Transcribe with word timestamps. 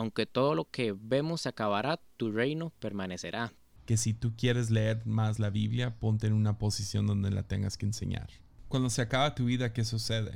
aunque 0.00 0.24
todo 0.24 0.54
lo 0.54 0.70
que 0.70 0.92
vemos 0.98 1.42
se 1.42 1.50
acabará, 1.50 2.00
tu 2.16 2.32
reino 2.32 2.72
permanecerá. 2.80 3.52
Que 3.84 3.98
si 3.98 4.14
tú 4.14 4.34
quieres 4.34 4.70
leer 4.70 5.04
más 5.04 5.38
la 5.38 5.50
Biblia, 5.50 5.98
ponte 5.98 6.26
en 6.26 6.32
una 6.32 6.56
posición 6.56 7.06
donde 7.06 7.30
la 7.30 7.42
tengas 7.42 7.76
que 7.76 7.84
enseñar. 7.84 8.30
Cuando 8.68 8.88
se 8.88 9.02
acaba 9.02 9.34
tu 9.34 9.44
vida, 9.44 9.74
¿qué 9.74 9.84
sucede? 9.84 10.32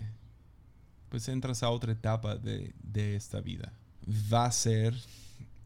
Pues 1.09 1.29
entras 1.29 1.63
a 1.63 1.71
otra 1.71 1.93
etapa 1.93 2.37
de, 2.37 2.75
esta 3.17 3.41
vida. 3.41 3.73
Va 4.31 4.45
a 4.45 4.53
ser 4.53 4.95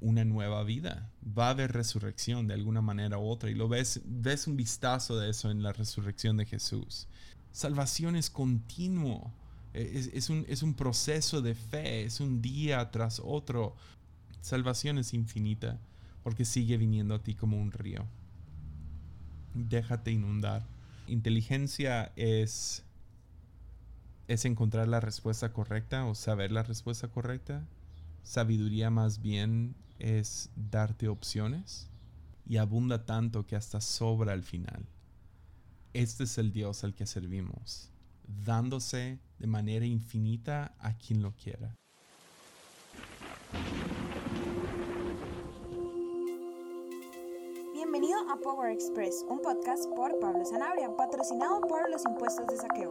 una 0.00 0.24
nueva 0.24 0.62
vida. 0.62 1.10
Va 1.26 1.48
a 1.48 1.50
haber 1.50 1.72
resurrección 1.72 2.46
de 2.46 2.54
alguna 2.54 2.82
manera 2.82 3.18
u 3.18 3.26
otra. 3.26 3.50
Y 3.50 3.54
lo 3.54 3.68
ves, 3.68 4.00
ves 4.04 4.46
un 4.46 4.56
vistazo 4.56 5.18
de 5.18 5.30
eso 5.30 5.50
en 5.50 5.64
la 5.64 5.72
resurrección 5.72 6.36
de 6.36 6.46
Jesús. 6.46 7.08
Salvación 7.50 8.14
es 8.14 8.30
continuo. 8.30 9.32
Es, 9.78 10.28
un, 10.30 10.44
es 10.48 10.62
un 10.62 10.74
proceso 10.74 11.40
de 11.40 11.54
fe. 11.54 12.04
Es 12.04 12.20
un 12.20 12.42
día 12.42 12.90
tras 12.90 13.20
otro. 13.24 13.74
Salvación 14.40 14.98
es 14.98 15.14
infinita 15.14 15.78
porque 16.22 16.44
sigue 16.44 16.76
viniendo 16.76 17.14
a 17.14 17.22
ti 17.22 17.34
como 17.34 17.60
un 17.60 17.72
río. 17.72 18.06
Déjate 19.54 20.10
inundar. 20.10 20.66
Inteligencia 21.06 22.12
es 22.16 22.84
es 24.28 24.44
encontrar 24.44 24.86
la 24.88 25.00
respuesta 25.00 25.52
correcta 25.52 26.04
o 26.04 26.14
saber 26.14 26.52
la 26.52 26.62
respuesta 26.62 27.08
correcta. 27.08 27.66
Sabiduría 28.22 28.90
más 28.90 29.22
bien 29.22 29.74
es 29.98 30.50
darte 30.54 31.08
opciones 31.08 31.88
y 32.46 32.58
abunda 32.58 33.06
tanto 33.06 33.46
que 33.46 33.56
hasta 33.56 33.80
sobra 33.80 34.34
al 34.34 34.42
final. 34.42 34.86
Este 35.94 36.24
es 36.24 36.36
el 36.36 36.52
Dios 36.52 36.84
al 36.84 36.94
que 36.94 37.06
servimos, 37.06 37.90
dándose 38.28 39.18
de 39.38 39.46
manera 39.46 39.86
infinita 39.86 40.74
a 40.78 40.96
quien 40.96 41.22
lo 41.22 41.32
quiera. 41.32 41.74
Bienvenido 47.72 48.18
a 48.30 48.36
Power 48.36 48.70
Express, 48.70 49.24
un 49.28 49.40
podcast 49.40 49.86
por 49.96 50.18
Pablo 50.20 50.44
Sanabria, 50.44 50.94
patrocinado 50.94 51.60
por 51.62 51.90
los 51.90 52.04
impuestos 52.04 52.46
de 52.46 52.56
saqueo. 52.56 52.90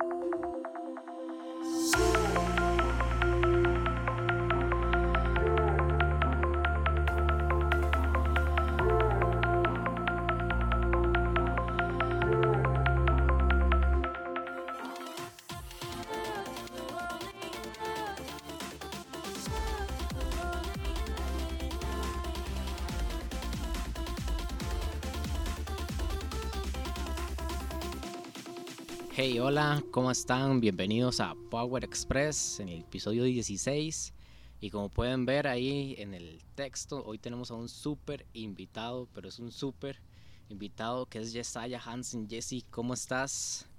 Hola, 29.47 29.81
¿cómo 29.91 30.11
están? 30.11 30.59
Bienvenidos 30.59 31.21
a 31.21 31.33
Power 31.49 31.81
Express 31.85 32.59
en 32.59 32.67
el 32.67 32.81
episodio 32.81 33.23
16. 33.23 34.13
Y 34.59 34.69
como 34.69 34.89
pueden 34.89 35.25
ver 35.25 35.47
ahí 35.47 35.95
en 35.99 36.13
el 36.13 36.43
texto, 36.55 37.01
hoy 37.05 37.17
tenemos 37.17 37.49
a 37.49 37.53
un 37.53 37.69
súper 37.69 38.25
invitado, 38.33 39.07
pero 39.13 39.29
es 39.29 39.39
un 39.39 39.53
súper 39.53 40.01
invitado 40.49 41.05
que 41.05 41.19
es 41.19 41.31
Jesiah 41.31 41.79
Hansen. 41.79 42.27
Jesse, 42.27 42.65
¿cómo 42.69 42.93
estás? 42.93 43.69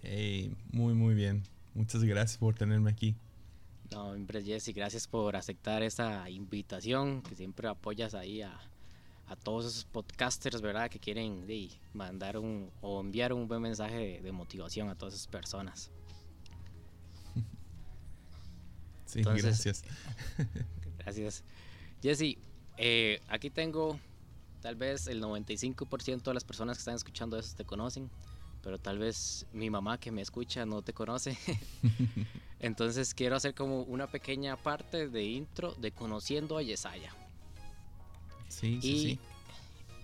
Hey, 0.00 0.54
muy 0.72 0.94
muy 0.94 1.14
bien. 1.14 1.42
Muchas 1.74 2.02
gracias 2.02 2.38
por 2.38 2.54
tenerme 2.54 2.90
aquí. 2.90 3.14
No, 3.90 4.12
hombre, 4.12 4.42
Jesse, 4.42 4.72
gracias 4.74 5.06
por 5.06 5.36
aceptar 5.36 5.82
esta 5.82 6.30
invitación, 6.30 7.20
que 7.20 7.34
siempre 7.34 7.68
apoyas 7.68 8.14
ahí 8.14 8.40
a, 8.40 8.58
a 9.30 9.36
todos 9.36 9.64
esos 9.64 9.84
podcasters, 9.84 10.60
¿verdad? 10.60 10.90
Que 10.90 10.98
quieren 10.98 11.46
de, 11.46 11.70
mandar 11.94 12.36
un 12.36 12.68
o 12.80 13.00
enviar 13.00 13.32
un 13.32 13.46
buen 13.46 13.62
mensaje 13.62 13.96
de, 13.96 14.20
de 14.20 14.32
motivación 14.32 14.88
a 14.88 14.96
todas 14.96 15.14
esas 15.14 15.28
personas. 15.28 15.90
Sí, 19.06 19.18
Entonces, 19.20 19.44
gracias. 19.44 19.84
Gracias. 20.98 21.42
Jesse, 22.00 22.38
eh, 22.76 23.20
aquí 23.28 23.50
tengo 23.50 23.98
tal 24.60 24.76
vez 24.76 25.08
el 25.08 25.20
95% 25.20 26.22
de 26.22 26.34
las 26.34 26.44
personas 26.44 26.76
que 26.76 26.80
están 26.80 26.94
escuchando 26.94 27.36
eso 27.36 27.56
te 27.56 27.64
conocen, 27.64 28.08
pero 28.62 28.78
tal 28.78 28.98
vez 29.00 29.46
mi 29.52 29.68
mamá 29.68 29.98
que 29.98 30.12
me 30.12 30.22
escucha 30.22 30.64
no 30.64 30.82
te 30.82 30.92
conoce. 30.92 31.36
Entonces 32.60 33.12
quiero 33.12 33.34
hacer 33.34 33.52
como 33.52 33.82
una 33.82 34.06
pequeña 34.06 34.56
parte 34.56 35.08
de 35.08 35.24
intro 35.24 35.74
de 35.74 35.90
conociendo 35.90 36.56
a 36.56 36.62
Yesaya. 36.62 37.12
Sí, 38.50 38.78
y 38.78 38.82
sí, 38.82 38.98
sí. 39.02 39.18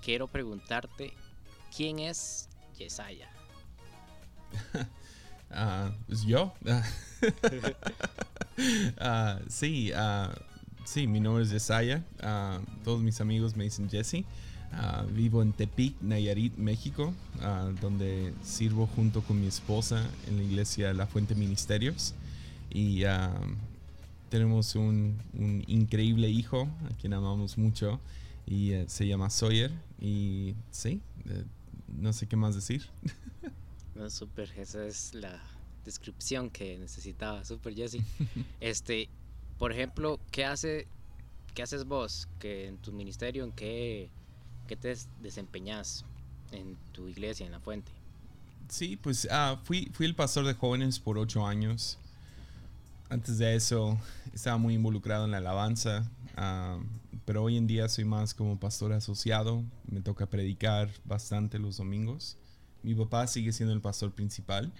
quiero 0.02 0.28
preguntarte, 0.28 1.12
¿quién 1.76 1.98
es 1.98 2.48
Yesaya? 2.78 3.28
uh, 5.50 5.90
¿Es 6.12 6.22
yo? 6.22 6.54
uh, 6.64 6.80
sí, 9.48 9.92
uh, 9.92 10.30
sí, 10.84 11.06
mi 11.08 11.18
nombre 11.20 11.42
es 11.42 11.50
Yesaya. 11.50 12.04
todos 12.84 13.02
mis 13.02 13.20
amigos 13.20 13.56
me 13.56 13.64
dicen 13.64 13.90
Jesse. 13.90 14.24
vivo 15.12 15.42
en 15.42 15.52
Tepic, 15.52 16.00
Nayarit, 16.00 16.56
México, 16.56 17.12
donde 17.80 18.32
sirvo 18.44 18.86
junto 18.86 19.22
con 19.22 19.40
mi 19.40 19.48
esposa 19.48 20.08
en 20.28 20.36
la 20.36 20.44
iglesia 20.44 20.94
La 20.94 21.06
Fuente 21.08 21.34
Ministerios. 21.34 22.14
Y 22.70 23.02
tenemos 24.28 24.76
un, 24.76 25.20
un 25.34 25.64
increíble 25.66 26.28
hijo 26.28 26.68
a 26.90 26.94
quien 27.00 27.12
amamos 27.12 27.58
mucho 27.58 28.00
y 28.46 28.74
uh, 28.74 28.88
se 28.88 29.06
llama 29.06 29.28
Sawyer 29.28 29.72
y 30.00 30.54
sí, 30.70 31.02
uh, 31.26 31.44
no 31.88 32.12
sé 32.12 32.26
qué 32.26 32.36
más 32.36 32.54
decir. 32.54 32.86
no, 33.94 34.08
súper, 34.08 34.50
esa 34.56 34.86
es 34.86 35.14
la 35.14 35.42
descripción 35.84 36.50
que 36.50 36.78
necesitaba, 36.78 37.44
súper 37.44 37.74
Jesse. 37.74 37.98
este, 38.60 39.08
por 39.58 39.72
ejemplo, 39.72 40.20
¿qué 40.30 40.44
hace 40.44 40.86
qué 41.56 41.62
haces 41.62 41.86
vos 41.86 42.28
que 42.38 42.66
en 42.66 42.76
tu 42.76 42.92
ministerio 42.92 43.42
en 43.42 43.50
qué, 43.50 44.10
qué 44.68 44.76
te 44.76 44.94
desempeñas 45.22 46.04
en 46.52 46.76
tu 46.92 47.08
iglesia 47.08 47.46
en 47.46 47.52
la 47.52 47.60
fuente? 47.60 47.90
Sí, 48.68 48.96
pues 48.96 49.24
uh, 49.24 49.56
fui, 49.64 49.90
fui 49.94 50.04
el 50.04 50.14
pastor 50.14 50.44
de 50.44 50.52
jóvenes 50.52 51.00
por 51.00 51.16
ocho 51.16 51.46
años. 51.46 51.98
Antes 53.08 53.38
de 53.38 53.54
eso 53.54 53.98
estaba 54.34 54.58
muy 54.58 54.74
involucrado 54.74 55.24
en 55.24 55.30
la 55.30 55.38
alabanza, 55.38 56.10
uh, 56.36 56.82
pero 57.24 57.42
hoy 57.42 57.56
en 57.56 57.66
día 57.66 57.88
soy 57.88 58.04
más 58.04 58.34
como 58.34 58.58
pastor 58.58 58.92
asociado. 58.92 59.64
Me 59.90 60.00
toca 60.00 60.26
predicar 60.26 60.90
bastante 61.04 61.58
los 61.58 61.76
domingos. 61.76 62.38
Mi 62.82 62.94
papá 62.94 63.26
sigue 63.26 63.52
siendo 63.52 63.74
el 63.74 63.80
pastor 63.80 64.12
principal 64.12 64.72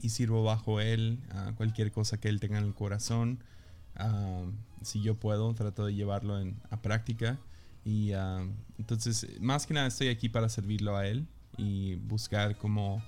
y 0.00 0.10
sirvo 0.10 0.44
bajo 0.44 0.80
él 0.80 1.20
uh, 1.32 1.54
cualquier 1.54 1.90
cosa 1.90 2.18
que 2.18 2.28
él 2.28 2.40
tenga 2.40 2.58
en 2.58 2.64
el 2.64 2.74
corazón. 2.74 3.42
Uh, 3.98 4.50
si 4.82 5.00
yo 5.02 5.14
puedo, 5.14 5.54
trato 5.54 5.86
de 5.86 5.94
llevarlo 5.94 6.38
en, 6.38 6.60
a 6.70 6.82
práctica. 6.82 7.38
Y 7.84 8.10
entonces, 8.78 9.28
más 9.40 9.64
que 9.64 9.72
nada, 9.72 9.86
estoy 9.86 10.08
aquí 10.08 10.28
para 10.28 10.48
servirlo 10.48 10.96
a 10.96 11.06
él 11.06 11.24
y 11.56 11.94
buscar 11.94 12.58
cómo, 12.58 13.00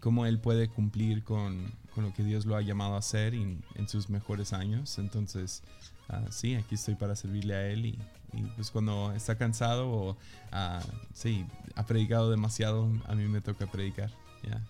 cómo 0.00 0.24
él 0.24 0.38
puede 0.38 0.68
cumplir 0.68 1.22
con, 1.22 1.70
con 1.94 2.04
lo 2.04 2.14
que 2.14 2.24
Dios 2.24 2.46
lo 2.46 2.56
ha 2.56 2.62
llamado 2.62 2.94
a 2.94 2.98
hacer 3.00 3.34
en 3.34 3.62
sus 3.88 4.08
mejores 4.08 4.54
años. 4.54 4.98
Entonces, 4.98 5.62
uh, 6.10 6.30
sí, 6.30 6.54
aquí 6.54 6.74
estoy 6.74 6.94
para 6.94 7.16
servirle 7.16 7.54
a 7.54 7.66
Él 7.68 7.86
y, 7.86 7.98
y 8.32 8.42
pues 8.56 8.70
cuando 8.70 9.12
está 9.12 9.36
cansado 9.36 9.90
o, 9.90 10.10
uh, 10.12 10.16
sí, 11.12 11.46
ha 11.74 11.86
predicado 11.86 12.30
demasiado, 12.30 12.88
a 13.06 13.14
mí 13.14 13.24
me 13.26 13.40
toca 13.40 13.66
predicar. 13.66 14.10
Yeah. 14.42 14.62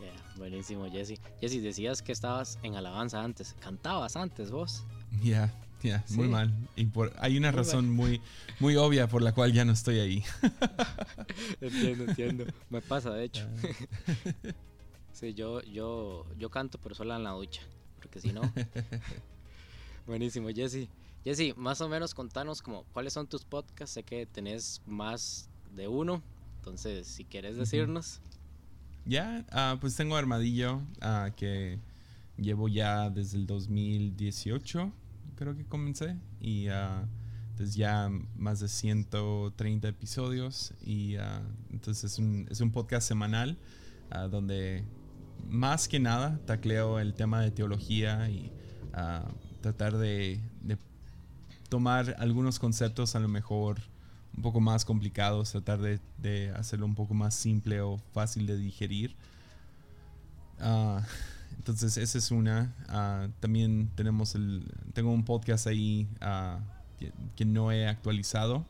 Yeah, 0.00 0.12
buenísimo, 0.36 0.90
Jesse. 0.90 1.20
Jesse, 1.40 1.62
decías 1.62 2.02
que 2.02 2.12
estabas 2.12 2.58
en 2.62 2.74
alabanza 2.74 3.22
antes, 3.22 3.54
cantabas 3.60 4.16
antes 4.16 4.50
vos. 4.50 4.84
Ya, 5.12 5.22
yeah, 5.22 5.54
yeah, 5.82 6.04
sí. 6.06 6.16
muy 6.16 6.28
mal. 6.28 6.52
Y 6.76 6.86
por, 6.86 7.12
hay 7.18 7.38
una 7.38 7.50
muy 7.50 7.58
razón 7.58 7.86
mal. 7.86 7.94
muy, 7.94 8.20
muy 8.60 8.76
obvia 8.76 9.08
por 9.08 9.22
la 9.22 9.32
cual 9.32 9.52
ya 9.52 9.64
no 9.64 9.72
estoy 9.72 10.00
ahí. 10.00 10.24
entiendo, 11.60 12.04
entiendo. 12.04 12.44
Me 12.68 12.80
pasa, 12.82 13.10
de 13.10 13.24
hecho. 13.24 13.46
Sí, 15.16 15.32
yo, 15.32 15.62
yo, 15.62 16.26
yo 16.36 16.50
canto, 16.50 16.76
pero 16.76 16.94
solo 16.94 17.16
en 17.16 17.24
la 17.24 17.30
ducha. 17.30 17.62
Porque 17.96 18.20
si 18.20 18.34
no. 18.34 18.42
Buenísimo, 20.06 20.48
Jesse. 20.50 20.88
Jesse, 21.24 21.56
más 21.56 21.80
o 21.80 21.88
menos 21.88 22.14
contanos 22.14 22.62
como 22.62 22.84
cuáles 22.92 23.12
son 23.12 23.26
tus 23.26 23.44
podcasts. 23.44 23.94
Sé 23.94 24.04
que 24.04 24.24
tenés 24.26 24.80
más 24.86 25.48
de 25.74 25.88
uno. 25.88 26.22
Entonces, 26.58 27.08
si 27.08 27.24
quieres 27.24 27.56
decirnos. 27.56 28.20
Ya, 29.04 29.44
yeah, 29.50 29.74
uh, 29.74 29.80
pues 29.80 29.96
tengo 29.96 30.16
Armadillo, 30.16 30.76
uh, 30.76 31.34
que 31.34 31.80
llevo 32.36 32.68
ya 32.68 33.10
desde 33.10 33.38
el 33.38 33.46
2018, 33.46 34.92
creo 35.34 35.56
que 35.56 35.64
comencé. 35.64 36.16
Y 36.40 36.68
uh, 36.68 37.06
entonces 37.50 37.74
ya 37.74 38.08
más 38.36 38.60
de 38.60 38.68
130 38.68 39.88
episodios. 39.88 40.72
Y 40.84 41.16
entonces 41.70 42.12
es 42.12 42.18
un, 42.20 42.46
es 42.48 42.60
un 42.60 42.70
podcast 42.70 43.08
semanal 43.08 43.58
donde 44.30 44.84
más 45.48 45.88
que 45.88 45.98
nada 45.98 46.38
tacleo 46.46 47.00
el 47.00 47.14
tema 47.14 47.40
de 47.40 47.50
teología 47.50 48.28
y 48.30 48.52
uh, 48.94 49.45
tratar 49.60 49.96
de, 49.96 50.40
tomar 51.68 52.16
algunos 52.18 52.58
conceptos 52.58 53.16
a 53.16 53.20
lo 53.20 53.28
mejor 53.28 53.80
un 54.36 54.42
poco 54.42 54.60
más 54.60 54.84
complicados, 54.84 55.52
tratar 55.52 55.80
de, 55.80 56.50
hacerlo 56.56 56.86
un 56.86 56.94
poco 56.94 57.14
más 57.14 57.34
simple 57.34 57.80
o 57.80 57.98
fácil 58.12 58.46
de 58.46 58.56
digerir. 58.56 59.16
Ah, 60.60 61.02
entonces 61.56 61.96
esa 61.96 62.18
es 62.18 62.30
una. 62.30 62.74
Ah, 62.88 63.28
también 63.40 63.90
tenemos 63.94 64.34
el, 64.34 64.64
tengo 64.92 65.10
un 65.10 65.24
podcast 65.24 65.66
ahí 65.66 66.08
ah, 66.20 66.60
que, 67.36 67.44
no 67.44 67.72
he 67.72 67.88
actualizado, 67.88 68.66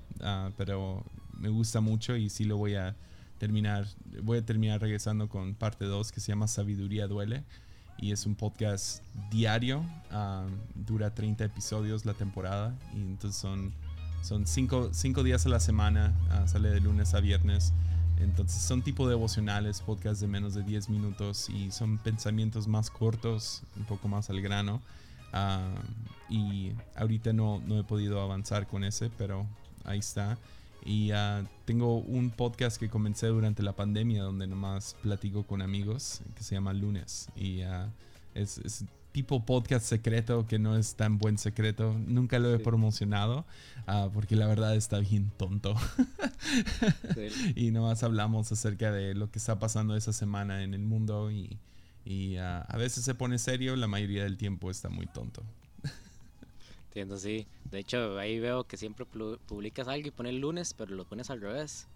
pero 0.57 1.05
me 1.33 1.49
gusta 1.49 1.81
mucho 1.81 2.17
y 2.17 2.31
sí 2.31 2.45
lo 2.45 2.57
voy 2.57 2.77
a 2.77 2.97
terminar. 3.39 3.87
Voy 4.23 4.39
a 4.39 4.45
terminar 4.45 4.81
regresando 4.81 5.29
con 5.29 5.55
parte 5.55 5.85
2 5.85 6.13
que 6.13 6.21
se 6.21 6.29
llama 6.29 6.49
Sabiduría 6.49 7.09
Duele 7.09 7.45
y 7.99 8.13
es 8.13 8.27
un 8.27 8.35
podcast 8.35 9.03
diario. 9.31 9.85
dura 10.75 11.15
30 11.15 11.45
episodios 11.45 12.05
la 12.05 12.15
temporada 12.15 12.75
y 12.95 13.01
entonces 13.01 13.41
son 13.41 13.73
son 14.27 14.45
cinco, 14.45 15.23
días 15.23 15.47
a 15.47 15.49
la 15.49 15.61
semana, 15.61 16.13
ah, 16.31 16.49
sale 16.49 16.71
de 16.71 16.81
lunes 16.81 17.15
a 17.15 17.21
viernes. 17.21 17.73
Entonces 18.19 18.61
son 18.61 18.83
tipo 18.83 19.09
devocionales, 19.09 19.83
podcasts 19.83 20.21
de 20.21 20.27
menos 20.27 20.55
de 20.55 20.65
10 20.65 20.89
minutos 20.89 21.49
y 21.49 21.71
son 21.71 21.99
pensamientos 21.99 22.67
más 22.67 22.91
cortos, 22.91 23.63
un 23.77 23.85
poco 23.85 24.09
más 24.09 24.29
al 24.29 24.41
grano. 24.41 24.83
Ah, 25.33 25.69
y 26.29 26.73
ahorita 26.97 27.33
no, 27.33 27.63
no 27.67 27.79
he 27.79 27.85
podido 27.85 28.21
avanzar 28.21 28.67
con 28.67 28.83
ese, 28.83 29.11
pero 29.17 29.47
ahí 29.85 30.01
está. 30.01 30.39
Y 30.87 31.11
ah, 31.11 31.45
tengo 31.65 31.99
un 31.99 32.31
podcast 32.31 32.79
que 32.79 32.89
comencé 32.89 33.27
durante 33.27 33.63
la 33.63 33.75
pandemia 33.75 34.23
donde 34.23 34.47
nomás 34.47 34.95
platico 35.03 35.45
con 35.45 35.61
amigos 35.61 36.21
que 36.37 36.45
se 36.45 36.55
llama 36.55 36.73
Lunes. 36.73 37.29
Y 37.35 37.63
es, 38.35 38.59
es, 38.59 38.85
tipo 39.17 39.47
podcast 39.47 39.87
secreto 39.87 40.47
que 40.47 40.59
no 40.59 40.77
es 40.77 40.95
tan 40.95 41.17
buen 41.17 41.39
secreto. 41.39 41.97
Nunca 42.07 42.39
lo 42.39 42.55
he 42.55 42.59
promocionado 42.59 43.47
ah, 43.87 44.11
porque 44.13 44.37
la 44.37 44.47
verdad 44.47 44.77
está 44.77 44.99
bien 44.99 45.33
tonto. 45.39 45.75
y 47.57 47.71
nomás 47.71 48.03
hablamos 48.03 48.53
acerca 48.53 48.93
de 48.93 49.15
lo 49.15 49.31
que 49.31 49.39
está 49.39 49.59
pasando 49.59 49.97
esa 49.97 50.13
semana 50.13 50.63
en 50.63 50.75
el 50.75 50.83
mundo 50.83 51.31
y, 51.33 52.37
ah, 52.37 52.67
a 52.69 52.77
veces 52.77 53.05
se 53.05 53.15
pone 53.15 53.39
serio, 53.39 53.75
la 53.75 53.89
mayoría 53.89 54.23
del 54.23 54.37
tiempo 54.37 54.71
está 54.71 54.91
muy 54.91 55.07
tonto. 55.07 55.43
Entiendo, 56.97 57.19
sí. 57.19 57.47
De 57.71 57.81
hecho, 57.81 58.19
ahí 58.19 58.41
veo 58.41 58.65
que 58.65 58.79
siempre 58.79 59.05
publicas 59.05 59.87
algo 59.87 60.09
y 60.09 60.11
pones 60.11 60.31
el 60.31 60.39
lunes, 60.39 60.73
pero 60.73 60.95
lo 60.95 61.05
pones 61.05 61.29
al 61.29 61.43
revés. 61.43 61.87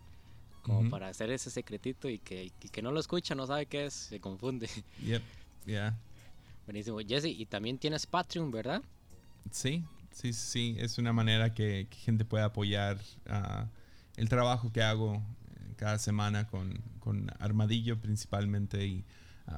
Como 0.60 0.90
para 0.90 1.08
hacer 1.08 1.30
ese 1.30 1.50
secretito 1.50 2.06
y 2.06 2.18
que 2.18 2.52
que 2.70 2.82
no 2.82 2.92
lo 2.92 3.00
escucha 3.00 3.34
no 3.34 3.46
sabe 3.46 3.64
qué 3.64 3.86
es, 3.86 3.94
se 3.94 4.20
confunde. 4.20 4.68
Yep, 5.02 5.22
yeah. 5.64 5.96
Buenísimo. 6.66 6.98
Jesse, 6.98 7.28
y 7.28 7.46
también 7.46 7.78
tienes 7.78 8.04
Patreon, 8.04 8.50
¿verdad? 8.50 8.82
Sí, 9.50 9.82
sí, 10.12 10.34
sí. 10.34 10.76
Es 10.78 10.98
una 10.98 11.14
manera 11.14 11.54
que, 11.54 11.86
gente 11.90 12.26
pueda 12.26 12.44
apoyar 12.44 12.98
ah, 13.26 13.68
el 14.18 14.28
trabajo 14.28 14.70
que 14.70 14.82
hago 14.82 15.14
eh, 15.14 15.74
cada 15.76 15.98
semana 15.98 16.46
con, 16.46 16.78
Armadillo 17.38 17.98
principalmente 17.98 18.86
y 18.86 19.02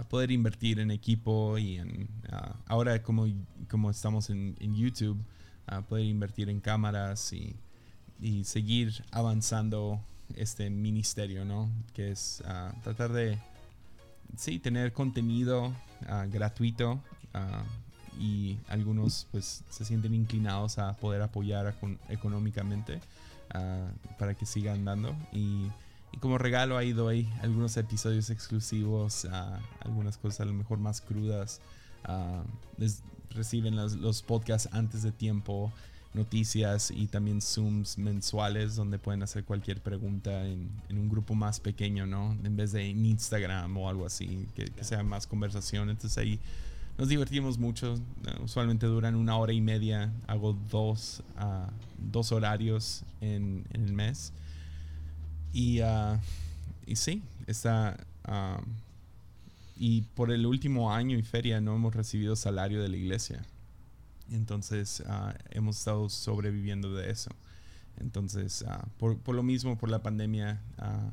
poder 0.08 0.30
invertir 0.30 0.80
en 0.80 0.90
equipo 0.90 1.58
y 1.58 1.76
en 1.76 2.08
ah, 2.30 2.56
ahora 2.66 3.02
como, 3.02 3.26
como 3.68 3.90
estamos 3.90 4.30
en, 4.30 4.74
YouTube, 4.74 5.18
poder 5.88 6.04
invertir 6.04 6.48
en 6.48 6.60
cámaras 6.60 7.32
y, 7.32 7.56
y, 8.20 8.44
seguir 8.44 9.04
avanzando 9.10 10.00
este 10.36 10.70
ministerio, 10.70 11.44
¿no? 11.44 11.70
Que 11.92 12.10
es 12.10 12.42
tratar 12.82 13.12
de 13.12 13.38
sí, 14.36 14.58
tener 14.58 14.92
contenido 14.92 15.72
gratuito 16.30 17.00
y 18.18 18.58
algunos 18.68 19.26
pues 19.30 19.64
se 19.70 19.84
sienten 19.84 20.14
inclinados 20.14 20.78
a 20.78 20.94
poder 20.96 21.22
apoyar 21.22 21.74
económicamente 22.08 23.00
para 24.18 24.34
que 24.34 24.46
sigan 24.46 24.84
dando 24.84 25.14
y, 25.32 25.66
como 26.20 26.38
regalo 26.38 26.76
ahí 26.76 26.92
doy 26.92 27.28
algunos 27.42 27.76
episodios 27.76 28.30
exclusivos, 28.30 29.26
algunas 29.80 30.18
cosas 30.18 30.40
a 30.40 30.44
lo 30.44 30.52
mejor 30.52 30.78
más 30.78 31.00
crudas, 31.00 31.60
les 32.76 33.02
reciben 33.30 33.76
los 33.76 34.22
podcasts 34.22 34.68
antes 34.72 35.02
de 35.02 35.12
tiempo 35.12 35.72
noticias 36.14 36.90
y 36.90 37.06
también 37.06 37.40
Zooms 37.40 37.96
mensuales 37.96 38.76
donde 38.76 38.98
pueden 38.98 39.22
hacer 39.22 39.44
cualquier 39.44 39.80
pregunta 39.80 40.46
en, 40.46 40.70
un 40.90 41.08
grupo 41.08 41.34
más 41.34 41.60
pequeño, 41.60 42.06
¿no? 42.06 42.36
En 42.44 42.56
vez 42.56 42.72
de 42.72 42.90
en 42.90 43.04
Instagram 43.04 43.76
o 43.76 43.88
algo 43.88 44.06
así, 44.06 44.46
que, 44.54 44.70
sea 44.82 45.02
más 45.02 45.26
conversación. 45.26 45.88
Entonces 45.90 46.18
ahí 46.18 46.38
nos 46.98 47.08
divertimos 47.08 47.58
mucho. 47.58 47.94
usualmente 48.42 48.86
duran 48.86 49.14
una 49.14 49.36
hora 49.36 49.52
y 49.52 49.60
media. 49.60 50.12
Hago 50.26 50.52
dos, 50.70 51.22
uh, 51.38 51.70
dos 51.98 52.32
horarios 52.32 53.04
en, 53.20 53.64
el 53.72 53.92
mes. 53.92 54.32
Y, 55.52 55.80
uh, 55.82 56.18
y 56.86 56.96
sí, 56.96 57.22
está... 57.46 57.96
Um, 58.28 58.64
y 59.76 60.02
por 60.14 60.30
el 60.30 60.46
último 60.46 60.92
año 60.92 61.18
y 61.18 61.22
feria 61.22 61.60
no 61.60 61.74
hemos 61.74 61.94
recibido 61.94 62.36
salario 62.36 62.80
de 62.80 62.88
la 62.88 62.96
iglesia. 62.96 63.42
Entonces 64.30 65.02
ah, 65.08 65.34
hemos 65.50 65.78
estado 65.78 66.08
sobreviviendo 66.08 66.94
de 66.94 67.10
eso. 67.10 67.30
Entonces, 67.98 68.64
ah, 68.68 68.86
por, 68.98 69.34
lo 69.34 69.42
mismo, 69.42 69.76
por 69.76 69.90
la 69.90 70.02
pandemia, 70.02 70.60
ah, 70.78 71.10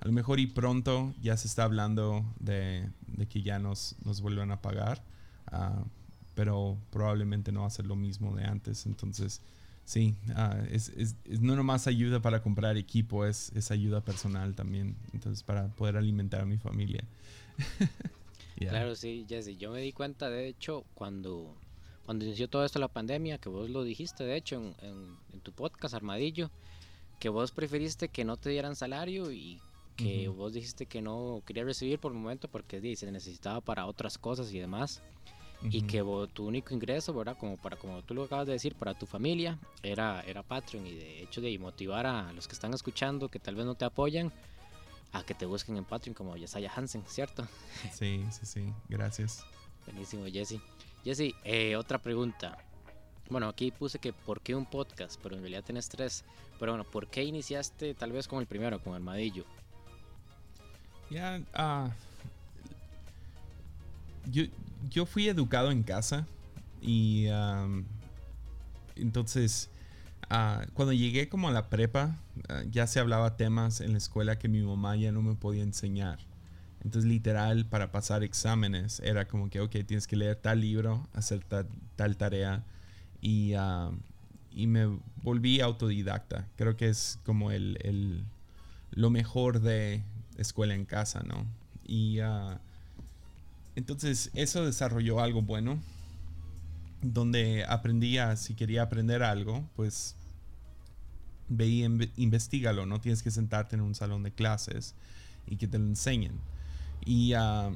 a 0.00 0.06
lo 0.06 0.12
mejor 0.12 0.40
y 0.40 0.46
pronto 0.46 1.14
ya 1.22 1.36
se 1.36 1.46
está 1.46 1.64
hablando 1.64 2.24
de, 2.40 2.88
que 3.28 3.42
ya 3.42 3.58
nos, 3.58 3.96
nos 4.04 4.20
vuelvan 4.20 4.50
a 4.50 4.60
pagar, 4.60 5.02
pero 6.34 6.76
probablemente 6.90 7.52
no 7.52 7.62
va 7.62 7.66
a 7.66 7.70
ser 7.70 7.86
lo 7.86 7.96
mismo 7.96 8.34
de 8.34 8.44
antes. 8.44 8.86
Entonces, 8.86 9.40
sí, 9.86 10.14
es, 10.70 10.90
es, 10.90 11.16
no 11.40 11.56
nomás 11.56 11.86
ayuda 11.86 12.20
para 12.20 12.42
comprar 12.42 12.76
equipo, 12.76 13.24
es, 13.24 13.50
es 13.54 13.70
ayuda 13.70 14.02
personal 14.02 14.54
también. 14.54 14.96
Entonces, 15.14 15.42
para 15.42 15.68
poder 15.68 15.96
alimentar 15.96 16.42
a 16.42 16.44
mi 16.44 16.58
familia. 16.58 17.04
Claro, 18.58 18.96
sí, 18.96 19.26
Jesse. 19.28 19.58
Yo 19.58 19.70
me 19.70 19.82
di 19.82 19.92
cuenta, 19.92 20.30
de 20.30 20.48
hecho, 20.48 20.86
cuando 20.94 21.54
cuando 22.06 22.24
inició 22.24 22.48
todo 22.48 22.64
esto 22.64 22.78
la 22.78 22.86
pandemia, 22.86 23.38
que 23.38 23.48
vos 23.48 23.68
lo 23.68 23.82
dijiste 23.82 24.24
de 24.24 24.36
hecho 24.36 24.74
en, 24.80 25.42
tu 25.42 25.52
podcast 25.52 25.92
Armadillo, 25.92 26.50
que 27.18 27.28
vos 27.28 27.50
preferiste 27.50 28.08
que 28.08 28.24
no 28.24 28.36
te 28.36 28.50
dieran 28.50 28.76
salario 28.76 29.32
y 29.32 29.60
que 29.96 30.28
vos 30.28 30.52
dijiste 30.52 30.86
que 30.86 31.02
no 31.02 31.42
querías 31.44 31.66
recibir 31.66 31.98
por 31.98 32.12
el 32.12 32.18
momento 32.18 32.48
porque 32.48 32.96
se 32.96 33.10
necesitaba 33.10 33.60
para 33.60 33.86
otras 33.86 34.18
cosas 34.18 34.52
y 34.52 34.60
demás. 34.60 35.02
Y 35.62 35.82
que 35.82 36.04
tu 36.32 36.46
único 36.46 36.74
ingreso, 36.74 37.12
¿verdad? 37.14 37.36
Como 37.38 37.56
para 37.56 37.76
como 37.76 38.02
tú 38.02 38.14
lo 38.14 38.24
acabas 38.24 38.46
de 38.46 38.52
decir, 38.52 38.74
para 38.74 38.94
tu 38.94 39.06
familia, 39.06 39.58
era, 39.82 40.20
era 40.22 40.42
Patreon. 40.42 40.86
Y 40.86 40.94
de 40.94 41.22
hecho 41.22 41.40
de 41.40 41.58
motivar 41.58 42.06
a 42.06 42.32
los 42.32 42.46
que 42.46 42.52
están 42.52 42.74
escuchando, 42.74 43.28
que 43.28 43.38
tal 43.38 43.54
vez 43.54 43.64
no 43.64 43.74
te 43.74 43.84
apoyan, 43.84 44.32
a 45.12 45.24
que 45.24 45.34
te 45.34 45.46
busquen 45.46 45.76
en 45.76 45.84
Patreon 45.84 46.14
como 46.14 46.36
Yesaya 46.36 46.70
Hansen, 46.74 47.02
¿cierto? 47.06 47.48
Sí, 47.92 48.24
sí, 48.30 48.46
sí. 48.46 48.72
Gracias. 48.88 49.44
Buenísimo, 49.86 50.26
Jesse. 50.26 50.60
Jesse, 51.04 51.34
eh, 51.44 51.76
otra 51.76 51.98
pregunta. 51.98 52.58
Bueno, 53.28 53.48
aquí 53.48 53.70
puse 53.70 53.98
que 53.98 54.12
por 54.12 54.40
qué 54.40 54.54
un 54.54 54.66
podcast, 54.66 55.18
pero 55.22 55.34
en 55.36 55.42
realidad 55.42 55.64
tienes 55.64 55.88
tres. 55.88 56.24
Pero 56.58 56.72
bueno, 56.72 56.84
¿por 56.84 57.08
qué 57.08 57.24
iniciaste 57.24 57.94
tal 57.94 58.12
vez 58.12 58.28
con 58.28 58.40
el 58.40 58.46
primero, 58.46 58.80
con 58.80 58.94
Armadillo? 58.94 59.44
Ya, 61.10 61.40
ah, 61.54 61.90
yo, 64.30 64.44
fui 65.06 65.28
educado 65.28 65.70
en 65.70 65.82
casa 65.82 66.26
y 66.80 67.26
entonces 68.96 69.70
ah, 70.30 70.64
cuando 70.74 70.92
llegué 70.92 71.28
como 71.28 71.48
a 71.48 71.52
la 71.52 71.68
prepa 71.68 72.16
ah, 72.48 72.62
ya 72.70 72.86
se 72.86 73.00
hablaba 73.00 73.36
temas 73.36 73.80
en 73.80 73.92
la 73.92 73.98
escuela 73.98 74.38
que 74.38 74.48
mi 74.48 74.62
mamá 74.62 74.96
ya 74.96 75.12
no 75.12 75.22
me 75.22 75.34
podía 75.34 75.62
enseñar. 75.62 76.18
Entonces, 76.84 77.10
literal, 77.10 77.66
para 77.66 77.90
pasar 77.90 78.22
exámenes, 78.22 79.00
era 79.00 79.26
como 79.26 79.50
que, 79.50 79.60
ok, 79.60 79.72
tienes 79.86 80.06
que 80.06 80.14
leer 80.14 80.36
tal 80.36 80.60
libro, 80.60 81.08
hacer 81.14 81.42
tal, 81.96 82.16
tarea. 82.16 82.64
Y, 83.20 83.54
ah, 83.54 83.90
y, 84.52 84.68
me 84.68 84.86
volví 85.22 85.60
autodidacta. 85.60 86.46
Creo 86.54 86.76
que 86.76 86.88
es 86.88 87.18
como 87.24 87.50
el, 87.50 87.78
el 87.82 88.24
lo 88.92 89.10
mejor 89.10 89.60
de 89.60 90.04
escuela 90.38 90.74
en 90.74 90.84
casa, 90.84 91.24
¿no? 91.24 91.44
Y 91.84 92.20
uh, 92.20 92.56
entonces 93.76 94.30
eso 94.34 94.64
desarrolló 94.64 95.20
algo 95.20 95.42
bueno, 95.42 95.78
donde 97.02 97.64
aprendía, 97.64 98.36
si 98.36 98.54
quería 98.54 98.82
aprender 98.82 99.22
algo, 99.22 99.68
pues 99.76 100.16
veía, 101.48 101.88
investigalo, 102.16 102.86
no 102.86 103.00
tienes 103.00 103.22
que 103.22 103.30
sentarte 103.30 103.76
en 103.76 103.82
un 103.82 103.94
salón 103.94 104.22
de 104.22 104.32
clases 104.32 104.94
y 105.46 105.56
que 105.56 105.68
te 105.68 105.78
lo 105.78 105.84
enseñen. 105.84 106.32
Y, 107.04 107.34
ah, 107.34 107.70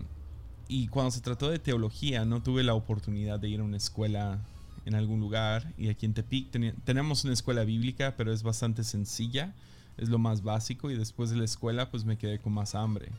y 0.67 0.89
cuando 0.89 1.11
se 1.11 1.21
trató 1.21 1.51
de 1.51 1.59
teología, 1.59 2.25
no 2.25 2.43
tuve 2.43 2.65
la 2.65 2.75
oportunidad 2.75 3.39
de 3.39 3.49
ir 3.49 3.61
a 3.61 3.65
una 3.65 3.77
escuela 3.77 4.41
en 4.87 4.95
algún 4.95 5.21
lugar. 5.21 5.73
Y 5.77 5.89
aquí 5.89 6.07
en 6.07 6.15
Tepic 6.15 6.51
tenemos 6.85 7.25
una 7.25 7.33
escuela 7.33 7.65
bíblica, 7.65 8.15
pero 8.17 8.33
es 8.33 8.43
bastante 8.43 8.85
sencilla. 8.85 9.55
Es 9.97 10.09
lo 10.09 10.19
más 10.19 10.43
básico. 10.43 10.91
Y 10.91 10.97
después 10.97 11.31
de 11.31 11.37
la 11.37 11.45
escuela, 11.45 11.91
pues 11.91 12.05
me 12.05 12.19
quedé 12.19 12.39
con 12.39 12.53
más 12.53 12.75
hambre. 12.75 13.11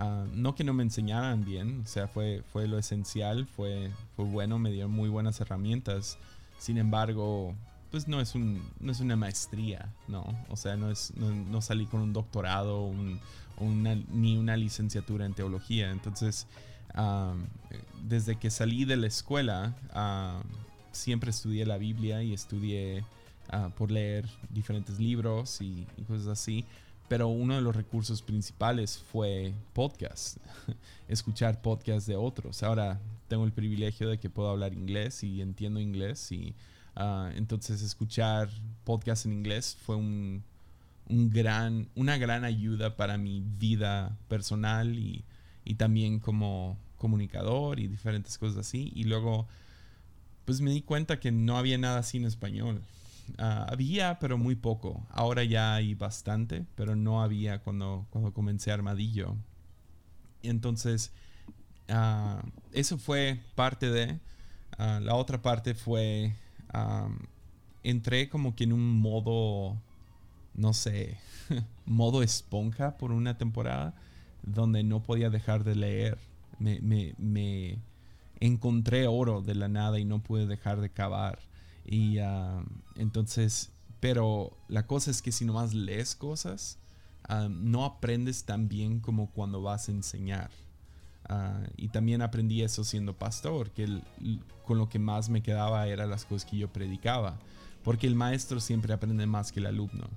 Ah, 0.00 0.24
no 0.32 0.54
que 0.54 0.64
no 0.64 0.72
me 0.72 0.82
enseñaran 0.82 1.44
bien, 1.44 1.82
o 1.84 1.86
sea, 1.86 2.08
fue, 2.08 2.42
fue 2.52 2.66
lo 2.66 2.78
esencial, 2.78 3.46
fue, 3.46 3.90
fue 4.16 4.24
bueno, 4.24 4.58
me 4.58 4.70
dieron 4.70 4.90
muy 4.90 5.10
buenas 5.10 5.40
herramientas. 5.42 6.16
Sin 6.58 6.78
embargo, 6.78 7.54
pues 7.90 8.08
no 8.08 8.20
es, 8.20 8.34
un, 8.34 8.62
no 8.80 8.92
es 8.92 9.00
una 9.00 9.16
maestría, 9.16 9.92
¿no? 10.08 10.24
O 10.48 10.56
sea, 10.56 10.76
no, 10.76 10.90
es, 10.90 11.12
no, 11.16 11.60
salí 11.60 11.84
con 11.84 12.00
un 12.00 12.14
doctorado 12.14 12.84
un, 12.84 13.20
ni 14.10 14.38
una 14.38 14.56
licenciatura 14.56 15.26
en 15.26 15.34
teología. 15.34 15.90
Entonces, 15.90 16.46
desde 18.08 18.36
que 18.36 18.50
salí 18.50 18.86
de 18.86 18.96
la 18.96 19.06
escuela, 19.06 19.74
siempre 20.92 21.30
estudié 21.30 21.66
la 21.66 21.76
Biblia 21.76 22.22
y 22.22 22.32
estudié 22.32 23.04
ah, 23.50 23.70
por 23.76 23.90
leer 23.90 24.26
diferentes 24.48 24.98
libros 24.98 25.60
y, 25.60 25.86
cosas 26.08 26.28
así. 26.28 26.64
Pero 27.10 27.26
uno 27.26 27.56
de 27.56 27.60
los 27.60 27.74
recursos 27.74 28.22
principales 28.22 29.02
fue 29.10 29.52
podcast, 29.72 30.36
escuchar 31.08 31.60
podcast 31.60 32.06
de 32.06 32.14
otros. 32.14 32.62
Ahora 32.62 33.00
tengo 33.26 33.44
el 33.44 33.50
privilegio 33.50 34.08
de 34.08 34.20
que 34.20 34.30
puedo 34.30 34.48
hablar 34.48 34.74
inglés 34.74 35.24
y 35.24 35.42
entiendo 35.42 35.80
inglés 35.80 36.30
y 36.30 36.54
ah, 36.94 37.32
entonces 37.34 37.82
escuchar 37.82 38.48
podcast 38.84 39.26
en 39.26 39.32
inglés 39.32 39.76
fue 39.84 39.96
un, 39.96 40.44
gran, 41.08 41.88
una 41.96 42.16
gran 42.16 42.44
ayuda 42.44 42.94
para 42.94 43.18
mi 43.18 43.42
vida 43.58 44.16
personal 44.28 44.96
y, 44.96 45.24
y 45.64 45.74
también 45.74 46.20
como 46.20 46.78
comunicador 46.96 47.80
y 47.80 47.88
diferentes 47.88 48.38
cosas 48.38 48.58
así. 48.58 48.92
Y 48.94 49.02
luego 49.02 49.48
pues 50.44 50.60
me 50.60 50.70
di 50.70 50.80
cuenta 50.80 51.18
que 51.18 51.32
no 51.32 51.58
había 51.58 51.76
nada 51.76 51.98
así 51.98 52.18
en 52.18 52.26
español. 52.26 52.80
Ah, 53.38 53.66
había, 53.70 54.18
pero 54.18 54.38
muy 54.38 54.54
poco. 54.56 55.06
Ahora 55.10 55.44
ya 55.44 55.74
hay 55.74 55.94
bastante, 55.94 56.66
pero 56.74 56.96
no 56.96 57.22
había 57.22 57.62
cuando, 57.62 58.06
cuando 58.10 58.32
comencé 58.32 58.72
Armadillo. 58.72 59.36
Entonces, 60.42 61.12
uh, 61.88 62.46
eso 62.72 62.98
fue 62.98 63.40
parte 63.54 63.90
de. 63.90 64.20
Ah, 64.78 65.00
la 65.02 65.14
otra 65.14 65.42
parte 65.42 65.74
fue. 65.74 66.34
entré 67.82 68.28
como 68.28 68.54
que 68.54 68.64
en 68.64 68.72
un 68.72 69.00
modo. 69.00 69.76
No 70.54 70.72
sé. 70.72 71.18
modo 71.86 72.22
esponja 72.22 72.96
por 72.96 73.12
una 73.12 73.38
temporada. 73.38 73.94
Donde 74.42 74.82
no 74.82 75.02
podía 75.02 75.30
dejar 75.30 75.64
de 75.64 75.74
leer. 75.76 76.18
me, 76.58 76.80
me 77.18 77.78
encontré 78.40 79.06
oro 79.06 79.42
de 79.42 79.54
la 79.54 79.68
nada 79.68 79.98
y 79.98 80.04
no 80.04 80.22
pude 80.22 80.46
dejar 80.46 80.80
de 80.80 80.90
cavar. 80.90 81.38
Y 81.90 82.18
ah, 82.18 82.62
entonces, 82.94 83.70
pero 83.98 84.56
la 84.68 84.86
cosa 84.86 85.10
es 85.10 85.20
que 85.20 85.32
si 85.32 85.44
nomás 85.44 85.74
lees 85.74 86.14
cosas, 86.14 86.78
ah, 87.28 87.48
no 87.50 87.84
aprendes 87.84 88.44
tan 88.44 88.68
bien 88.68 89.00
como 89.00 89.30
cuando 89.30 89.60
vas 89.60 89.88
a 89.88 89.92
enseñar. 89.92 90.50
Ah, 91.28 91.60
y 91.76 91.88
también 91.88 92.22
aprendí 92.22 92.62
eso 92.62 92.84
siendo 92.84 93.18
pastor, 93.18 93.72
que 93.72 94.00
con 94.64 94.78
lo 94.78 94.88
que 94.88 95.00
más 95.00 95.28
me 95.28 95.42
quedaba 95.42 95.86
era 95.88 96.06
las 96.06 96.24
cosas 96.24 96.48
que 96.48 96.56
yo 96.56 96.72
predicaba, 96.72 97.38
porque 97.82 98.06
el 98.06 98.14
maestro 98.14 98.60
siempre 98.60 98.94
aprende 98.94 99.26
más 99.26 99.50
que 99.50 99.58
el 99.58 99.66
alumno. 99.66 100.08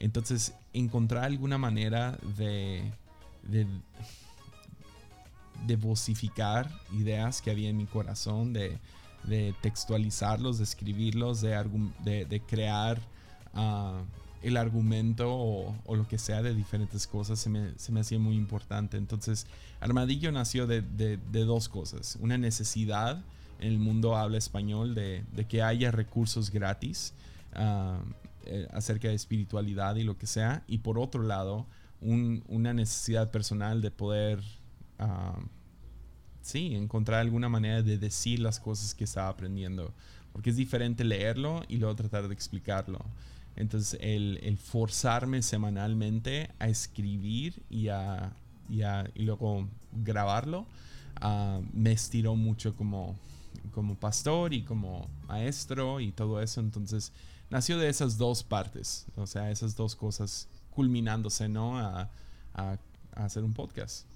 Entonces, 0.00 0.52
encontrar 0.72 1.24
alguna 1.24 1.58
manera 1.58 2.18
de, 2.36 2.92
de 3.44 3.68
de 5.66 5.76
vocificar 5.76 6.70
ideas 6.92 7.42
que 7.42 7.50
había 7.50 7.68
en 7.68 7.76
mi 7.76 7.86
corazón, 7.86 8.52
de, 8.52 8.78
textualizarlos, 9.60 10.58
de 10.58 10.64
escribirlos, 10.64 11.40
de, 11.40 12.26
de, 12.28 12.40
crear 12.40 13.00
ah, 13.54 14.02
el 14.42 14.56
argumento 14.56 15.28
o, 15.30 15.96
lo 15.96 16.08
que 16.08 16.18
sea 16.18 16.42
de 16.42 16.54
diferentes 16.54 17.06
cosas, 17.06 17.38
se 17.38 17.50
me, 17.50 17.72
se 17.76 17.92
me 17.92 18.00
hacía 18.00 18.18
muy 18.18 18.36
importante. 18.36 18.96
Entonces, 18.96 19.46
Armadillo 19.80 20.32
nació 20.32 20.66
de, 20.66 21.18
dos 21.30 21.68
cosas. 21.68 22.16
Una 22.20 22.38
necesidad 22.38 23.22
en 23.60 23.68
el 23.68 23.78
mundo 23.78 24.16
habla 24.16 24.38
español 24.38 24.94
de, 24.94 25.24
que 25.48 25.62
haya 25.62 25.90
recursos 25.90 26.50
gratis 26.50 27.12
ah, 27.54 28.00
eh, 28.46 28.66
acerca 28.72 29.08
de 29.08 29.14
espiritualidad 29.14 29.96
y 29.96 30.04
lo 30.04 30.16
que 30.16 30.26
sea. 30.26 30.64
Y 30.66 30.78
por 30.78 30.98
otro 30.98 31.22
lado, 31.22 31.66
una 32.00 32.72
necesidad 32.72 33.30
personal 33.30 33.82
de 33.82 33.90
poder 33.90 34.42
sí, 36.42 36.74
encontrar 36.74 37.20
alguna 37.20 37.48
manera 37.48 37.82
de 37.82 37.98
decir 37.98 38.40
las 38.40 38.60
cosas 38.60 38.94
que 38.94 39.04
estaba 39.04 39.28
aprendiendo. 39.28 39.92
Porque 40.32 40.50
es 40.50 40.56
diferente 40.56 41.04
leerlo 41.04 41.62
y 41.68 41.76
luego 41.76 41.96
tratar 41.96 42.28
de 42.28 42.34
explicarlo. 42.34 43.04
Entonces, 43.56 43.98
el, 44.00 44.56
forzarme 44.58 45.42
semanalmente 45.42 46.50
a 46.58 46.68
escribir 46.68 47.62
y, 47.68 47.88
a, 47.88 48.32
y, 48.68 49.24
luego 49.24 49.68
grabarlo 49.92 50.66
ah, 51.16 51.60
me 51.72 51.92
estiró 51.92 52.36
mucho 52.36 52.76
como, 52.76 53.16
como 53.72 53.96
pastor 53.96 54.54
y 54.54 54.62
como 54.62 55.08
maestro 55.26 56.00
y 56.00 56.12
todo 56.12 56.40
eso. 56.40 56.60
Entonces, 56.60 57.12
nació 57.50 57.76
de 57.78 57.88
esas 57.88 58.16
dos 58.16 58.44
partes, 58.44 59.06
o 59.16 59.26
sea, 59.26 59.50
esas 59.50 59.76
dos 59.76 59.96
cosas 59.96 60.48
culminándose, 60.70 61.48
¿no? 61.48 61.78
a 61.78 62.08
hacer 63.14 63.44
un 63.44 63.52
podcast. 63.52 64.09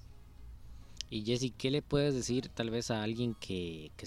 Y 1.15 1.23
Jesse, 1.23 1.53
¿qué 1.57 1.71
le 1.71 1.81
puedes 1.81 2.13
decir 2.13 2.49
tal 2.49 2.69
vez 2.71 2.91
a 2.91 3.01
alguien 3.01 3.35
que, 3.35 3.89
que, 3.95 4.05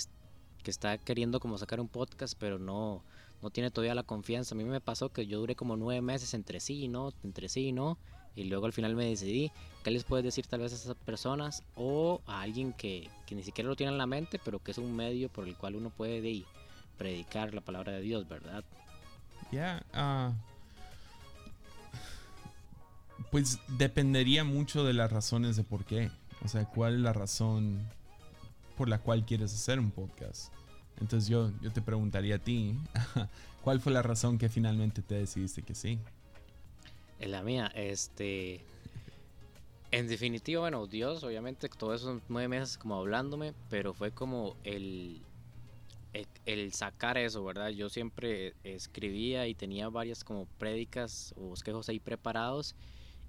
está 0.70 0.98
queriendo 0.98 1.40
como 1.40 1.56
sacar 1.56 1.80
un 1.80 1.88
podcast, 1.88 2.34
pero 2.38 2.58
no, 2.58 3.02
no 3.40 3.48
tiene 3.48 3.70
todavía 3.70 3.94
la 3.94 4.02
confianza? 4.02 4.54
A 4.54 4.58
mí 4.58 4.64
me 4.64 4.82
pasó 4.82 5.08
que 5.08 5.26
yo 5.26 5.38
duré 5.38 5.56
como 5.56 5.78
nueve 5.78 6.02
meses 6.02 6.34
entre 6.34 6.60
sí 6.60 6.84
y 6.84 6.88
no, 6.88 7.14
entre 7.24 7.48
sí 7.48 7.68
y 7.68 7.72
no, 7.72 7.96
y 8.36 8.44
luego 8.44 8.66
al 8.66 8.74
final 8.74 8.94
me 8.94 9.06
decidí. 9.06 9.50
¿Qué 9.82 9.90
les 9.90 10.04
puedes 10.04 10.22
decir 10.22 10.46
tal 10.48 10.60
vez 10.60 10.72
a 10.72 10.76
esas 10.76 10.94
personas 10.96 11.62
o 11.76 12.20
a 12.26 12.42
alguien 12.42 12.74
que, 12.74 13.08
ni 13.30 13.42
siquiera 13.42 13.70
lo 13.70 13.74
tiene 13.76 13.92
en 13.92 13.96
la 13.96 14.06
mente, 14.06 14.38
pero 14.44 14.62
que 14.62 14.72
es 14.72 14.76
un 14.76 14.94
medio 14.94 15.30
por 15.30 15.48
el 15.48 15.56
cual 15.56 15.76
uno 15.76 15.88
puede 15.88 16.44
predicar 16.98 17.54
la 17.54 17.62
palabra 17.62 17.92
de 17.92 18.02
Dios, 18.02 18.28
¿verdad? 18.28 18.64
Ya, 19.50 19.82
ah, 19.94 20.34
pues 23.30 23.58
dependería 23.78 24.44
mucho 24.44 24.84
de 24.84 24.92
las 24.92 25.10
razones 25.10 25.56
de 25.56 25.64
por 25.64 25.86
qué. 25.86 26.10
O 26.44 26.48
sea, 26.48 26.64
¿cuál 26.64 26.94
es 26.94 27.00
la 27.00 27.12
razón 27.12 27.80
por 28.76 28.88
la 28.88 28.98
cual 28.98 29.24
quieres 29.24 29.52
hacer 29.52 29.78
un 29.78 29.90
podcast? 29.90 30.52
Entonces 31.00 31.28
yo, 31.28 31.50
yo 31.60 31.70
te 31.72 31.80
preguntaría 31.80 32.36
a 32.36 32.38
ti, 32.38 32.74
¿cuál 33.62 33.80
fue 33.80 33.92
la 33.92 34.02
razón 34.02 34.38
que 34.38 34.48
finalmente 34.48 35.02
te 35.02 35.16
decidiste 35.16 35.62
que 35.62 35.74
sí? 35.74 35.98
La 37.20 37.42
mía, 37.42 37.70
este... 37.74 38.64
En 39.90 40.06
definitiva, 40.06 40.60
bueno, 40.60 40.86
Dios, 40.86 41.24
obviamente, 41.24 41.68
todos 41.70 42.02
esos 42.02 42.20
nueve 42.28 42.48
meses 42.48 42.76
como 42.76 42.96
hablándome, 42.96 43.54
pero 43.70 43.94
fue 43.94 44.10
como 44.10 44.54
el, 44.62 45.22
el, 46.44 46.72
sacar 46.74 47.16
eso, 47.16 47.42
¿verdad? 47.42 47.70
Yo 47.70 47.88
siempre 47.88 48.54
escribía 48.64 49.46
y 49.46 49.54
tenía 49.54 49.88
varias 49.88 50.24
como 50.24 50.44
prédicas 50.58 51.32
o 51.38 51.48
bosquejos 51.48 51.88
ahí 51.88 52.00
preparados 52.00 52.76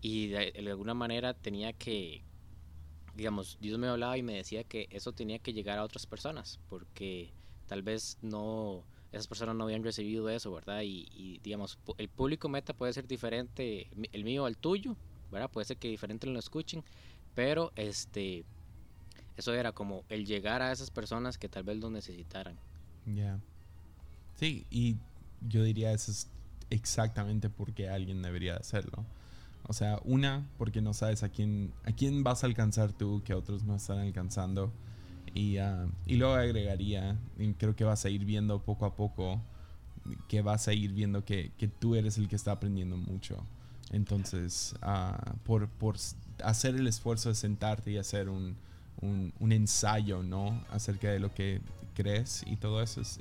y 0.02 0.28
de 0.28 0.54
alguna 0.70 0.94
manera 0.94 1.34
tenía 1.34 1.72
que, 1.72 2.24
digamos, 3.20 3.58
Dios 3.60 3.78
me 3.78 3.88
hablaba 3.88 4.18
y 4.18 4.24
me 4.24 4.36
decía 4.36 4.64
que 4.64 4.88
eso 4.92 5.12
tenía 5.12 5.40
que 5.40 5.52
llegar 5.52 5.78
a 5.78 5.84
otras 5.84 6.06
personas, 6.06 6.58
porque 6.70 7.34
tal 7.68 7.84
vez 7.84 8.18
no, 8.22 8.86
esas 9.12 9.28
personas 9.28 9.58
no 9.58 9.66
habían 9.66 9.84
recibido 9.84 10.30
eso, 10.30 10.54
¿verdad? 10.54 10.84
Y, 10.86 11.42
digamos, 11.44 11.78
el 11.98 12.08
público 12.08 12.48
meta 12.48 12.74
puede 12.74 12.94
ser 12.94 13.08
diferente, 13.08 13.90
el 14.14 14.24
mío 14.24 14.46
al 14.46 14.56
tuyo, 14.56 14.96
¿verdad? 15.34 15.52
Puede 15.52 15.66
ser 15.66 15.76
que 15.76 15.90
diferente 15.90 16.28
lo 16.28 16.40
escuchen, 16.40 16.82
pero 17.36 17.74
este, 17.76 18.46
eso 19.36 19.54
era 19.54 19.74
como 19.74 20.06
el 20.08 20.26
llegar 20.26 20.62
a 20.62 20.72
esas 20.72 20.90
personas 20.90 21.38
que 21.38 21.50
tal 21.50 21.64
vez 21.64 21.76
lo 21.76 21.90
necesitaran. 21.90 22.58
Sí, 24.36 24.66
y 24.70 24.96
yo 25.46 25.62
diría 25.64 25.92
eso 25.92 26.10
es 26.12 26.30
exactamente 26.70 27.50
porque 27.50 27.90
alguien 27.90 28.22
debería 28.22 28.56
hacerlo. 28.56 29.04
O 29.70 29.74
sea, 29.74 30.02
una, 30.04 30.50
porque 30.58 30.82
no 30.82 30.96
sabes 30.96 31.22
a 31.22 31.30
quién, 31.30 31.72
a 31.84 31.92
quién 31.92 32.24
vas 32.24 32.44
a 32.44 32.48
alcanzar 32.48 32.92
tú 32.92 33.22
que 33.24 33.36
otros 33.36 33.66
no 33.66 33.76
están 33.76 34.00
alcanzando. 34.00 34.74
Y, 35.36 35.58
ah, 35.58 35.86
y 36.08 36.16
luego 36.16 36.34
agregaría, 36.34 37.20
y 37.38 37.54
creo 37.54 37.76
que 37.76 37.84
vas 37.84 38.04
a 38.04 38.10
ir 38.10 38.26
viendo 38.26 38.64
poco 38.64 38.88
a 38.88 38.96
poco, 38.96 39.40
que 40.28 40.42
vas 40.42 40.68
a 40.68 40.74
ir 40.74 40.92
viendo 40.92 41.24
que, 41.24 41.52
que 41.60 41.68
tú 41.68 41.94
eres 41.94 42.18
el 42.18 42.28
que 42.28 42.36
está 42.36 42.54
aprendiendo 42.54 42.98
mucho. 42.98 43.46
Entonces, 43.92 44.74
uh, 44.82 45.38
por, 45.44 45.70
por 45.70 45.98
hacer 46.44 46.74
el 46.74 46.88
esfuerzo 46.88 47.30
de 47.30 47.36
sentarte 47.36 47.92
y 47.92 47.98
hacer 47.98 48.28
un, 48.28 48.56
un, 49.02 49.52
ensayo, 49.52 50.24
¿no? 50.24 50.64
Acerca 50.72 51.12
de 51.12 51.20
lo 51.20 51.32
que 51.32 51.62
crees 51.94 52.44
y 52.48 52.56
todo 52.56 52.82
eso, 52.82 53.02
es, 53.02 53.20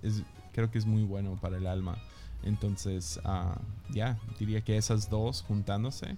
creo 0.55 0.71
que 0.71 0.78
es 0.78 0.87
muy 0.87 1.02
bueno 1.02 1.38
para 1.38 1.59
el 1.59 1.67
alma. 1.67 1.99
Entonces, 2.43 3.21
uh, 3.26 3.61
ya, 3.93 4.19
diría 4.38 4.62
que 4.62 4.78
esas 4.78 5.11
dos 5.11 5.43
juntándose 5.43 6.17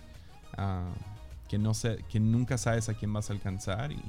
que, 1.48 1.58
no 1.58 1.74
sé, 1.74 2.04
que 2.08 2.20
nunca 2.20 2.58
sabes 2.58 2.88
a 2.88 2.94
quién 2.94 3.12
vas 3.12 3.30
a 3.30 3.32
alcanzar. 3.32 3.92
Y, 3.92 4.02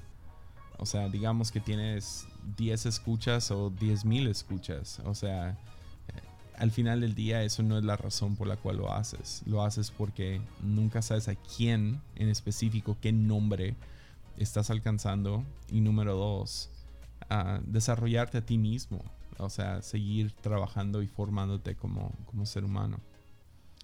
o 0.78 0.86
sea, 0.86 1.10
digamos 1.10 1.52
que 1.52 1.60
tienes 1.60 2.28
10 2.58 2.86
escuchas 2.86 3.52
o 3.52 3.70
10 3.70 4.06
mil 4.06 4.28
escuchas. 4.28 5.02
O 5.06 5.16
sea, 5.16 5.58
al 6.58 6.70
final 6.70 7.02
del 7.02 7.16
día 7.16 7.44
eso 7.44 7.64
no 7.64 7.78
es 7.78 7.84
la 7.84 7.98
razón 7.98 8.36
por 8.36 8.48
la 8.48 8.56
cual 8.56 8.78
lo 8.78 8.94
haces. 8.94 9.42
Lo 9.48 9.64
haces 9.64 9.90
porque 9.90 10.42
nunca 10.62 11.02
sabes 11.02 11.28
a 11.28 11.36
quién 11.36 12.00
en 12.16 12.30
específico, 12.30 12.98
qué 13.02 13.12
nombre 13.12 13.76
estás 14.38 14.70
alcanzando. 14.70 15.44
Y 15.72 15.82
número 15.82 16.16
dos, 16.16 16.70
desarrollarte 17.66 18.38
a 18.38 18.46
ti 18.46 18.58
mismo. 18.58 19.04
o 19.40 19.50
sea, 19.50 19.82
seguir 19.82 20.32
trabajando 20.34 21.02
y 21.02 21.08
formándote 21.08 21.76
como, 21.76 22.12
como 22.28 22.46
ser 22.46 22.64
humano. 22.64 23.00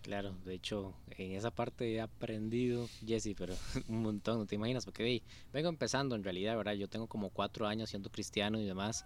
Claro, 0.01 0.35
de 0.45 0.53
hecho, 0.53 0.93
en 1.17 1.33
esa 1.33 1.51
parte 1.51 1.93
he 1.93 2.01
aprendido, 2.01 2.87
Jesse, 3.05 3.33
pero 3.37 3.55
un 3.89 4.03
montón, 4.03 4.39
no 4.39 4.45
te 4.45 4.55
imaginas, 4.55 4.85
porque 4.85 5.21
vengo 5.51 5.69
empezando 5.69 6.15
en 6.15 6.23
realidad, 6.23 6.55
¿verdad? 6.55 6.73
Yo 6.73 6.87
tengo 6.87 7.07
como 7.07 7.29
cuatro 7.29 7.67
años 7.67 7.89
siendo 7.89 8.09
cristiano 8.09 8.59
y 8.59 8.65
demás. 8.65 9.05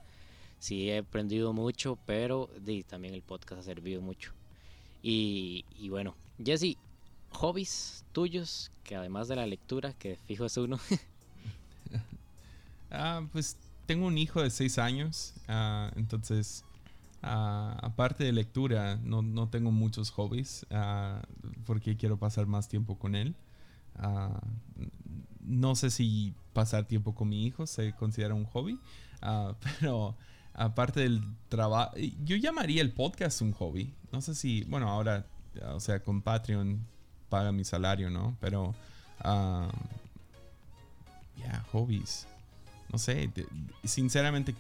Sí, 0.59 0.89
he 0.89 0.99
aprendido 0.99 1.53
mucho, 1.53 1.97
pero 2.05 2.49
también 2.87 3.15
el 3.15 3.23
podcast 3.23 3.61
ha 3.61 3.63
servido 3.63 4.01
mucho. 4.01 4.33
Y, 5.01 5.65
bueno, 5.89 6.15
Jesse, 6.43 6.77
hobbies 7.31 8.05
tuyos, 8.11 8.71
que 8.83 8.95
además 8.95 9.27
de 9.27 9.37
la 9.37 9.47
lectura, 9.47 9.93
que 9.93 10.17
fijo 10.27 10.45
es 10.45 10.55
uno. 10.57 10.79
ah, 12.91 13.25
pues 13.31 13.57
tengo 13.87 14.05
un 14.05 14.19
hijo 14.19 14.43
de 14.43 14.51
seis 14.51 14.77
años, 14.77 15.33
ah, 15.47 15.91
entonces, 15.95 16.63
ah, 17.21 17.77
aparte 17.81 18.23
de 18.23 18.31
lectura, 18.31 18.99
no, 19.03 19.21
no 19.21 19.49
tengo 19.49 19.71
muchos 19.71 20.11
hobbies, 20.11 20.65
ah, 20.71 21.21
porque 21.65 21.97
quiero 21.97 22.17
pasar 22.17 22.45
más 22.45 22.67
tiempo 22.67 22.97
con 22.97 23.15
él. 23.15 23.35
no 25.41 25.75
sé 25.75 25.89
si 25.89 26.33
pasar 26.53 26.85
tiempo 26.85 27.15
con 27.15 27.29
mi 27.29 27.45
hijo 27.45 27.67
se 27.67 27.93
considera 27.93 28.33
un 28.33 28.45
hobby, 28.45 28.79
pero 29.79 30.15
aparte 30.53 31.01
del 31.01 31.21
trabajo, 31.49 31.95
yo 32.23 32.35
llamaría 32.35 32.81
el 32.81 32.91
podcast 32.91 33.41
un 33.41 33.53
hobby. 33.53 33.93
No 34.11 34.21
sé 34.21 34.35
si, 34.35 34.63
bueno, 34.65 34.89
ahora, 34.89 35.25
o 35.73 35.79
sea, 35.79 36.01
con 36.03 36.21
Patreon 36.21 36.85
paga 37.29 37.51
mi 37.51 37.63
salario, 37.63 38.09
¿no? 38.09 38.35
Pero, 38.41 38.75
ya, 41.37 41.65
hobbies. 41.71 42.27
No 42.91 42.97
sé, 42.97 43.31
sinceramente 43.85 44.53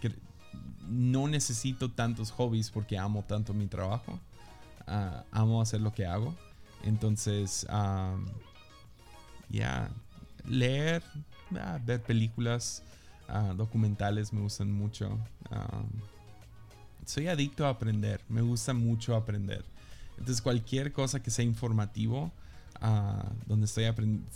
no 0.89 1.27
necesito 1.27 1.91
tantos 1.91 2.31
hobbies 2.31 2.69
porque 2.69 2.97
amo 2.97 3.23
tanto 3.27 3.53
mi 3.53 3.67
trabajo. 3.67 4.19
Ah, 4.87 5.23
amo 5.31 5.61
hacer 5.61 5.81
lo 5.81 5.93
que 5.93 6.05
hago. 6.05 6.35
Entonces, 6.83 7.65
ya, 9.49 9.91
leer, 10.45 11.03
ah, 11.59 11.79
ver 11.83 12.01
películas, 12.01 12.83
ah, 13.27 13.53
documentales 13.55 14.33
me 14.33 14.41
gustan 14.41 14.71
mucho. 14.71 15.17
soy 17.05 17.27
adicto 17.27 17.65
a 17.65 17.69
aprender, 17.69 18.21
me 18.29 18.41
gusta 18.41 18.73
mucho 18.73 19.15
aprender. 19.15 19.63
Entonces, 20.17 20.41
cualquier 20.41 20.91
cosa 20.91 21.21
que 21.21 21.31
sea 21.31 21.45
informativo, 21.45 22.31
donde, 23.47 23.65
estoy 23.65 23.85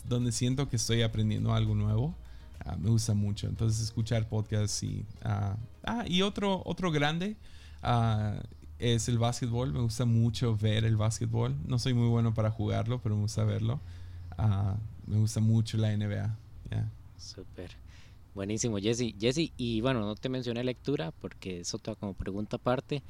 donde 0.07 0.31
siento 0.31 0.69
que 0.69 0.75
estoy 0.75 1.01
aprendiendo 1.01 1.53
algo 1.53 1.75
nuevo, 1.75 2.15
Ah, 2.65 2.75
me 2.77 2.89
gusta 2.89 3.13
mucho. 3.13 3.47
Entonces 3.47 3.81
escuchar 3.81 4.27
podcasts 4.27 4.81
y... 4.83 5.05
ah, 5.23 5.55
ah 5.83 6.03
y 6.07 6.23
otro, 6.23 6.63
otro 6.65 6.91
grande 6.91 7.37
ah, 7.83 8.41
es 8.79 9.07
el 9.07 9.19
básquetbol. 9.19 9.71
Me 9.71 9.81
gusta 9.81 10.05
mucho 10.05 10.57
ver 10.57 10.83
el 10.83 10.97
básquetbol. 10.97 11.55
No 11.67 11.77
soy 11.77 11.93
muy 11.93 12.07
bueno 12.07 12.33
para 12.33 12.49
jugarlo, 12.49 12.99
pero 13.01 13.15
me 13.15 13.21
gusta 13.21 13.43
verlo. 13.43 13.79
Me 15.07 15.17
gusta 15.17 15.39
mucho 15.39 15.77
la 15.77 15.95
NBA. 15.95 16.35
Super. 17.17 17.69
Buenísimo, 18.33 18.77
Jesse. 18.79 19.15
Jesse, 19.17 19.51
y 19.55 19.79
bueno, 19.81 20.01
no 20.01 20.15
te 20.15 20.27
mencioné 20.27 20.63
lectura 20.63 21.11
porque 21.11 21.61
eso 21.61 21.77
está 21.77 21.95
como 21.95 22.13
pregunta 22.13 22.57
aparte. 22.57 23.01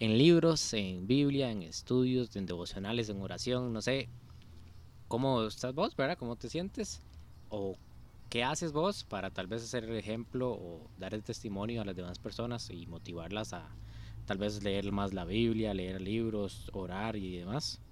En 0.00 0.16
libros, 0.16 0.72
en 0.72 1.06
Biblia, 1.06 1.50
en 1.50 1.62
estudios, 1.62 2.34
en 2.36 2.46
devocionales, 2.46 3.08
en 3.08 3.20
oración, 3.20 3.72
no 3.72 3.82
sé. 3.82 4.08
¿Cómo 5.08 5.42
estás 5.42 5.74
vos, 5.74 5.94
verdad? 5.94 6.16
¿Cómo 6.16 6.36
te 6.36 6.48
sientes? 6.48 7.02
¿O 7.50 7.76
¿Qué 8.32 8.44
haces 8.44 8.72
vos 8.72 9.04
para 9.04 9.28
tal 9.28 9.46
vez 9.46 9.62
hacer 9.62 9.84
el 9.84 9.94
ejemplo 9.94 10.52
o 10.52 10.90
dar 10.96 11.12
el 11.12 11.22
testimonio 11.22 11.82
a 11.82 11.84
las 11.84 11.94
demás 11.94 12.18
personas 12.18 12.70
y 12.70 12.86
motivarlas 12.86 13.52
a 13.52 13.68
tal 14.24 14.38
vez 14.38 14.62
leer 14.62 14.90
más 14.90 15.12
la 15.12 15.26
Biblia, 15.26 15.74
leer 15.74 16.00
libros, 16.00 16.70
orar 16.72 17.14
y 17.14 17.36
demás? 17.36 17.82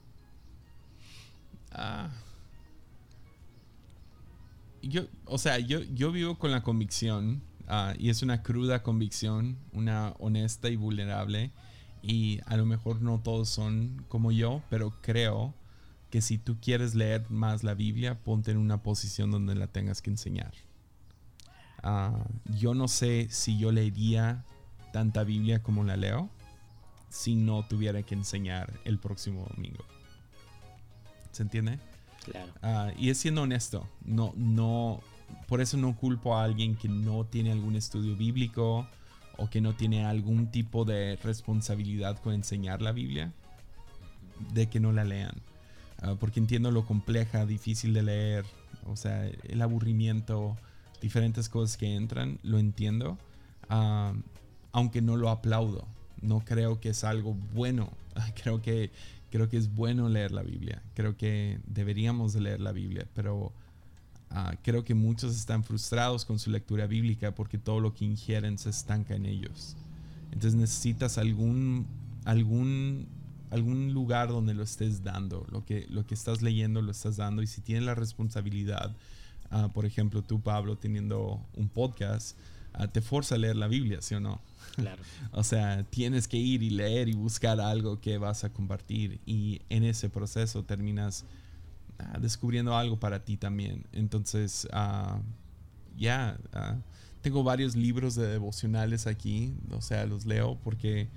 Ah. 1.72 2.08
Yo, 4.80 5.02
o 5.26 5.36
sea, 5.36 5.58
yo, 5.58 5.80
yo 5.80 6.10
vivo 6.10 6.38
con 6.38 6.52
la 6.52 6.62
convicción, 6.62 7.42
ah, 7.68 7.92
y 7.98 8.08
es 8.08 8.22
una 8.22 8.42
cruda 8.42 8.82
convicción, 8.82 9.58
una 9.74 10.14
honesta 10.20 10.70
y 10.70 10.76
vulnerable, 10.76 11.50
y 12.00 12.40
a 12.46 12.56
lo 12.56 12.64
mejor 12.64 13.02
no 13.02 13.20
todos 13.20 13.50
son 13.50 14.06
como 14.08 14.32
yo, 14.32 14.62
pero 14.70 14.94
creo 15.02 15.52
que 16.10 16.20
si 16.20 16.38
tú 16.38 16.58
quieres 16.60 16.94
leer 16.94 17.30
más 17.30 17.62
la 17.62 17.74
Biblia, 17.74 18.18
ponte 18.18 18.50
en 18.50 18.58
una 18.58 18.82
posición 18.82 19.30
donde 19.30 19.54
la 19.54 19.68
tengas 19.68 20.02
que 20.02 20.10
enseñar. 20.10 20.52
Ah, 21.82 22.26
yo 22.58 22.74
no 22.74 22.88
sé 22.88 23.28
si 23.30 23.56
yo 23.58 23.72
leería 23.72 24.44
tanta 24.92 25.24
Biblia 25.24 25.62
como 25.62 25.84
la 25.84 25.96
leo 25.96 26.28
si 27.08 27.34
no 27.34 27.64
tuviera 27.64 28.02
que 28.02 28.14
enseñar 28.14 28.78
el 28.84 28.98
próximo 28.98 29.46
domingo. 29.54 29.84
¿Se 31.32 31.42
entiende? 31.42 31.78
Claro. 32.24 32.52
Ah, 32.62 32.92
y 32.98 33.10
es 33.10 33.18
siendo 33.18 33.42
honesto. 33.42 33.88
No, 34.04 34.32
no, 34.36 35.00
por 35.48 35.60
eso 35.60 35.76
no 35.76 35.96
culpo 35.96 36.36
a 36.36 36.44
alguien 36.44 36.76
que 36.76 36.88
no 36.88 37.24
tiene 37.24 37.52
algún 37.52 37.76
estudio 37.76 38.16
bíblico 38.16 38.86
o 39.36 39.48
que 39.48 39.60
no 39.60 39.74
tiene 39.74 40.04
algún 40.04 40.50
tipo 40.50 40.84
de 40.84 41.16
responsabilidad 41.22 42.18
con 42.18 42.34
enseñar 42.34 42.82
la 42.82 42.92
Biblia, 42.92 43.32
de 44.52 44.68
que 44.68 44.80
no 44.80 44.92
la 44.92 45.04
lean. 45.04 45.40
Ah, 46.02 46.16
porque 46.18 46.40
entiendo 46.40 46.70
lo 46.70 46.86
compleja, 46.86 47.46
difícil 47.46 47.92
de 47.92 48.02
leer, 48.02 48.44
o 48.86 48.96
sea, 48.96 49.26
el 49.26 49.62
aburrimiento, 49.62 50.56
diferentes 51.00 51.48
cosas 51.48 51.76
que 51.76 51.94
entran, 51.94 52.38
lo 52.42 52.58
entiendo, 52.58 53.18
ah, 53.68 54.14
aunque 54.72 55.02
no 55.02 55.16
lo 55.16 55.28
aplaudo. 55.28 55.86
No 56.22 56.40
creo 56.40 56.80
que 56.80 56.90
es 56.90 57.04
algo 57.04 57.34
bueno. 57.54 57.90
creo 58.42 58.60
que 58.62 58.90
creo 59.30 59.48
que 59.48 59.56
es 59.56 59.74
bueno 59.74 60.08
leer 60.08 60.32
la 60.32 60.42
Biblia. 60.42 60.82
Creo 60.94 61.16
que 61.16 61.60
deberíamos 61.66 62.34
leer 62.34 62.60
la 62.60 62.72
Biblia, 62.72 63.06
pero 63.14 63.52
ah, 64.30 64.54
creo 64.62 64.84
que 64.84 64.94
muchos 64.94 65.36
están 65.36 65.64
frustrados 65.64 66.24
con 66.24 66.38
su 66.38 66.50
lectura 66.50 66.86
bíblica 66.86 67.34
porque 67.34 67.58
todo 67.58 67.80
lo 67.80 67.94
que 67.94 68.04
ingieren 68.04 68.58
se 68.58 68.70
estanca 68.70 69.14
en 69.14 69.26
ellos. 69.26 69.76
Entonces 70.32 70.54
necesitas 70.54 71.18
algún 71.18 71.86
algún 72.24 73.06
algún 73.50 73.92
lugar 73.92 74.28
donde 74.28 74.54
lo 74.54 74.62
estés 74.62 75.02
dando, 75.02 75.46
lo 75.50 75.64
que, 75.64 75.86
lo 75.90 76.06
que 76.06 76.14
estás 76.14 76.40
leyendo 76.40 76.82
lo 76.82 76.92
estás 76.92 77.16
dando 77.16 77.42
y 77.42 77.46
si 77.46 77.60
tienes 77.60 77.84
la 77.84 77.94
responsabilidad, 77.94 78.96
ah, 79.50 79.68
por 79.72 79.84
ejemplo 79.84 80.22
tú 80.22 80.40
Pablo 80.40 80.76
teniendo 80.76 81.44
un 81.56 81.68
podcast, 81.68 82.38
ah, 82.72 82.86
te 82.88 83.00
forza 83.00 83.34
a 83.34 83.38
leer 83.38 83.56
la 83.56 83.66
Biblia, 83.66 84.00
¿sí 84.02 84.14
o 84.14 84.20
no? 84.20 84.40
Claro. 84.76 85.02
o 85.32 85.42
sea, 85.42 85.82
tienes 85.90 86.28
que 86.28 86.36
ir 86.36 86.62
y 86.62 86.70
leer 86.70 87.08
y 87.08 87.12
buscar 87.12 87.60
algo 87.60 88.00
que 88.00 88.18
vas 88.18 88.44
a 88.44 88.52
compartir 88.52 89.20
y 89.26 89.60
en 89.68 89.82
ese 89.82 90.08
proceso 90.08 90.64
terminas 90.64 91.24
ah, 91.98 92.18
descubriendo 92.20 92.76
algo 92.76 93.00
para 93.00 93.24
ti 93.24 93.36
también. 93.36 93.84
Entonces, 93.92 94.68
ya, 95.96 96.38
tengo 97.20 97.42
varios 97.42 97.74
libros 97.74 98.14
de 98.14 98.28
devocionales 98.28 99.08
aquí, 99.08 99.52
o 99.72 99.82
sea, 99.82 100.06
los 100.06 100.24
leo 100.24 100.56
porque 100.62 101.08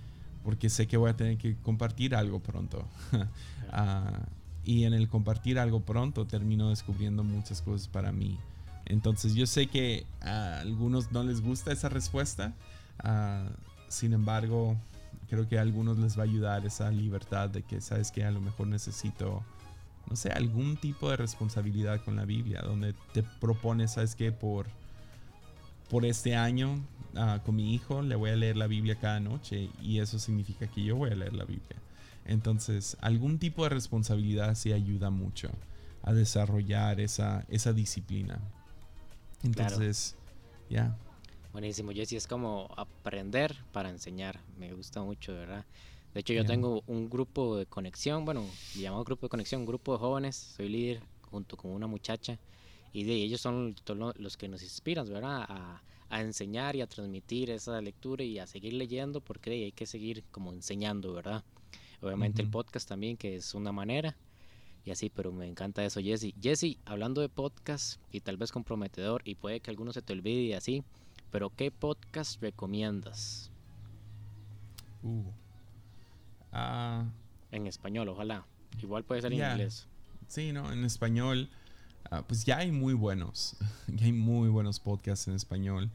porque 0.43 0.69
sé 0.69 0.88
que 0.88 0.97
voy 0.97 1.10
a 1.10 1.15
tener 1.15 1.38
que 1.38 1.56
compartir 1.58 2.15
algo 2.15 2.39
pronto. 2.39 2.86
Ah, 3.75 4.27
y 4.63 4.84
en 4.84 4.93
el 4.93 5.10
compartir 5.10 5.58
algo 5.58 5.79
pronto 5.79 6.27
termino 6.27 6.69
descubriendo 6.69 7.23
muchas 7.23 7.63
cosas 7.63 7.88
para 7.88 8.12
mí. 8.12 8.38
Entonces 8.86 9.34
yo 9.34 9.47
sé 9.47 9.65
que 9.65 10.06
a 10.21 10.60
algunos 10.60 11.12
no 11.12 11.23
les 11.23 11.41
gusta 11.41 11.71
esa 11.71 11.89
respuesta, 11.89 12.53
ah, 12.99 13.49
sin 13.88 14.13
embargo 14.13 14.77
creo 15.27 15.47
que 15.47 15.58
a 15.58 15.62
algunos 15.62 15.97
les 15.97 16.15
va 16.17 16.21
a 16.21 16.25
ayudar 16.25 16.65
esa 16.67 16.91
libertad 16.91 17.49
de 17.49 17.63
que 17.63 17.82
sabes 17.82 18.12
que 18.12 18.23
a 18.23 18.29
lo 18.29 18.41
mejor 18.41 18.67
necesito, 18.67 19.43
no 20.08 20.15
sé, 20.15 20.29
algún 20.29 20.77
tipo 20.77 21.10
de 21.10 21.17
responsabilidad 21.17 22.01
con 22.03 22.15
la 22.15 22.25
Biblia, 22.25 22.62
donde 22.62 22.93
te 23.13 23.23
propones, 23.23 23.93
sabes 23.93 24.13
que 24.13 24.32
por, 24.32 24.67
por 25.89 26.06
este 26.06 26.36
año 26.36 26.79
Ah, 27.15 27.41
con 27.45 27.56
mi 27.56 27.73
hijo 27.73 28.02
le 28.02 28.15
voy 28.15 28.32
a 28.32 28.36
leer 28.36 28.58
la 28.58 28.67
Biblia 28.67 28.95
cada 28.95 29.19
noche 29.19 29.69
y 29.82 29.99
eso 29.99 30.17
significa 30.17 30.67
que 30.67 30.84
yo 30.84 30.95
voy 30.95 31.12
a 31.12 31.15
leer 31.15 31.34
la 31.34 31.45
Biblia. 31.45 31.78
Entonces, 32.26 32.97
algún 33.02 33.38
tipo 33.38 33.63
de 33.63 33.69
responsabilidad 33.69 34.56
sí 34.56 34.71
ayuda 34.71 35.10
mucho 35.10 35.49
a 36.02 36.13
desarrollar 36.13 36.99
esa, 36.99 37.45
esa 37.49 37.73
disciplina. 37.73 38.39
Entonces, 39.43 40.15
ya. 40.69 40.97
Buenísimo, 41.52 41.91
Jesse, 41.91 42.13
es 42.13 42.28
como 42.28 42.69
aprender 42.78 43.56
para 43.71 43.89
enseñar. 43.89 44.39
Me 44.58 44.73
gusta 44.73 45.02
mucho, 45.02 45.34
¿verdad? 45.34 45.65
De 46.13 46.19
hecho, 46.19 46.34
yo 46.34 46.45
tengo 46.45 46.84
un 46.88 47.10
grupo 47.10 47.58
de 47.58 47.65
conexión, 47.65 48.23
bueno, 48.23 48.47
llamado 48.76 49.04
grupo 49.04 49.26
de 49.26 49.30
conexión, 49.30 49.62
un 49.62 49.67
grupo 49.67 49.93
de 49.93 49.99
jóvenes, 49.99 50.36
soy 50.36 50.69
líder 50.69 51.02
junto 51.21 51.58
con 51.58 51.71
una 51.71 51.88
muchacha 51.88 52.38
y 52.93 53.04
de 53.04 53.15
ellos 53.15 53.41
son 53.41 53.76
los 54.17 54.38
que 54.38 54.47
nos 54.47 54.62
inspiran, 54.62 55.08
¿verdad? 55.10 55.45
A, 55.49 55.82
a 56.13 56.21
enseñar 56.21 56.76
y 56.76 56.82
a 56.82 56.88
transmitir 56.88 57.49
esa 57.49 57.82
lectura 57.82 58.23
y 58.23 58.38
a 58.38 58.45
seguir 58.45 58.73
leyendo 58.73 59.19
porque 59.19 59.49
hay 59.49 59.71
que 59.71 59.88
seguir 59.88 60.23
como 60.30 60.54
enseñando, 60.54 61.12
¿verdad? 61.12 61.43
Obviamente 62.02 62.43
el 62.43 62.49
podcast 62.49 62.88
también, 62.88 63.17
que 63.17 63.36
es 63.36 63.56
una 63.56 63.71
manera. 63.71 64.15
Y 64.86 64.91
así, 64.91 65.10
pero 65.10 65.32
me 65.32 65.47
encanta 65.47 65.84
eso, 65.84 66.02
Jesse. 66.02 66.36
Jesse, 66.39 66.78
hablando 66.86 67.21
de 67.21 67.30
podcast 67.30 67.99
y 68.12 68.19
tal 68.19 68.38
vez 68.38 68.52
comprometedor, 68.52 69.23
y 69.26 69.34
puede 69.36 69.60
que 69.60 69.71
alguno 69.71 69.91
se 69.91 70.04
te 70.04 70.13
olvide 70.13 70.41
y 70.41 70.54
así, 70.54 70.84
pero 71.32 71.49
¿qué 71.49 71.71
podcast 71.71 72.39
recomiendas? 72.41 73.52
Uh. 75.02 75.23
Ah, 76.52 77.06
En 77.52 77.65
español, 77.65 78.10
ojalá. 78.10 78.45
Igual 78.84 79.04
puede 79.04 79.21
ser 79.21 79.34
en 79.34 79.39
inglés. 79.39 79.88
sí, 80.28 80.52
no, 80.52 80.71
en 80.71 80.84
español, 80.86 81.49
ah, 82.11 82.23
pues 82.27 82.45
ya 82.45 82.57
hay 82.57 82.71
muy 82.71 82.93
buenos. 82.93 83.55
ya 83.87 84.05
hay 84.05 84.13
muy 84.13 84.49
buenos 84.49 84.79
podcasts 84.79 85.27
en 85.27 85.35
español. 85.35 85.91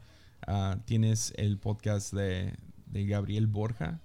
Ah, 0.47 0.77
tienes 0.85 1.33
el 1.37 1.57
podcast 1.57 2.13
de, 2.13 2.53
de 2.87 3.05
Gabriel 3.05 3.47
Borja, 3.47 3.99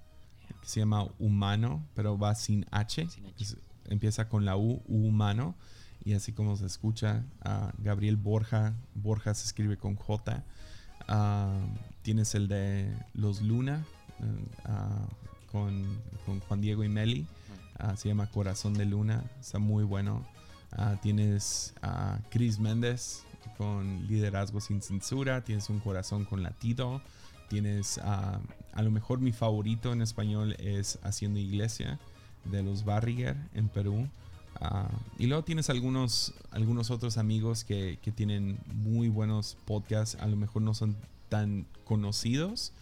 que 0.60 0.68
se 0.68 0.80
llama 0.80 1.06
Humano, 1.18 1.84
pero 1.94 2.18
va 2.18 2.34
sin 2.34 2.66
H. 2.70 3.06
Sin 3.08 3.26
H. 3.26 3.34
Es- 3.42 3.56
empieza 3.86 4.28
con 4.28 4.44
la 4.44 4.56
U, 4.56 4.82
Humano. 4.86 5.54
Y 6.06 6.12
así 6.14 6.32
como 6.32 6.56
se 6.56 6.66
escucha, 6.66 7.24
ah, 7.42 7.72
Gabriel 7.78 8.16
Borja, 8.16 8.74
Borja 8.94 9.32
se 9.34 9.46
escribe 9.46 9.76
con 9.78 9.96
J. 9.96 10.44
Tienes 12.02 12.34
el 12.34 12.48
de 12.48 12.94
Los 13.14 13.40
Luna, 13.42 13.84
con, 15.50 15.98
con 16.26 16.40
Juan 16.40 16.60
Diego 16.60 16.84
y 16.84 16.88
Meli. 16.88 17.26
Se 17.96 18.08
llama 18.08 18.26
Corazón 18.30 18.74
de 18.74 18.84
Luna, 18.86 19.24
está 19.40 19.58
muy 19.58 19.84
bueno. 19.84 20.26
Ah, 20.76 20.96
tienes 21.00 21.74
a 21.82 22.18
Chris 22.30 22.58
Méndez 22.58 23.22
con 23.56 24.06
Liderazgo 24.06 24.60
sin 24.60 24.82
Censura. 24.82 25.44
Tienes 25.44 25.70
Un 25.70 25.80
Corazón 25.80 26.24
con 26.24 26.42
Latido. 26.42 27.00
Tienes 27.48 27.98
ah, 28.02 28.40
a 28.72 28.82
lo 28.82 28.90
mejor 28.90 29.20
mi 29.20 29.32
favorito 29.32 29.92
en 29.92 30.02
español 30.02 30.56
es 30.58 30.98
Haciendo 31.02 31.38
Iglesia 31.38 32.00
de 32.44 32.62
los 32.62 32.84
Barriger 32.84 33.37
en 33.54 33.68
Perú. 33.68 34.08
Ah, 34.60 34.90
y 35.18 35.26
luego 35.26 35.44
tienes 35.44 35.70
algunos, 35.70 36.34
algunos 36.50 36.90
otros 36.90 37.18
amigos 37.18 37.64
que, 37.64 37.98
que 38.02 38.10
tienen 38.10 38.58
muy 38.66 39.08
buenos 39.08 39.56
podcasts. 39.64 40.16
A 40.20 40.26
lo 40.26 40.37
mejor 40.37 40.62
no 40.62 40.74
son 40.74 40.96
tan 41.28 41.66
conocidos, 41.84 42.72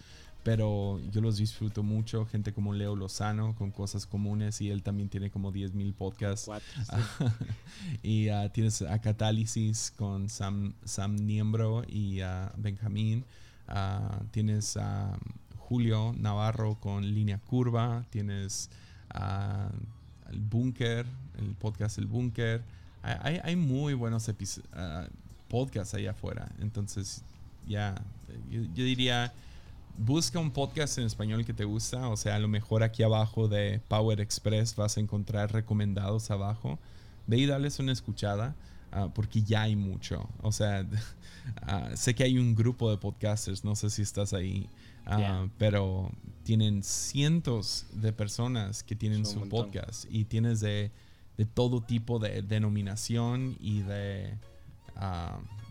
pero 0.42 1.00
yo 1.12 1.20
los 1.20 1.36
disfruto 1.36 1.82
mucho. 1.82 2.26
Gente 2.26 2.52
como 2.52 2.72
Leo 2.74 2.96
Lozano 2.96 3.54
con 3.54 3.70
cosas 3.70 4.06
comunes 4.06 4.60
y 4.60 4.70
él 4.70 4.82
también 4.82 5.08
tiene 5.08 5.30
como 5.30 5.52
10.000 5.52 5.92
podcasts. 5.94 6.46
Cuatro, 6.46 6.66
Ah, 6.88 7.32
y 8.02 8.28
ah, 8.28 8.48
tienes 8.52 8.82
a 8.82 8.98
Catálisis 9.00 9.92
con 9.96 10.28
Sam, 10.28 10.72
Sam 10.84 11.16
Niembro 11.16 11.84
y 11.88 12.20
a 12.20 12.52
Benjamín. 12.56 13.24
Ah, 13.68 14.20
tienes 14.32 14.76
a 14.76 15.16
Julio 15.58 16.14
Navarro 16.18 16.74
con 16.80 17.14
Línea 17.14 17.38
Curva. 17.38 18.04
Tienes 18.10 18.68
a 19.10 19.70
el 20.30 20.40
Búnker, 20.40 21.06
el 21.38 21.54
podcast 21.54 21.98
El 21.98 22.06
Búnker. 22.06 22.62
Hay, 23.02 23.40
hay- 23.42 23.56
muy 23.56 23.94
buenos 23.94 24.28
podcasts 25.48 25.94
allá 25.94 26.12
afuera. 26.12 26.48
Entonces, 26.60 27.22
ya, 27.66 27.94
yo, 28.50 28.62
yo 28.74 28.84
diría, 28.84 29.32
busca 29.98 30.38
un 30.38 30.50
podcast 30.50 30.98
en 30.98 31.04
español 31.04 31.44
que 31.44 31.52
te 31.52 31.64
gusta. 31.64 32.08
O 32.08 32.16
sea, 32.16 32.36
a 32.36 32.38
lo 32.38 32.48
mejor 32.48 32.82
aquí 32.82 33.02
abajo 33.02 33.48
de 33.48 33.80
Power 33.88 34.20
Express 34.20 34.74
vas 34.76 34.96
a 34.96 35.00
encontrar 35.00 35.52
recomendados 35.52 36.30
abajo. 36.30 36.78
Ve 37.26 37.38
y 37.38 37.46
dales 37.46 37.78
una 37.78 37.92
escuchada. 37.92 38.54
ah, 38.92 39.08
porque 39.14 39.42
ya 39.42 39.62
hay 39.62 39.76
mucho. 39.76 40.28
O 40.42 40.52
sea, 40.52 40.86
ah, 41.62 41.90
sé 41.94 42.14
que 42.14 42.24
hay 42.24 42.38
un 42.38 42.54
grupo 42.54 42.90
de 42.90 42.98
podcasters, 42.98 43.64
no 43.64 43.74
sé 43.74 43.90
si 43.90 44.02
estás 44.02 44.32
ahí, 44.32 44.68
ah, 45.06 45.46
pero 45.58 46.10
tienen 46.44 46.82
cientos 46.82 47.86
de 47.92 48.12
personas 48.12 48.82
que 48.82 48.94
tienen 48.94 49.24
su 49.24 49.48
podcast 49.48 50.04
y 50.10 50.24
tienes 50.24 50.60
de, 50.60 50.90
de 51.36 51.46
todo 51.46 51.82
tipo 51.82 52.18
de 52.18 52.42
denominación 52.42 53.56
y 53.60 53.80
de, 53.80 54.36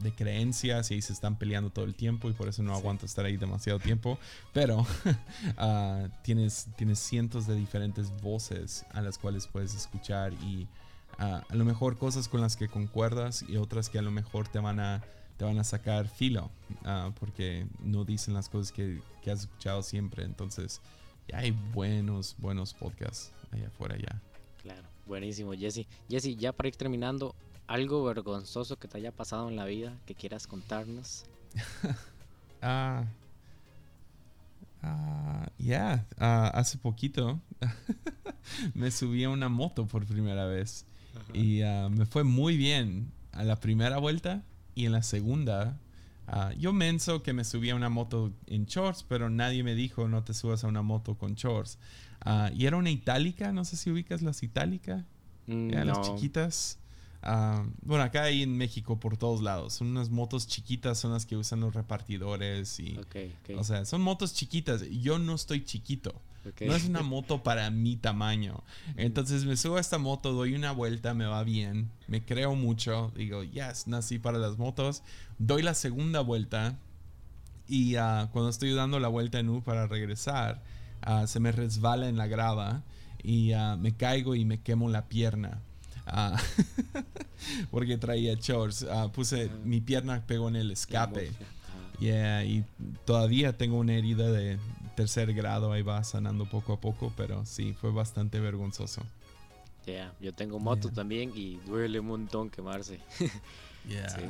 de 0.03 0.13
creencias 0.13 0.91
y 0.91 0.95
ahí 0.95 1.01
se 1.01 1.13
están 1.13 1.37
peleando 1.37 1.69
todo 1.69 1.85
el 1.85 1.95
tiempo 1.95 2.29
y 2.29 2.33
por 2.33 2.47
eso 2.47 2.63
no 2.63 2.73
Sí. 2.73 2.79
aguanto 2.79 3.05
estar 3.05 3.25
ahí 3.25 3.37
demasiado 3.37 3.79
tiempo. 3.79 4.17
Pero 4.53 4.85
ah, 5.57 6.07
tienes, 6.23 6.67
tienes 6.77 6.99
cientos 6.99 7.47
de 7.47 7.55
diferentes 7.55 8.09
voces 8.21 8.85
a 8.93 9.01
las 9.01 9.17
cuales 9.17 9.47
puedes 9.47 9.73
escuchar 9.75 10.33
y 10.33 10.67
ah, 11.17 11.43
a 11.47 11.55
lo 11.55 11.65
mejor 11.65 11.97
cosas 11.97 12.27
con 12.27 12.41
las 12.41 12.55
que 12.57 12.67
concuerdas 12.67 13.43
y 13.47 13.57
otras 13.57 13.89
que 13.89 13.99
a 13.99 14.01
lo 14.01 14.11
mejor 14.11 14.47
te 14.47 14.59
van 14.59 14.79
a, 14.79 15.03
te 15.37 15.45
van 15.45 15.57
a 15.59 15.63
sacar 15.63 16.07
filo 16.07 16.49
ah, 16.85 17.11
porque 17.19 17.65
no 17.83 18.05
dicen 18.05 18.33
las 18.33 18.49
cosas 18.49 18.71
que, 18.71 19.01
que 19.23 19.31
has 19.31 19.41
escuchado 19.41 19.81
siempre. 19.83 20.23
Entonces, 20.23 20.81
ya 21.27 21.39
hay 21.39 21.51
buenos, 21.51 22.35
buenos 22.39 22.73
podcasts 22.73 23.31
allá 23.51 23.67
afuera 23.67 23.97
ya. 23.97 24.21
Claro, 24.61 24.87
buenísimo, 25.05 25.53
Jesse. 25.53 25.87
Jesse, 26.09 26.35
ya 26.37 26.51
para 26.51 26.69
ir 26.69 26.75
terminando, 26.75 27.35
algo 27.73 28.03
vergonzoso 28.03 28.77
que 28.77 28.88
te 28.88 28.97
haya 28.97 29.12
pasado 29.12 29.49
en 29.49 29.55
la 29.55 29.65
vida 29.65 29.97
que 30.05 30.15
quieras 30.15 30.47
contarnos. 30.47 31.25
Ah, 32.63 33.05
ah, 34.84 35.47
ya, 35.57 36.05
ah, 36.19 36.47
hace 36.53 36.77
poquito 36.77 37.39
me 38.75 38.91
subí 38.91 39.23
a 39.23 39.29
una 39.29 39.49
moto 39.49 39.88
por 39.88 40.05
primera 40.05 40.45
vez 40.45 40.86
y 41.34 41.62
ah, 41.63 41.89
me 41.89 42.05
fue 42.05 42.23
muy 42.23 42.57
bien 42.57 43.12
a 43.31 43.43
la 43.43 43.55
primera 43.60 43.97
vuelta 43.97 44.43
y 44.75 44.86
en 44.86 44.91
la 44.91 45.03
segunda. 45.03 45.79
ah, 46.27 46.51
yo 46.57 46.71
menso 46.71 47.23
que 47.23 47.34
me 47.34 47.43
subí 47.43 47.69
a 47.71 47.75
una 47.75 47.89
moto 47.89 48.31
en 48.47 48.65
shorts, 48.65 49.03
pero 49.10 49.29
nadie 49.29 49.63
me 49.63 49.73
dijo 49.75 50.07
no 50.07 50.23
te 50.23 50.34
subas 50.34 50.63
a 50.63 50.67
una 50.67 50.81
moto 50.84 51.15
con 51.17 51.34
shorts. 51.36 51.79
Y 52.53 52.65
era 52.67 52.77
una 52.77 52.91
itálica, 52.91 53.51
no 53.51 53.65
sé 53.65 53.75
si 53.75 53.89
ubicas 53.89 54.21
las 54.21 54.43
itálicas. 54.43 55.03
Mm, 55.47 55.71
Ya, 55.71 55.84
las 55.86 55.97
no. 55.97 56.03
chiquitas. 56.03 56.77
Ah, 57.23 57.63
bueno, 57.84 58.03
acá 58.03 58.23
hay 58.23 58.41
en 58.41 58.57
México 58.57 58.99
por 58.99 59.17
todos 59.17 59.41
lados. 59.41 59.73
Son 59.73 59.88
unas 59.88 60.10
motos 60.10 60.47
chiquitas, 60.47 60.99
son 60.99 61.12
las 61.12 61.25
que 61.25 61.38
usan 61.38 61.60
los 61.60 61.73
repartidores 61.73 62.79
y... 62.79 62.97
O 63.57 63.63
sea, 63.63 63.86
son 63.86 64.01
motos 64.01 64.34
chiquitas. 64.34 64.84
Yo 64.89 65.19
no 65.19 65.36
estoy 65.36 65.63
chiquito. 65.63 66.13
No 66.62 66.75
es 66.75 66.86
una 66.86 67.01
moto 67.03 67.43
para 67.43 67.69
mi 67.69 67.95
tamaño. 67.95 68.63
Entonces 68.97 69.45
me 69.45 69.55
subo 69.55 69.77
a 69.77 69.79
esta 69.79 69.99
moto, 69.99 70.34
doy 70.34 70.55
una 70.55 70.71
vuelta, 70.71 71.13
me 71.13 71.25
va 71.25 71.43
bien. 71.43 71.91
Me 72.07 72.25
creo 72.25 72.55
mucho. 72.55 73.12
Digo, 73.15 73.43
yes, 73.43 73.88
nací 73.88 74.17
para 74.17 74.39
las 74.39 74.57
motos. 74.57 75.03
Doy 75.38 75.62
la 75.62 75.75
segunda 75.75 76.21
vuelta. 76.21 76.77
Y 77.67 77.95
ah, 77.95 78.29
cuando 78.34 78.49
estoy 78.49 78.73
dando 78.73 78.99
la 78.99 79.07
vuelta 79.07 79.39
en 79.39 79.49
U 79.49 79.62
para 79.62 79.86
regresar, 79.86 80.63
ah, 81.01 81.27
se 81.27 81.39
me 81.39 81.51
resbala 81.51 82.10
en 82.10 82.17
la 82.17 82.25
grava. 82.25 82.84
Y 83.23 83.51
me 83.77 83.95
caigo 83.95 84.34
y 84.34 84.45
me 84.45 84.62
quemo 84.62 84.89
la 84.89 85.07
pierna. 85.07 85.62
Ah, 86.05 86.37
porque 87.71 87.97
traía 87.97 88.33
shorts. 88.35 88.83
Ah, 88.89 89.09
puse, 89.11 89.49
Ah. 89.51 89.57
mi 89.63 89.81
pierna 89.81 90.21
pegó 90.25 90.47
en 90.49 90.55
el 90.57 90.71
escape. 90.71 91.31
Ah, 91.31 91.45
Yeah, 91.99 92.43
y 92.43 92.65
todavía 93.05 93.55
tengo 93.57 93.77
una 93.77 93.93
herida 93.93 94.31
de 94.31 94.57
tercer 94.95 95.31
grado, 95.35 95.71
ahí 95.71 95.83
va 95.83 96.03
sanando 96.03 96.45
poco 96.49 96.73
a 96.73 96.79
poco, 96.79 97.13
pero 97.15 97.45
sí, 97.45 97.73
fue 97.73 97.91
bastante 97.91 98.39
vergonzoso. 98.39 99.03
yeah, 99.85 100.11
Yo 100.19 100.33
tengo 100.33 100.59
moto 100.59 100.87
Yeah. 100.87 100.95
también 100.95 101.31
y 101.35 101.57
duele 101.57 101.99
un 101.99 102.07
montón 102.07 102.49
quemarse. 102.49 102.99
Yeah. 103.87 104.09
Sí. 104.09 104.21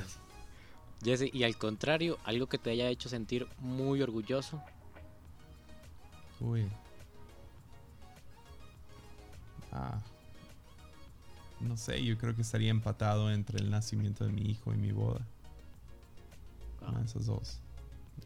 Jesse, 1.04 1.30
y 1.34 1.44
al 1.44 1.58
contrario, 1.58 2.18
algo 2.26 2.48
que 2.48 2.58
te 2.58 2.70
haya 2.72 2.88
hecho 2.90 3.10
sentir 3.10 3.48
muy 3.60 4.02
orgulloso. 4.02 4.62
Uy. 6.40 6.68
Ah. 9.72 10.00
No 11.62 11.78
sé, 11.78 12.04
yo 12.04 12.18
creo 12.18 12.36
que 12.36 12.42
estaría 12.42 12.72
empatado 12.72 13.32
entre 13.32 13.60
el 13.60 13.70
nacimiento 13.70 14.26
de 14.26 14.32
mi 14.32 14.42
hijo 14.42 14.74
y 14.74 14.78
mi 14.78 14.92
boda. 14.92 15.26
Ah, 16.82 17.02
esas 17.06 17.28
dos. 17.28 17.60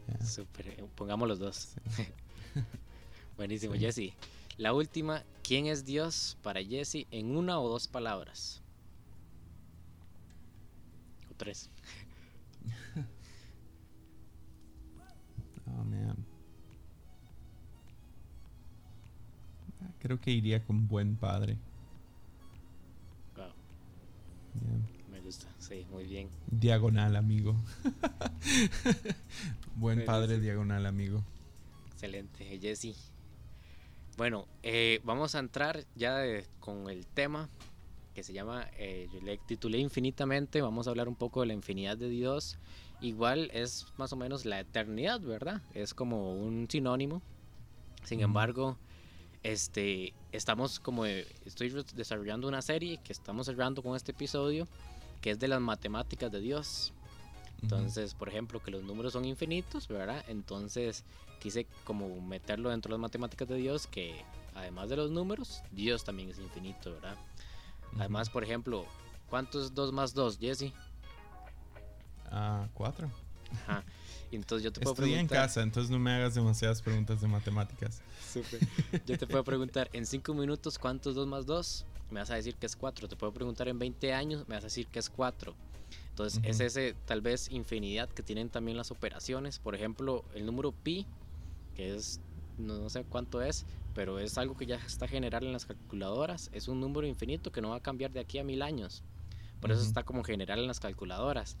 Yeah. 0.08 0.26
súper, 0.26 0.68
eh, 0.68 0.84
pongamos 0.94 1.28
los 1.28 1.38
dos. 1.38 1.74
Sí. 1.90 2.06
Buenísimo, 3.36 3.74
Sí. 3.74 3.80
Jesse. 3.80 4.12
La 4.56 4.72
última, 4.72 5.22
¿quién 5.42 5.66
es 5.66 5.84
Dios 5.84 6.38
para 6.42 6.62
Jesse 6.62 7.06
en 7.10 7.36
una 7.36 7.60
o 7.60 7.68
dos 7.68 7.86
palabras? 7.88 8.62
O 11.30 11.34
tres. 11.34 11.68
Oh, 15.68 15.82
man. 15.84 16.24
Creo 19.98 20.20
que 20.20 20.30
iría 20.30 20.64
con 20.64 20.86
buen 20.86 21.16
padre. 21.16 21.58
Me 25.10 25.20
gusta. 25.20 25.46
Sí, 25.58 25.86
muy 25.90 26.04
bien. 26.06 26.28
Diagonal, 26.50 27.16
amigo. 27.16 27.54
Buen 29.76 30.04
padre, 30.04 30.36
sí. 30.36 30.40
diagonal, 30.42 30.86
amigo. 30.86 31.22
Excelente, 31.92 32.58
Jesse. 32.60 32.94
Bueno, 34.16 34.46
eh, 34.62 35.00
vamos 35.04 35.34
a 35.34 35.38
entrar 35.40 35.84
ya 35.94 36.16
de- 36.18 36.46
con 36.60 36.88
el 36.88 37.06
tema 37.06 37.48
que 38.14 38.22
se 38.22 38.32
llama, 38.32 38.66
eh, 38.78 39.08
yo 39.12 39.20
le 39.20 39.36
titulé 39.36 39.78
infinitamente, 39.78 40.62
vamos 40.62 40.86
a 40.86 40.90
hablar 40.90 41.06
un 41.06 41.16
poco 41.16 41.40
de 41.42 41.48
la 41.48 41.52
infinidad 41.52 41.98
de 41.98 42.08
Dios. 42.08 42.56
Igual 43.02 43.50
es 43.52 43.84
más 43.98 44.10
o 44.14 44.16
menos 44.16 44.46
la 44.46 44.58
eternidad, 44.60 45.20
¿verdad? 45.20 45.60
Es 45.74 45.92
como 45.92 46.34
un 46.34 46.66
sinónimo. 46.70 47.20
Sin 48.04 48.20
embargo, 48.20 48.78
este, 49.46 50.12
estamos 50.32 50.80
como, 50.80 51.06
eh, 51.06 51.24
estoy 51.44 51.72
desarrollando 51.94 52.48
una 52.48 52.62
serie 52.62 52.98
que 52.98 53.12
estamos 53.12 53.46
cerrando 53.46 53.80
con 53.80 53.94
este 53.94 54.10
episodio, 54.10 54.66
que 55.20 55.30
es 55.30 55.38
de 55.38 55.46
las 55.46 55.60
matemáticas 55.60 56.32
de 56.32 56.40
Dios. 56.40 56.92
Entonces, 57.62 58.14
por 58.14 58.28
ejemplo, 58.28 58.60
que 58.60 58.72
los 58.72 58.82
números 58.82 59.12
son 59.12 59.24
infinitos, 59.24 59.86
¿verdad? 59.86 60.24
Entonces 60.26 61.04
quise 61.40 61.66
como 61.84 62.20
meterlo 62.20 62.70
dentro 62.70 62.90
de 62.90 62.94
las 62.94 63.02
matemáticas 63.02 63.46
de 63.46 63.54
Dios, 63.54 63.86
que 63.86 64.24
además 64.56 64.88
de 64.88 64.96
los 64.96 65.12
números, 65.12 65.62
Dios 65.70 66.02
también 66.02 66.28
es 66.28 66.38
infinito, 66.38 66.92
¿verdad? 66.94 67.16
Además, 67.98 68.28
por 68.28 68.42
ejemplo, 68.42 68.84
¿cuánto 69.30 69.62
es 69.62 69.72
2 69.74 69.92
más 69.92 70.12
2, 70.12 70.38
Jesse? 70.38 70.72
Ah, 72.32 72.66
4. 72.74 73.08
Ajá. 73.52 73.84
Y 74.30 74.36
entonces 74.36 74.64
yo 74.64 74.72
te 74.72 74.80
puedo 74.80 74.94
Estoy 74.94 75.12
en 75.14 75.18
preguntar. 75.18 75.38
casa, 75.38 75.62
entonces 75.62 75.90
no 75.90 75.98
me 75.98 76.12
hagas 76.12 76.34
demasiadas 76.34 76.82
preguntas 76.82 77.20
de 77.20 77.28
matemáticas. 77.28 78.00
Súper. 78.32 78.60
Yo 79.06 79.16
te 79.16 79.26
puedo 79.26 79.44
preguntar 79.44 79.88
en 79.92 80.04
5 80.04 80.34
minutos 80.34 80.78
cuánto 80.78 81.10
es 81.10 81.16
2 81.16 81.26
más 81.26 81.46
2. 81.46 81.84
Me 82.10 82.20
vas 82.20 82.30
a 82.30 82.34
decir 82.34 82.54
que 82.54 82.66
es 82.66 82.76
4. 82.76 83.08
Te 83.08 83.16
puedo 83.16 83.32
preguntar 83.32 83.68
en 83.68 83.78
20 83.78 84.12
años, 84.12 84.46
me 84.48 84.54
vas 84.54 84.64
a 84.64 84.66
decir 84.66 84.86
que 84.88 84.98
es 84.98 85.08
4. 85.08 85.54
Entonces 86.10 86.40
es 86.44 86.56
Ujú. 86.56 86.62
ese 86.64 86.94
tal 87.04 87.20
vez 87.20 87.50
infinidad 87.50 88.08
que 88.08 88.22
tienen 88.22 88.48
también 88.48 88.76
las 88.76 88.90
operaciones. 88.90 89.58
Por 89.58 89.74
ejemplo, 89.74 90.24
el 90.34 90.46
número 90.46 90.72
pi, 90.72 91.06
que 91.74 91.94
es 91.94 92.20
no, 92.58 92.78
no 92.78 92.88
sé 92.88 93.04
cuánto 93.04 93.42
es, 93.42 93.64
pero 93.94 94.18
es 94.18 94.38
algo 94.38 94.56
que 94.56 94.66
ya 94.66 94.76
está 94.76 95.06
general 95.06 95.44
en 95.44 95.52
las 95.52 95.66
calculadoras. 95.66 96.48
Es 96.52 96.68
un 96.68 96.80
número 96.80 97.06
infinito 97.06 97.52
que 97.52 97.60
no 97.60 97.70
va 97.70 97.76
a 97.76 97.80
cambiar 97.80 98.10
de 98.12 98.20
aquí 98.20 98.38
a 98.38 98.44
mil 98.44 98.62
años. 98.62 99.02
Por 99.60 99.70
eso 99.70 99.80
Ujú. 99.80 99.88
está 99.88 100.02
como 100.02 100.24
general 100.24 100.58
en 100.58 100.66
las 100.66 100.80
calculadoras. 100.80 101.56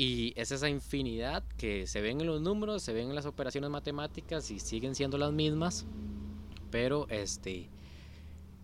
Y 0.00 0.32
es 0.34 0.50
esa 0.50 0.70
infinidad 0.70 1.44
que 1.58 1.86
se 1.86 2.00
ven 2.00 2.22
en 2.22 2.26
los 2.26 2.40
números, 2.40 2.82
se 2.82 2.94
ven 2.94 3.10
en 3.10 3.14
las 3.14 3.26
operaciones 3.26 3.68
matemáticas 3.68 4.50
y 4.50 4.58
siguen 4.58 4.94
siendo 4.94 5.18
las 5.18 5.30
mismas. 5.30 5.84
Pero 6.70 7.06
este 7.10 7.68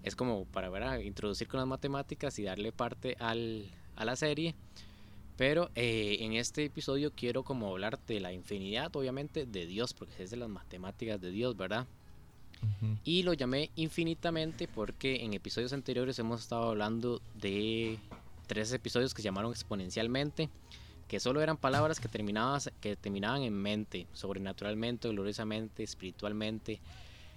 es 0.03 0.17
como 0.17 0.47
para 0.47 0.71
ver, 0.71 1.05
introducir 1.05 1.47
con 1.47 1.61
las 1.61 1.69
matemáticas 1.69 2.39
y 2.39 2.45
darle 2.45 2.73
parte 2.73 3.17
al, 3.21 3.71
a 3.97 4.07
la 4.07 4.17
serie. 4.17 4.55
Pero 5.37 5.71
eh, 5.75 6.17
en 6.21 6.33
este 6.33 6.65
episodio 6.65 7.13
quiero 7.15 7.45
como 7.45 7.69
hablar 7.69 7.99
de 8.07 8.19
la 8.19 8.33
infinidad, 8.33 8.97
obviamente, 8.97 9.45
de 9.45 9.67
Dios, 9.67 9.93
porque 9.93 10.23
es 10.23 10.31
de 10.31 10.39
las 10.39 10.49
matemáticas 10.49 11.21
de 11.21 11.33
Dios, 11.33 11.55
¿verdad? 11.55 11.87
Y 13.05 13.25
lo 13.25 13.35
llamé 13.35 13.71
infinitamente 13.77 14.69
porque 14.69 15.17
en 15.23 15.35
episodios 15.35 15.75
anteriores 15.75 16.19
hemos 16.19 16.41
estado 16.41 16.71
hablando 16.71 17.21
de 17.35 17.99
tres 18.47 18.73
episodios 18.73 19.13
que 19.13 19.21
se 19.21 19.27
llamaron 19.27 19.51
exponencialmente, 19.51 20.49
que 21.09 21.21
solo 21.21 21.41
eran 21.41 21.57
palabras 21.57 22.01
que 22.01 22.09
terminaban, 22.09 22.61
que 22.81 22.97
terminaban 22.97 23.43
en 23.43 23.55
mente, 23.55 24.07
sobrenaturalmente, 24.13 25.09
gloriosamente, 25.09 25.83
espiritualmente, 25.83 26.81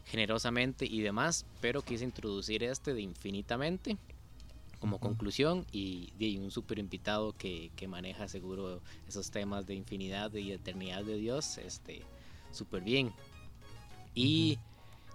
generosamente 0.06 0.86
y 0.86 1.02
demás, 1.02 1.46
pero 1.62 1.82
quise 1.82 2.04
introducir 2.04 2.64
este 2.64 2.94
de 2.94 3.02
infinitamente 3.02 3.98
como 4.80 4.98
conclusión 4.98 5.66
y, 5.72 6.14
y 6.18 6.38
un 6.38 6.52
super 6.52 6.80
invitado 6.80 7.34
que, 7.34 7.70
que 7.76 7.88
maneja 7.88 8.28
seguro 8.28 8.82
esos 9.08 9.30
temas 9.30 9.66
de 9.68 9.76
infinidad 9.76 10.34
y 10.34 10.52
eternidad 10.54 11.04
de 11.04 11.16
Dios, 11.18 11.58
este, 11.58 12.02
súper 12.54 12.82
bien. 12.82 13.12
Y 14.16 14.58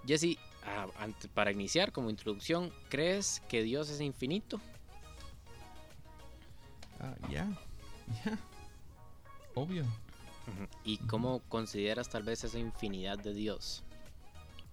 Jesse, 0.07 0.37
ah, 0.63 0.87
ante- 0.99 1.27
para 1.29 1.51
iniciar 1.51 1.91
como 1.91 2.09
introducción, 2.11 2.71
¿crees 2.89 3.41
que 3.49 3.63
Dios 3.63 3.89
es 3.89 4.01
infinito? 4.01 4.61
Ah, 6.99 7.15
ya, 7.31 7.47
ya. 8.25 8.37
Obvio. 9.53 9.85
¿Y 10.83 10.97
cómo 10.97 11.39
consideras 11.49 12.09
tal 12.09 12.23
vez 12.23 12.43
esa 12.43 12.59
infinidad 12.59 13.17
de 13.17 13.33
Dios? 13.33 13.83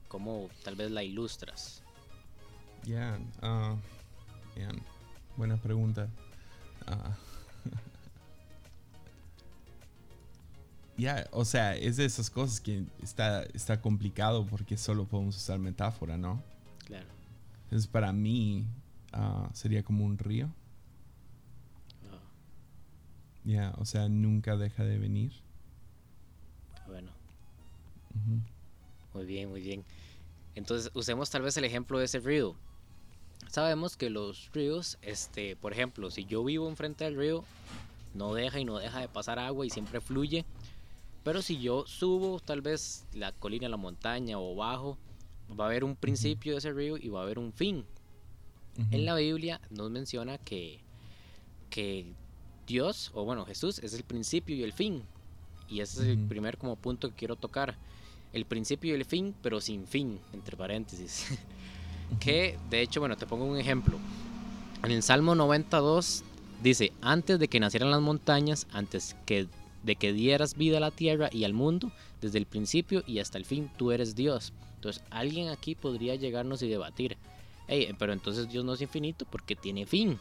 ¿Cómo 0.08 0.50
tal 0.64 0.76
vez 0.76 0.90
la 0.90 1.02
ilustras? 1.02 1.82
Ya, 2.84 3.18
ah, 3.40 3.76
bien. 4.54 4.82
Buena 5.36 5.56
pregunta. 5.56 6.08
Ah. 6.86 7.16
Ya, 10.98 11.26
o 11.32 11.46
sea, 11.46 11.74
es 11.74 11.96
de 11.96 12.04
esas 12.04 12.28
cosas 12.28 12.60
que 12.60 12.84
está, 13.02 13.44
está 13.54 13.80
complicado 13.80 14.46
porque 14.46 14.76
solo 14.76 15.06
podemos 15.06 15.36
usar 15.36 15.58
metáfora, 15.58 16.18
¿no? 16.18 16.42
Claro. 16.84 17.08
Entonces, 17.64 17.88
para 17.88 18.12
mí, 18.12 18.66
ah, 19.12 19.48
sería 19.54 19.82
como 19.82 20.04
un 20.04 20.18
río. 20.18 20.52
Ya, 23.44 23.74
o 23.78 23.85
sea, 23.85 24.09
nunca 24.09 24.57
deja 24.57 24.85
de 24.85 24.98
venir. 24.98 25.33
bueno, 26.87 27.11
muy 29.14 29.24
bien, 29.26 29.48
muy 29.50 29.61
bien. 29.61 29.85
Entonces, 30.55 30.90
usemos 30.94 31.31
tal 31.31 31.42
vez 31.42 31.57
el 31.57 31.64
ejemplo 31.64 31.98
de 31.98 32.05
ese 32.05 32.20
río. 32.20 32.55
Sabemos 33.48 33.96
que 33.96 34.11
los 34.11 34.50
ríos, 34.52 34.98
este, 35.02 35.57
por 35.57 35.72
ejemplo, 35.72 36.11
si 36.11 36.24
yo 36.24 36.44
vivo 36.44 36.68
enfrente 36.68 37.05
del 37.05 37.16
río, 37.16 37.44
no 38.14 38.35
deja 38.35 38.61
y 38.61 38.64
no 38.64 38.78
deja 38.78 39.00
de 39.00 39.09
pasar 39.09 39.38
agua 39.38 39.66
y 39.66 39.70
siempre 39.70 40.00
fluye. 40.00 40.44
Pero 41.24 41.42
si 41.42 41.61
yo 41.61 41.87
subo 41.87 42.40
tal 42.40 42.61
vez 42.61 43.07
la 43.12 43.33
colina, 43.33 43.68
la 43.68 43.76
montaña 43.76 44.38
o 44.38 44.55
bajo, 44.55 44.98
va 45.59 45.64
a 45.64 45.68
haber 45.68 45.85
un 45.85 45.96
principio 45.96 46.52
de 46.52 46.59
ese 46.59 46.72
río 46.72 46.96
y 46.96 47.09
va 47.09 47.20
a 47.20 47.22
haber 47.24 47.38
un 47.38 47.52
fin. 47.52 47.85
En 48.90 49.05
la 49.05 49.14
Biblia 49.14 49.61
nos 49.70 49.90
menciona 49.90 50.38
que, 50.38 50.81
que 51.68 52.14
Dios, 52.72 53.11
o 53.12 53.24
bueno, 53.24 53.44
Jesús 53.44 53.78
es 53.80 53.92
el 53.92 54.02
principio 54.02 54.56
y 54.56 54.62
el 54.62 54.72
fin. 54.72 55.02
Y 55.68 55.80
ese 55.80 56.02
es 56.02 56.08
el 56.08 56.26
primer 56.26 56.56
como 56.56 56.74
punto 56.76 57.11
que 57.11 57.16
quiero 57.16 57.37
tocar. 57.37 57.76
El 58.32 58.46
principio 58.46 58.92
y 58.92 58.94
el 58.94 59.04
fin, 59.04 59.35
pero 59.42 59.61
sin 59.61 59.87
fin, 59.87 60.18
entre 60.32 60.56
paréntesis. 60.56 61.26
que 62.20 62.58
de 62.70 62.80
hecho, 62.80 63.00
bueno, 63.00 63.16
te 63.16 63.26
pongo 63.26 63.44
un 63.44 63.58
ejemplo. 63.58 63.98
En 64.82 64.90
el 64.90 65.02
Salmo 65.02 65.35
92 65.35 66.24
dice, 66.62 66.92
antes 67.02 67.38
de 67.38 67.48
que 67.48 67.61
nacieran 67.61 67.90
las 67.90 68.00
montañas, 68.00 68.66
antes 68.72 69.16
que 69.26 69.48
de 69.82 69.96
que 69.96 70.12
dieras 70.12 70.56
vida 70.56 70.78
a 70.78 70.80
la 70.80 70.92
tierra 70.92 71.28
y 71.30 71.44
al 71.44 71.52
mundo, 71.52 71.90
desde 72.20 72.38
el 72.38 72.46
principio 72.46 73.02
y 73.06 73.18
hasta 73.18 73.37
el 73.37 73.44
fin, 73.44 73.68
tú 73.76 73.92
eres 73.92 74.14
Dios. 74.14 74.52
Entonces, 74.76 75.02
alguien 75.11 75.48
aquí 75.48 75.74
podría 75.74 76.14
llegarnos 76.14 76.62
y 76.62 76.68
debatir, 76.68 77.16
"Ey, 77.68 77.92
pero 77.98 78.12
entonces 78.12 78.48
Dios 78.48 78.64
no 78.64 78.74
es 78.74 78.80
infinito 78.80 79.26
porque 79.28 79.56
tiene 79.56 79.85
fin. 79.85 80.18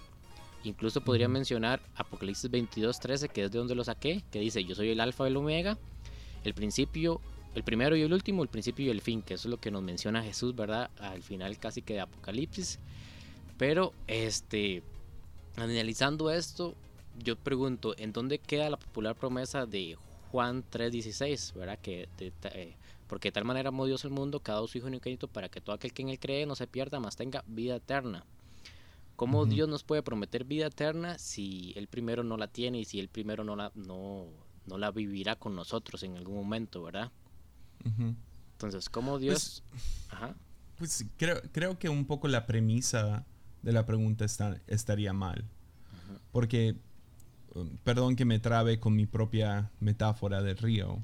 Incluso 0.64 1.02
podría 1.02 1.28
mencionar 1.28 1.82
Apocalipsis 1.96 2.50
22, 2.52 3.00
13, 3.00 3.30
que 3.30 3.44
es 3.46 3.52
de 3.52 3.58
donde 3.58 3.76
lo 3.76 3.84
saqué, 3.84 4.24
que 4.32 4.40
dice, 4.40 4.64
yo 4.64 4.76
soy 4.76 4.90
el 4.90 5.00
alfa 5.00 5.26
y 5.26 5.28
el 5.28 5.38
omega, 5.38 5.78
el 6.44 6.54
principio, 6.54 7.20
el 7.56 7.64
primero 7.64 7.96
y 7.96 8.02
el 8.02 8.14
último, 8.14 8.44
el 8.44 8.50
principio 8.50 8.86
y 8.86 8.90
el 8.90 9.02
fin, 9.02 9.22
que 9.22 9.34
eso 9.34 9.48
es 9.48 9.52
lo 9.52 9.58
que 9.58 9.72
nos 9.72 9.82
menciona 9.82 10.24
Jesús, 10.24 10.56
¿verdad? 10.56 10.92
Al 11.00 11.24
final 11.24 11.58
casi 11.58 11.82
que 11.82 11.96
de 11.96 12.02
Apocalipsis. 12.02 12.80
Pero, 13.58 13.94
este, 14.08 14.84
analizando 15.56 16.30
esto, 16.30 16.76
yo 17.18 17.36
pregunto, 17.36 17.96
¿en 17.98 18.14
dónde 18.14 18.40
queda 18.40 18.70
la 18.70 18.78
popular 18.78 19.16
promesa 19.16 19.66
de 19.66 19.98
Juan 20.32 20.64
3:16, 20.70 21.54
¿verdad? 21.54 21.80
Que 21.80 22.08
de 22.18 22.32
eh, 22.54 22.76
porque 23.08 23.28
de 23.28 23.34
tal 23.34 23.44
manera 23.44 23.70
amó 23.70 23.86
Dios 23.86 24.06
el 24.06 24.12
mundo, 24.12 24.40
cada 24.40 24.66
su 24.68 24.78
hijo 24.78 24.88
unigénito, 24.88 25.28
para 25.28 25.50
que 25.50 25.60
todo 25.60 25.76
aquel 25.76 25.92
que 25.92 26.02
en 26.02 26.10
él 26.10 26.20
cree 26.20 26.46
no 26.46 26.56
se 26.56 26.66
pierda, 26.68 27.00
mas 27.02 27.18
tenga 27.18 27.44
vida 27.46 27.76
eterna. 27.76 28.26
¿Cómo. 29.22 29.46
Dios 29.46 29.70
nos 29.70 29.84
puede 29.84 30.02
prometer 30.02 30.46
vida 30.46 30.66
eterna 30.66 31.20
si 31.20 31.74
él 31.76 31.88
primero 31.88 32.24
no 32.24 32.38
la 32.38 32.48
tiene 32.48 32.80
y 32.80 32.86
si 32.86 33.00
él 33.00 33.08
primero 33.08 33.44
no 33.44 33.56
la, 33.56 33.72
no, 33.76 34.26
no 34.66 34.78
la 34.80 34.90
vivirá 34.90 35.36
con 35.36 35.56
nosotros 35.56 36.02
en 36.02 36.18
algún 36.18 36.36
momento, 36.38 36.82
¿verdad? 36.82 37.12
Entonces, 38.54 38.90
¿cómo 38.90 39.20
Dios... 39.20 39.62
Ajá. 40.10 40.36
Pues 40.78 41.06
creo, 41.18 41.40
creo 41.52 41.78
que 41.78 41.88
un 41.88 42.06
poco 42.06 42.28
la 42.28 42.48
premisa 42.48 43.24
de 43.62 43.72
la 43.72 43.86
pregunta 43.86 44.26
está- 44.26 44.60
estaría 44.66 45.14
mal. 45.14 45.46
Porque, 46.32 46.76
um, 47.54 47.78
perdón 47.84 48.16
que 48.16 48.26
me 48.26 48.40
trabe 48.40 48.80
con 48.80 48.96
mi 48.96 49.06
propia 49.06 49.70
metáfora 49.80 50.42
del 50.42 50.58
río, 50.58 50.98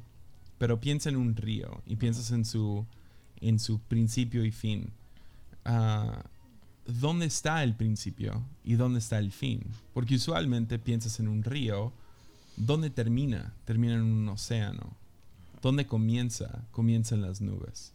pero 0.57 0.79
piensa 0.79 1.09
en 1.09 1.17
un 1.17 1.35
río 1.35 1.83
y 1.85 1.97
piensas 1.97 2.31
en 2.31 2.45
su, 2.45 2.87
en 3.41 3.59
su 3.59 3.79
principio 3.79 4.43
y 4.43 4.49
fin. 4.51 4.91
Ah, 5.65 6.25
¿Dónde 6.87 7.25
está 7.25 7.63
el 7.63 7.75
principio 7.75 8.45
y 8.63 8.75
dónde 8.75 8.99
está 8.99 9.19
el 9.19 9.33
fin? 9.33 9.61
Porque 9.93 10.15
usualmente 10.15 10.79
piensas 10.79 11.19
en 11.19 11.27
un 11.27 11.43
río, 11.43 11.91
¿dónde 12.55 12.89
termina? 12.89 13.53
Termina 13.65 13.95
en 13.95 14.03
un 14.03 14.29
océano. 14.29 14.95
¿Dónde 15.61 15.85
comienza? 15.85 16.63
Comienza 16.71 17.13
en 17.15 17.23
las 17.23 17.41
nubes. 17.41 17.91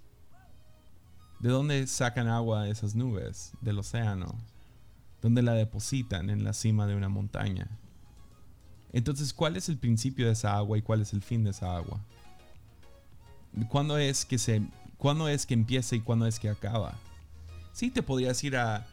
¿De 1.41 1.49
dónde 1.49 1.87
sacan 1.87 2.29
agua 2.29 2.69
esas 2.69 2.95
nubes? 2.95 3.53
Del 3.63 3.79
océano. 3.79 4.35
¿Dónde 5.23 5.41
la 5.41 5.55
depositan? 5.55 6.29
En 6.29 6.45
la 6.45 6.53
cima 6.53 6.87
de 6.87 6.95
una 6.95 7.09
montaña. 7.09 7.69
Entonces, 8.93 9.33
¿cuál 9.33 9.57
es 9.57 9.71
el 9.71 9.79
principio 9.79 10.27
de 10.27 10.33
esa 10.33 10.55
agua 10.55 10.77
y 10.77 10.83
cuál 10.83 11.01
es 11.01 11.15
el 11.15 11.23
fin 11.23 11.45
de 11.45 11.51
esa 11.51 11.75
agua? 11.75 11.99
¿Cuándo 13.71 13.97
es 13.97 14.27
que 14.27 14.37
se 14.37 14.63
cuándo 14.99 15.29
es 15.29 15.47
que 15.47 15.55
empieza 15.55 15.97
y 15.97 16.01
cuándo 16.01 16.27
es 16.27 16.39
que 16.39 16.51
acaba? 16.51 16.99
Sí, 17.73 17.91
te 17.91 18.03
podrías 18.03 18.43
ir 18.45 18.57
a, 18.57 18.87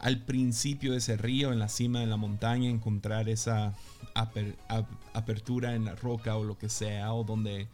al 0.00 0.18
principio 0.22 0.92
de 0.92 0.98
ese 0.98 1.16
río, 1.16 1.52
en 1.52 1.58
la 1.58 1.68
cima 1.68 2.00
de 2.00 2.06
la 2.06 2.16
montaña, 2.16 2.68
encontrar 2.68 3.28
esa 3.28 3.74
aper- 4.14 4.56
ap- 4.68 4.90
apertura 5.14 5.74
en 5.74 5.84
la 5.84 5.94
roca 5.94 6.36
o 6.36 6.44
lo 6.44 6.58
que 6.58 6.68
sea, 6.68 7.12
o 7.12 7.24
donde 7.24 7.62
eh, 7.62 7.68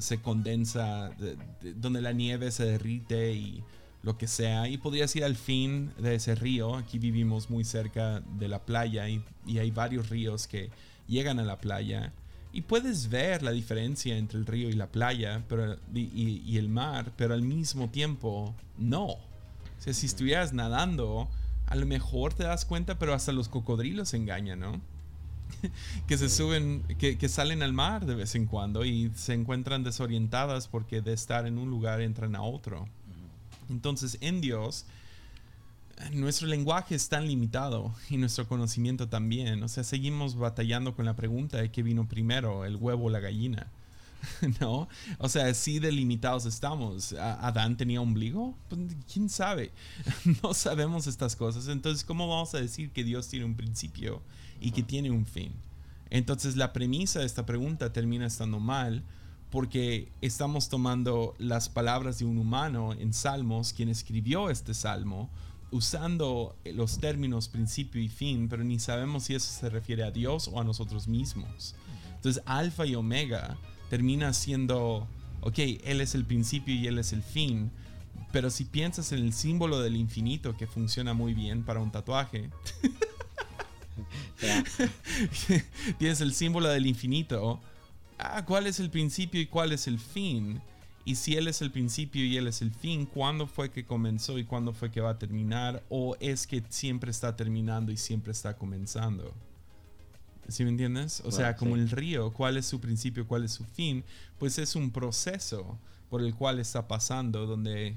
se 0.00 0.20
condensa, 0.20 1.10
de- 1.18 1.36
de- 1.62 1.74
donde 1.74 2.00
la 2.00 2.12
nieve 2.12 2.50
se 2.50 2.64
derrite 2.64 3.32
y 3.34 3.62
lo 4.02 4.16
que 4.16 4.28
sea. 4.28 4.68
Y 4.68 4.78
podrías 4.78 5.14
ir 5.16 5.24
al 5.24 5.36
fin 5.36 5.92
de 5.98 6.14
ese 6.14 6.34
río. 6.34 6.76
Aquí 6.76 6.98
vivimos 6.98 7.50
muy 7.50 7.64
cerca 7.64 8.20
de 8.20 8.48
la 8.48 8.60
playa 8.60 9.08
y, 9.08 9.22
y 9.46 9.58
hay 9.58 9.70
varios 9.70 10.08
ríos 10.08 10.46
que 10.46 10.70
llegan 11.08 11.38
a 11.40 11.44
la 11.44 11.58
playa. 11.58 12.12
Y 12.52 12.62
puedes 12.62 13.08
ver 13.08 13.42
la 13.42 13.50
diferencia 13.50 14.16
entre 14.16 14.38
el 14.38 14.46
río 14.46 14.68
y 14.70 14.72
la 14.72 14.86
playa 14.86 15.42
pero, 15.48 15.76
y 15.94 16.56
el 16.56 16.68
mar, 16.68 17.12
pero 17.16 17.34
al 17.34 17.42
mismo 17.42 17.88
tiempo 17.90 18.54
no. 18.78 19.16
O 19.78 19.82
sea, 19.82 19.92
si 19.92 20.06
estuvieras 20.06 20.52
nadando, 20.52 21.28
a 21.66 21.76
lo 21.76 21.86
mejor 21.86 22.34
te 22.34 22.44
das 22.44 22.64
cuenta, 22.64 22.98
pero 22.98 23.14
hasta 23.14 23.32
los 23.32 23.48
cocodrilos 23.48 24.14
engañan, 24.14 24.60
¿no? 24.60 24.80
que 26.06 26.18
se 26.18 26.28
suben, 26.28 26.82
que, 26.98 27.16
que, 27.16 27.28
salen 27.28 27.62
al 27.62 27.72
mar 27.72 28.06
de 28.06 28.14
vez 28.14 28.34
en 28.34 28.46
cuando 28.46 28.84
y 28.84 29.10
se 29.16 29.32
encuentran 29.32 29.82
desorientadas 29.82 30.68
porque 30.68 31.00
de 31.00 31.14
estar 31.14 31.46
en 31.46 31.58
un 31.58 31.70
lugar 31.70 32.00
entran 32.00 32.36
a 32.36 32.42
otro. 32.42 32.86
Entonces, 33.70 34.18
en 34.20 34.40
Dios, 34.40 34.86
nuestro 36.12 36.46
lenguaje 36.46 36.94
es 36.94 37.08
tan 37.08 37.26
limitado 37.26 37.94
y 38.08 38.16
nuestro 38.16 38.46
conocimiento 38.46 39.08
también. 39.08 39.62
O 39.62 39.68
sea, 39.68 39.84
seguimos 39.84 40.36
batallando 40.36 40.94
con 40.94 41.04
la 41.04 41.16
pregunta 41.16 41.58
de 41.58 41.70
qué 41.70 41.82
vino 41.82 42.08
primero, 42.08 42.64
el 42.64 42.76
huevo 42.76 43.06
o 43.06 43.10
la 43.10 43.20
gallina. 43.20 43.66
¿No? 44.60 44.88
O 45.18 45.28
sea, 45.28 45.52
sí 45.54 45.78
delimitados 45.78 46.46
estamos. 46.46 47.12
¿Adán 47.12 47.76
tenía 47.76 48.00
ombligo? 48.00 48.56
Pues, 48.68 48.80
¿Quién 49.12 49.28
sabe? 49.28 49.72
no 50.42 50.54
sabemos 50.54 51.06
estas 51.06 51.36
cosas. 51.36 51.68
Entonces, 51.68 52.04
¿cómo 52.04 52.28
vamos 52.28 52.54
a 52.54 52.60
decir 52.60 52.90
que 52.90 53.04
Dios 53.04 53.28
tiene 53.28 53.44
un 53.44 53.54
principio 53.54 54.22
y 54.60 54.72
que 54.72 54.82
tiene 54.82 55.10
un 55.10 55.26
fin? 55.26 55.52
Entonces, 56.10 56.56
la 56.56 56.72
premisa 56.72 57.20
de 57.20 57.26
esta 57.26 57.46
pregunta 57.46 57.92
termina 57.92 58.26
estando 58.26 58.60
mal 58.60 59.02
porque 59.50 60.10
estamos 60.20 60.68
tomando 60.68 61.34
las 61.38 61.68
palabras 61.68 62.18
de 62.18 62.24
un 62.24 62.38
humano 62.38 62.92
en 62.92 63.12
Salmos, 63.12 63.72
quien 63.72 63.88
escribió 63.88 64.50
este 64.50 64.74
salmo, 64.74 65.30
usando 65.70 66.56
los 66.64 66.98
términos 66.98 67.48
principio 67.48 68.00
y 68.00 68.08
fin, 68.08 68.48
pero 68.48 68.64
ni 68.64 68.78
sabemos 68.78 69.24
si 69.24 69.34
eso 69.34 69.50
se 69.50 69.68
refiere 69.70 70.02
a 70.02 70.10
Dios 70.10 70.48
o 70.52 70.60
a 70.60 70.64
nosotros 70.64 71.08
mismos. 71.08 71.74
Entonces, 72.16 72.42
alfa 72.46 72.84
y 72.84 72.94
omega 72.94 73.56
termina 73.88 74.32
siendo, 74.32 75.08
ok, 75.40 75.58
Él 75.84 76.00
es 76.00 76.14
el 76.14 76.24
principio 76.24 76.74
y 76.74 76.86
Él 76.86 76.98
es 76.98 77.12
el 77.12 77.22
fin, 77.22 77.70
pero 78.32 78.50
si 78.50 78.64
piensas 78.64 79.12
en 79.12 79.20
el 79.20 79.32
símbolo 79.32 79.80
del 79.80 79.96
infinito, 79.96 80.56
que 80.56 80.66
funciona 80.66 81.14
muy 81.14 81.34
bien 81.34 81.64
para 81.64 81.80
un 81.80 81.90
tatuaje, 81.90 82.50
tienes 85.98 86.20
el 86.20 86.34
símbolo 86.34 86.68
del 86.68 86.86
infinito, 86.86 87.60
ah, 88.18 88.44
¿cuál 88.44 88.66
es 88.66 88.80
el 88.80 88.90
principio 88.90 89.40
y 89.40 89.46
cuál 89.46 89.72
es 89.72 89.86
el 89.86 89.98
fin? 89.98 90.60
Y 91.04 91.14
si 91.14 91.36
Él 91.36 91.48
es 91.48 91.62
el 91.62 91.70
principio 91.70 92.22
y 92.22 92.36
Él 92.36 92.48
es 92.48 92.60
el 92.60 92.70
fin, 92.70 93.06
¿cuándo 93.06 93.46
fue 93.46 93.70
que 93.70 93.86
comenzó 93.86 94.38
y 94.38 94.44
cuándo 94.44 94.74
fue 94.74 94.90
que 94.90 95.00
va 95.00 95.10
a 95.10 95.18
terminar? 95.18 95.82
¿O 95.88 96.16
es 96.20 96.46
que 96.46 96.62
siempre 96.68 97.10
está 97.10 97.34
terminando 97.34 97.90
y 97.90 97.96
siempre 97.96 98.32
está 98.32 98.58
comenzando? 98.58 99.34
¿Sí 100.48 100.64
me 100.64 100.70
entiendes? 100.70 101.22
O 101.26 101.30
sea, 101.30 101.56
como 101.56 101.76
el 101.76 101.90
río, 101.90 102.32
¿cuál 102.32 102.56
es 102.56 102.66
su 102.66 102.80
principio, 102.80 103.26
cuál 103.26 103.44
es 103.44 103.52
su 103.52 103.64
fin? 103.64 104.02
Pues 104.38 104.58
es 104.58 104.76
un 104.76 104.90
proceso 104.90 105.78
por 106.08 106.22
el 106.22 106.34
cual 106.34 106.58
está 106.58 106.88
pasando, 106.88 107.46
donde, 107.46 107.96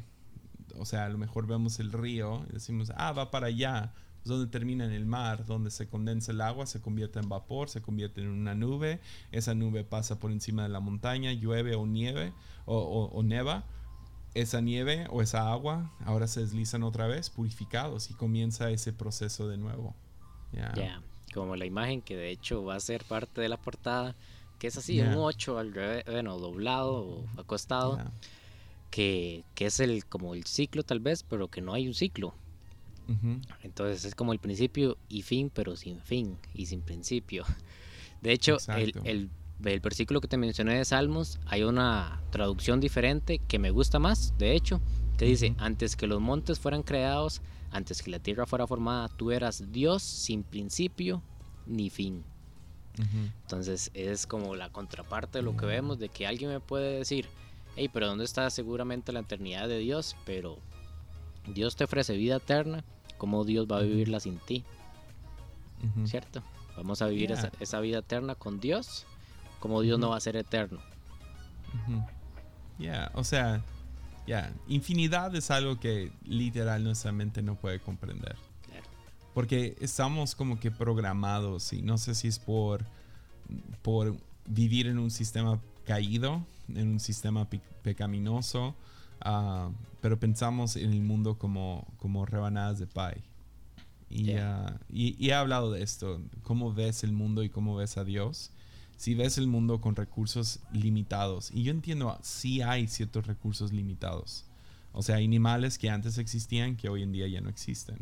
o 0.78 0.86
sea, 0.86 1.06
a 1.06 1.10
lo 1.10 1.18
mejor 1.18 1.48
vemos 1.48 1.80
el 1.80 1.94
río 1.94 2.46
y 2.50 2.54
decimos, 2.54 2.92
ah, 2.98 3.14
va 3.14 3.32
para 3.32 3.48
allá, 3.48 3.94
donde 4.26 4.48
termina 4.48 4.84
en 4.84 4.92
el 4.92 5.06
mar, 5.06 5.46
donde 5.46 5.72
se 5.72 5.88
condensa 5.88 6.34
el 6.34 6.42
agua, 6.42 6.66
se 6.66 6.82
convierte 6.82 7.20
en 7.20 7.30
vapor, 7.30 7.70
se 7.70 7.82
convierte 7.82 8.22
en 8.22 8.28
una 8.28 8.54
nube, 8.54 9.00
esa 9.32 9.56
nube 9.56 9.86
pasa 9.86 10.20
por 10.20 10.32
encima 10.32 10.64
de 10.64 10.70
la 10.70 10.82
montaña, 10.82 11.32
llueve 11.32 11.76
o 11.76 11.88
nieve 11.88 12.34
o, 12.66 13.22
neva, 13.24 13.64
esa 14.34 14.62
nieve 14.62 15.08
o 15.10 15.22
esa 15.22 15.52
agua 15.52 15.92
ahora 16.06 16.28
se 16.28 16.42
deslizan 16.42 16.84
otra 16.84 17.08
vez 17.08 17.30
purificados 17.30 18.12
y 18.12 18.14
comienza 18.14 18.70
ese 18.70 18.94
proceso 18.94 19.48
de 19.48 19.58
nuevo. 19.58 19.96
Ya, 20.54 21.02
como 21.34 21.56
la 21.56 21.66
imagen 21.66 22.02
que 22.02 22.16
de 22.16 22.30
hecho 22.30 22.64
va 22.64 22.76
a 22.76 22.80
ser 22.80 23.04
parte 23.04 23.42
de 23.42 23.50
la 23.50 23.58
portada, 23.58 24.16
que 24.60 24.68
es 24.68 24.78
así, 24.78 25.02
un 25.02 25.16
8 25.16 25.58
al 25.58 25.74
revés, 25.74 26.04
bueno, 26.06 26.38
doblado 26.38 26.94
o 26.94 27.26
acostado, 27.38 28.00
que, 28.92 29.44
que 29.56 29.66
es 29.66 29.80
el 29.80 30.06
como 30.06 30.36
el 30.36 30.46
ciclo 30.46 30.84
tal 30.84 31.00
vez, 31.00 31.24
pero 31.24 31.48
que 31.48 31.62
no 31.62 31.74
hay 31.74 31.88
un 31.88 31.94
ciclo. 31.94 32.36
Entonces 33.64 34.06
es 34.06 34.16
como 34.16 34.32
el 34.32 34.40
principio 34.40 34.98
y 35.10 35.24
fin, 35.24 35.52
pero 35.54 35.76
sin 35.76 36.00
fin 36.00 36.38
y 36.54 36.68
sin 36.68 36.82
principio. 36.82 37.44
De 38.22 38.32
hecho, 38.32 38.58
el, 38.78 38.94
el, 39.04 39.30
versículo 39.82 40.22
que 40.22 40.28
te 40.28 40.38
mencioné 40.38 40.78
de 40.78 40.86
Salmos, 40.86 41.40
hay 41.46 41.64
una 41.64 42.22
traducción 42.30 42.80
diferente 42.80 43.40
que 43.48 43.60
me 43.60 43.72
gusta 43.72 44.00
más, 44.00 44.34
de 44.38 44.54
hecho, 44.54 44.80
que 45.18 45.26
dice, 45.26 45.56
antes 45.58 45.96
que 45.96 46.08
los 46.08 46.22
montes 46.22 46.60
fueran 46.60 46.84
creados, 46.84 47.42
antes 47.72 48.02
que 48.02 48.12
la 48.12 48.20
tierra 48.20 48.46
fuera 48.46 48.68
formada, 48.68 49.08
tú 49.10 49.32
eras 49.32 49.72
Dios 49.72 50.04
sin 50.04 50.44
principio 50.44 51.22
ni 51.66 51.90
fin. 51.90 52.24
Entonces 53.44 53.90
es 53.94 54.28
como 54.28 54.56
la 54.56 54.70
contraparte 54.70 55.40
de 55.40 55.44
lo 55.44 55.56
que 55.56 55.66
vemos, 55.66 55.98
de 55.98 56.10
que 56.10 56.28
alguien 56.28 56.52
me 56.52 56.60
puede 56.60 57.00
decir, 57.00 57.28
hey, 57.76 57.90
pero 57.92 58.08
¿dónde 58.08 58.26
está 58.26 58.50
seguramente 58.50 59.12
la 59.12 59.22
eternidad 59.22 59.68
de 59.68 59.80
Dios? 59.80 60.16
Pero 60.26 60.60
Dios 61.48 61.76
te 61.76 61.86
ofrece 61.86 62.16
vida 62.16 62.36
eterna 62.36 62.84
cómo 63.18 63.46
Dios 63.46 63.68
va 63.72 63.78
a 63.78 63.82
vivirla 63.82 64.20
sin 64.20 64.40
ti. 64.40 64.64
¿Cierto? 66.06 66.44
Vamos 66.76 67.02
a 67.02 67.08
vivir 67.08 67.32
esa, 67.32 67.80
vida 67.80 68.00
eterna 68.00 68.36
con 68.36 68.60
Dios, 68.60 69.06
como 69.60 69.82
Dios 69.82 70.00
no 70.00 70.10
va 70.10 70.18
a 70.18 70.20
ser 70.20 70.36
eterno. 70.36 70.80
Ya, 72.78 73.12
o 73.14 73.24
sea, 73.24 73.64
ya, 74.32 74.54
infinidad 74.68 75.36
es 75.36 75.52
algo 75.52 75.80
que 75.80 76.12
literal 76.24 76.84
nuestra 76.84 77.12
mente 77.12 77.42
no 77.42 77.56
puede 77.56 77.80
comprender. 77.80 78.36
Porque 79.34 79.78
estamos 79.80 80.36
como 80.36 80.60
que 80.60 80.72
programados 80.72 81.72
y 81.72 81.82
no 81.82 81.98
sé 81.98 82.16
si 82.16 82.28
es 82.28 82.38
por, 82.38 82.86
por 83.82 84.18
vivir 84.46 84.88
en 84.88 85.00
un 85.00 85.10
sistema 85.10 85.62
caído, 85.86 86.46
en 86.68 86.90
un 86.90 87.00
sistema 87.00 87.48
pecaminoso, 87.82 88.76
Ah, 89.22 89.70
pero 90.02 90.20
pensamos 90.20 90.76
en 90.76 90.92
el 90.92 91.02
mundo 91.02 91.38
como, 91.38 91.88
como 91.98 92.26
rebanadas 92.26 92.80
de 92.80 92.88
pie. 92.88 93.24
Y, 94.10 94.32
y, 94.90 95.30
he 95.30 95.34
hablado 95.34 95.72
de 95.72 95.84
esto, 95.84 96.20
cómo 96.44 96.74
ves 96.74 97.04
el 97.04 97.14
mundo 97.14 97.44
y 97.44 97.50
cómo 97.50 97.76
ves 97.76 97.98
a 97.98 98.04
Dios. 98.04 98.52
Si 99.02 99.16
ves 99.16 99.40
el 99.40 99.48
mundo 99.48 99.82
con 99.82 99.96
recursos 99.96 100.60
limitados, 100.72 101.50
y 101.52 101.64
yo 101.64 101.72
entiendo, 101.72 102.16
sí 102.22 102.62
hay 102.62 102.88
ciertos 102.88 103.26
recursos 103.26 103.74
limitados. 103.74 104.46
O 104.94 105.02
sea, 105.02 105.16
animales 105.16 105.80
que 105.80 105.90
antes 105.90 106.20
existían 106.20 106.76
que 106.76 106.88
hoy 106.88 107.02
en 107.02 107.12
día 107.12 107.28
ya 107.28 107.42
no 107.42 107.50
existen. 107.50 107.98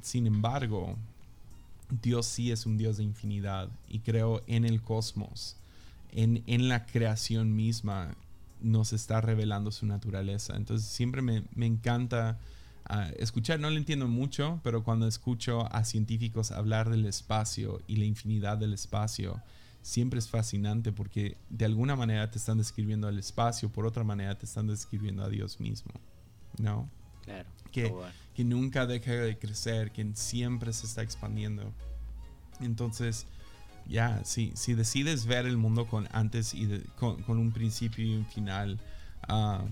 sin 0.00 0.26
embargo, 0.26 0.96
Dios 2.02 2.26
sí 2.26 2.50
es 2.50 2.66
un 2.66 2.78
Dios 2.78 2.96
de 2.96 3.04
infinidad 3.04 3.68
y 3.88 4.00
creo 4.00 4.42
en 4.48 4.64
el 4.64 4.82
cosmos, 4.82 5.54
en, 6.10 6.42
en 6.48 6.68
la 6.68 6.84
creación 6.84 7.54
misma 7.54 8.16
nos 8.60 8.92
está 8.92 9.20
revelando 9.20 9.70
su 9.70 9.86
naturaleza. 9.86 10.56
Entonces 10.56 10.88
siempre 10.88 11.22
me, 11.22 11.44
encanta 11.64 12.40
ah, 12.86 13.08
escuchar, 13.20 13.60
no 13.60 13.70
lo 13.70 13.76
entiendo 13.76 14.08
mucho, 14.08 14.58
pero 14.64 14.82
cuando 14.82 15.06
escucho 15.06 15.72
a 15.72 15.84
científicos 15.84 16.50
hablar 16.50 16.90
del 16.90 17.06
espacio 17.06 17.80
y 17.86 17.98
la 17.98 18.06
infinidad 18.06 18.58
del 18.58 18.72
espacio, 18.72 19.40
siempre 19.82 20.18
es 20.18 20.28
fascinante 20.28 20.92
porque 20.92 21.36
de 21.48 21.64
alguna 21.64 21.96
manera 21.96 22.30
te 22.30 22.38
están 22.38 22.58
describiendo 22.58 23.08
el 23.08 23.18
espacio, 23.18 23.70
por 23.70 23.86
otra 23.86 24.04
manera 24.04 24.36
te 24.36 24.46
están 24.46 24.66
describiendo 24.66 25.24
a 25.24 25.28
Dios 25.28 25.60
mismo. 25.60 25.92
¿No? 26.58 26.88
Claro. 27.22 27.48
Que, 27.70 27.92
que 28.34 28.44
nunca 28.44 28.86
deja 28.86 29.12
de 29.12 29.38
crecer, 29.38 29.92
que 29.92 30.10
siempre 30.14 30.72
se 30.72 30.86
está 30.86 31.02
expandiendo. 31.02 31.72
Entonces, 32.60 33.26
ya, 33.86 34.24
si, 34.24 34.52
si 34.54 34.74
decides 34.74 35.26
ver 35.26 35.46
el 35.46 35.56
mundo 35.56 35.86
con 35.86 36.08
antes 36.12 36.54
y 36.54 36.82
con, 36.96 37.22
un 37.28 37.52
principio 37.52 38.04
y 38.04 38.14
un 38.14 38.26
final, 38.26 38.78
ah, 39.28 39.64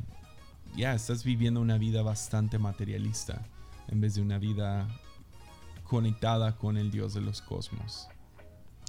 ya 0.76 0.94
estás 0.94 1.24
viviendo 1.24 1.60
una 1.60 1.78
vida 1.78 2.02
bastante 2.02 2.58
materialista 2.58 3.42
en 3.88 4.00
vez 4.00 4.14
de 4.14 4.22
una 4.22 4.38
vida 4.38 4.88
conectada 5.84 6.56
con 6.56 6.76
el 6.76 6.90
Dios 6.90 7.14
de 7.14 7.20
los 7.20 7.40
cosmos. 7.40 8.08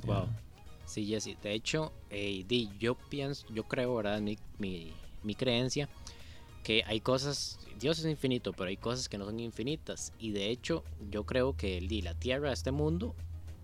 Wow. 0.05 0.27
Sí, 0.89 1.05
Jesse. 1.05 1.37
De 1.43 1.53
hecho, 1.53 1.93
eh, 2.09 2.45
yo 2.79 2.95
pienso, 2.95 3.45
yo 3.53 3.63
creo, 3.65 3.95
¿verdad? 3.95 4.21
Mi, 4.21 4.39
mi, 4.57 4.91
mi 5.21 5.35
creencia, 5.35 5.87
que 6.63 6.83
hay 6.87 6.99
cosas, 6.99 7.59
Dios 7.79 7.99
es 7.99 8.05
infinito, 8.05 8.53
pero 8.53 8.69
hay 8.69 8.77
cosas 8.77 9.07
que 9.07 9.19
no 9.19 9.25
son 9.25 9.39
infinitas. 9.39 10.13
Y 10.17 10.31
de 10.31 10.49
hecho, 10.49 10.83
yo 11.11 11.25
creo 11.25 11.55
que 11.55 11.77
el, 11.77 12.03
la 12.03 12.15
tierra, 12.15 12.51
este 12.51 12.71
mundo, 12.71 13.13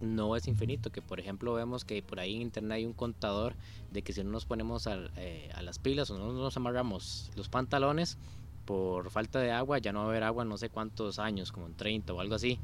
no 0.02 0.36
es 0.36 0.48
infinito, 0.48 0.92
que 0.92 1.02
por 1.02 1.20
ejemplo 1.20 1.56
vemos 1.56 1.84
que 1.84 2.04
por 2.04 2.20
ahí 2.20 2.36
en 2.36 2.44
internet 2.44 2.76
hay 2.76 2.86
un 2.86 2.94
contador 2.94 3.56
de 3.92 4.04
que 4.04 4.14
si 4.14 4.24
no 4.24 4.30
nos 4.30 4.46
ponemos 4.46 4.88
eh, 5.18 5.50
a, 5.56 5.64
las 5.64 5.80
pilas 5.80 6.12
o 6.12 6.20
no 6.20 6.32
nos 6.32 6.56
amarramos 6.58 7.32
los 7.36 7.50
pantalones 7.50 8.20
por 8.66 9.10
falta 9.10 9.40
de 9.40 9.52
agua, 9.52 9.80
ya 9.80 9.94
no 9.94 10.00
va 10.02 10.06
a 10.06 10.10
haber 10.10 10.24
agua 10.24 10.46
no 10.46 10.58
sé 10.58 10.70
cuántos 10.70 11.18
años, 11.18 11.52
como 11.52 11.66
en 11.66 11.74
30 11.74 12.14
o 12.14 12.20
algo 12.20 12.36
así. 12.36 12.60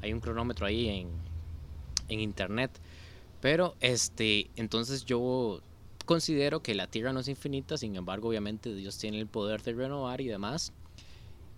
Hay 0.00 0.14
un 0.14 0.20
cronómetro 0.20 0.64
ahí 0.64 0.88
en, 0.88 1.08
en 2.08 2.20
internet. 2.20 2.80
Pero 3.40 3.76
este, 3.80 4.50
entonces 4.56 5.04
yo 5.04 5.60
considero 6.04 6.62
que 6.62 6.74
la 6.74 6.86
Tierra 6.86 7.12
no 7.12 7.20
es 7.20 7.28
infinita, 7.28 7.76
sin 7.76 7.96
embargo, 7.96 8.28
obviamente 8.28 8.74
Dios 8.74 8.98
tiene 8.98 9.18
el 9.18 9.26
poder 9.26 9.62
de 9.62 9.74
renovar 9.74 10.20
y 10.20 10.26
demás. 10.26 10.72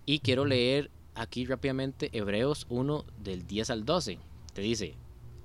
Y 0.05 0.19
quiero 0.19 0.45
leer 0.45 0.89
aquí 1.15 1.45
rápidamente 1.45 2.09
Hebreos 2.13 2.65
1 2.69 3.05
del 3.23 3.45
10 3.45 3.69
al 3.69 3.85
12. 3.85 4.17
Te 4.53 4.61
dice, 4.61 4.95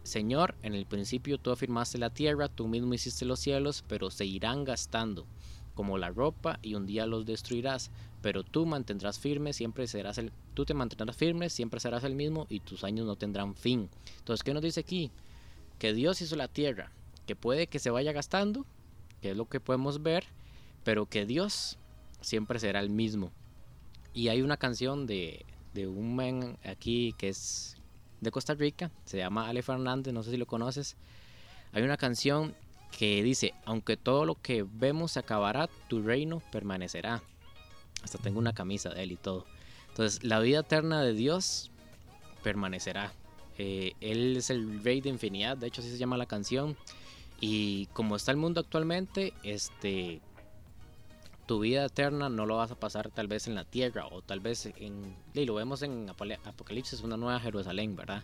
Señor, 0.02 0.54
en 0.62 0.74
el 0.74 0.86
principio 0.86 1.38
tú 1.38 1.50
afirmaste 1.50 1.98
la 1.98 2.10
tierra, 2.10 2.48
tú 2.48 2.66
mismo 2.68 2.94
hiciste 2.94 3.24
los 3.24 3.40
cielos, 3.40 3.84
pero 3.88 4.10
se 4.10 4.24
irán 4.24 4.64
gastando 4.64 5.26
como 5.74 5.98
la 5.98 6.10
ropa 6.10 6.58
y 6.62 6.74
un 6.74 6.86
día 6.86 7.06
los 7.06 7.26
destruirás, 7.26 7.90
pero 8.22 8.42
tú 8.44 8.64
mantendrás 8.64 9.18
firme, 9.18 9.52
siempre 9.52 9.86
serás 9.86 10.18
el 10.18 10.32
tú 10.54 10.64
te 10.64 10.72
mantendrás 10.72 11.16
firme, 11.16 11.50
siempre 11.50 11.80
serás 11.80 12.04
el 12.04 12.14
mismo 12.14 12.46
y 12.48 12.60
tus 12.60 12.84
años 12.84 13.06
no 13.06 13.16
tendrán 13.16 13.54
fin. 13.54 13.90
Entonces, 14.18 14.44
¿qué 14.44 14.54
nos 14.54 14.62
dice 14.62 14.80
aquí? 14.80 15.10
Que 15.84 15.92
Dios 15.92 16.22
hizo 16.22 16.34
la 16.34 16.48
tierra, 16.48 16.90
que 17.26 17.36
puede 17.36 17.66
que 17.66 17.78
se 17.78 17.90
vaya 17.90 18.12
gastando, 18.12 18.64
que 19.20 19.32
es 19.32 19.36
lo 19.36 19.50
que 19.50 19.60
podemos 19.60 20.02
ver, 20.02 20.24
pero 20.82 21.04
que 21.04 21.26
Dios 21.26 21.76
siempre 22.22 22.58
será 22.58 22.80
el 22.80 22.88
mismo. 22.88 23.32
Y 24.14 24.28
hay 24.28 24.40
una 24.40 24.56
canción 24.56 25.06
de, 25.06 25.44
de 25.74 25.86
un 25.86 26.16
man 26.16 26.56
aquí 26.64 27.14
que 27.18 27.28
es 27.28 27.76
de 28.22 28.30
Costa 28.30 28.54
Rica, 28.54 28.90
se 29.04 29.18
llama 29.18 29.46
Ale 29.46 29.60
Fernández, 29.60 30.14
no 30.14 30.22
sé 30.22 30.30
si 30.30 30.38
lo 30.38 30.46
conoces. 30.46 30.96
Hay 31.74 31.82
una 31.82 31.98
canción 31.98 32.54
que 32.90 33.22
dice, 33.22 33.52
aunque 33.66 33.98
todo 33.98 34.24
lo 34.24 34.36
que 34.36 34.62
vemos 34.66 35.12
se 35.12 35.18
acabará, 35.18 35.68
tu 35.88 36.00
reino 36.00 36.42
permanecerá. 36.50 37.22
Hasta 38.02 38.16
tengo 38.16 38.38
una 38.38 38.54
camisa 38.54 38.88
de 38.88 39.02
él 39.02 39.12
y 39.12 39.16
todo. 39.16 39.44
Entonces, 39.90 40.24
la 40.24 40.40
vida 40.40 40.60
eterna 40.60 41.02
de 41.02 41.12
Dios 41.12 41.70
permanecerá. 42.42 43.12
Eh, 43.58 43.92
él 44.00 44.36
es 44.36 44.50
el 44.50 44.82
rey 44.82 45.00
de 45.00 45.10
infinidad, 45.10 45.56
de 45.56 45.66
hecho 45.66 45.80
así 45.80 45.90
se 45.90 45.98
llama 45.98 46.16
la 46.16 46.26
canción. 46.26 46.76
Y 47.40 47.86
como 47.86 48.16
está 48.16 48.30
el 48.30 48.36
mundo 48.36 48.60
actualmente, 48.60 49.34
este, 49.42 50.20
tu 51.46 51.60
vida 51.60 51.84
eterna 51.84 52.28
no 52.28 52.46
lo 52.46 52.56
vas 52.56 52.70
a 52.70 52.74
pasar 52.74 53.10
tal 53.10 53.28
vez 53.28 53.46
en 53.46 53.54
la 53.54 53.64
tierra 53.64 54.06
o 54.06 54.22
tal 54.22 54.40
vez 54.40 54.66
en, 54.76 55.14
y 55.34 55.44
lo 55.44 55.54
vemos 55.54 55.82
en 55.82 56.08
Apocalipsis, 56.08 57.02
una 57.02 57.16
nueva 57.16 57.40
Jerusalén, 57.40 57.96
¿verdad? 57.96 58.22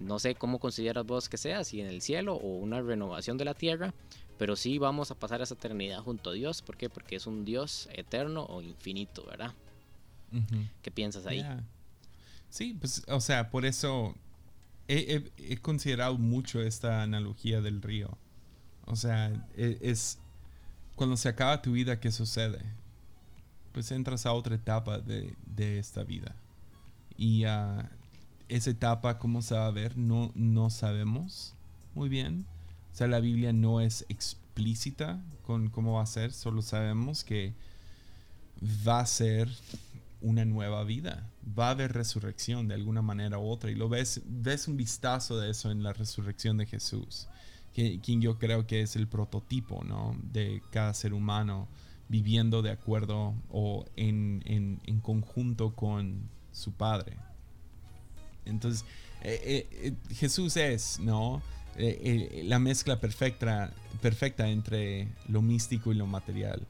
No 0.00 0.18
sé 0.18 0.34
cómo 0.34 0.58
consideras 0.58 1.04
vos 1.06 1.28
que 1.28 1.36
sea, 1.36 1.62
si 1.62 1.80
en 1.80 1.86
el 1.86 2.00
cielo 2.00 2.34
o 2.34 2.56
una 2.56 2.80
renovación 2.80 3.36
de 3.36 3.44
la 3.44 3.54
tierra, 3.54 3.92
pero 4.38 4.56
sí 4.56 4.78
vamos 4.78 5.10
a 5.10 5.14
pasar 5.14 5.42
esa 5.42 5.54
eternidad 5.54 6.02
junto 6.02 6.30
a 6.30 6.32
Dios. 6.32 6.62
¿Por 6.62 6.78
qué? 6.78 6.88
Porque 6.88 7.16
es 7.16 7.26
un 7.26 7.44
Dios 7.44 7.88
eterno 7.92 8.44
o 8.44 8.62
infinito, 8.62 9.24
¿verdad? 9.26 9.52
¿Qué 10.80 10.90
piensas 10.90 11.26
ahí? 11.26 11.44
Sí, 12.50 12.76
pues, 12.78 13.02
o 13.08 13.20
sea, 13.20 13.50
por 13.50 13.64
eso 13.64 14.14
he, 14.88 15.58
considerado 15.62 16.18
mucho 16.18 16.60
esta 16.60 17.02
analogía 17.02 17.60
del 17.60 17.80
río. 17.80 18.18
O 18.86 18.96
sea, 18.96 19.32
e, 19.56 19.78
es, 19.80 20.18
cuando 20.96 21.16
se 21.16 21.28
acaba 21.28 21.62
tu 21.62 21.72
vida, 21.72 22.00
¿qué 22.00 22.10
sucede? 22.10 22.60
Pues 23.72 23.90
entras 23.92 24.26
a 24.26 24.32
otra 24.32 24.56
etapa 24.56 24.98
de, 24.98 25.36
de 25.46 25.78
esta 25.78 26.02
vida. 26.02 26.34
Y 27.16 27.44
uh, 27.44 27.82
esa 28.48 28.70
etapa, 28.70 29.18
¿cómo 29.18 29.42
se 29.42 29.54
va 29.54 29.66
a 29.66 29.70
ver? 29.70 29.96
No, 29.96 30.32
no 30.34 30.70
sabemos 30.70 31.54
muy 31.94 32.08
bien. 32.08 32.46
O 32.92 32.96
sea, 32.96 33.06
la 33.06 33.20
Biblia 33.20 33.52
no 33.52 33.80
es 33.80 34.04
explícita 34.08 35.22
con 35.46 35.68
cómo 35.70 35.94
va 35.94 36.02
a 36.02 36.06
ser, 36.06 36.32
solo 36.32 36.62
sabemos 36.62 37.22
que 37.22 37.54
va 38.86 39.00
a 39.00 39.06
ser 39.06 39.48
una 40.20 40.44
nueva 40.44 40.82
vida. 40.84 41.29
Va 41.58 41.68
a 41.68 41.70
haber 41.70 41.92
resurrección 41.92 42.68
de 42.68 42.74
alguna 42.74 43.02
manera 43.02 43.38
u 43.38 43.48
otra. 43.48 43.70
Y 43.70 43.74
lo 43.74 43.88
ves, 43.88 44.22
ves 44.26 44.68
un 44.68 44.76
vistazo 44.76 45.38
de 45.38 45.50
eso 45.50 45.70
en 45.70 45.82
la 45.82 45.92
resurrección 45.92 46.56
de 46.56 46.66
Jesús, 46.66 47.28
quien 47.74 48.20
yo 48.20 48.38
creo 48.38 48.66
que 48.66 48.82
es 48.82 48.96
el 48.96 49.08
prototipo 49.08 49.82
¿no? 49.84 50.16
de 50.22 50.62
cada 50.70 50.92
ser 50.92 51.14
humano 51.14 51.68
viviendo 52.08 52.60
de 52.60 52.70
acuerdo 52.70 53.34
o 53.50 53.86
en, 53.96 54.42
en, 54.44 54.80
en 54.84 55.00
conjunto 55.00 55.74
con 55.74 56.28
su 56.52 56.72
Padre. 56.72 57.16
Entonces, 58.44 58.84
eh, 59.22 59.40
eh, 59.44 59.94
eh, 60.10 60.14
Jesús 60.14 60.56
es, 60.56 60.98
¿no? 61.00 61.42
la 61.76 62.58
mezcla 62.58 63.00
perfecta, 63.00 63.72
perfecta 64.02 64.48
entre 64.48 65.08
lo 65.28 65.40
místico 65.40 65.92
y 65.92 65.94
lo 65.94 66.06
material. 66.06 66.66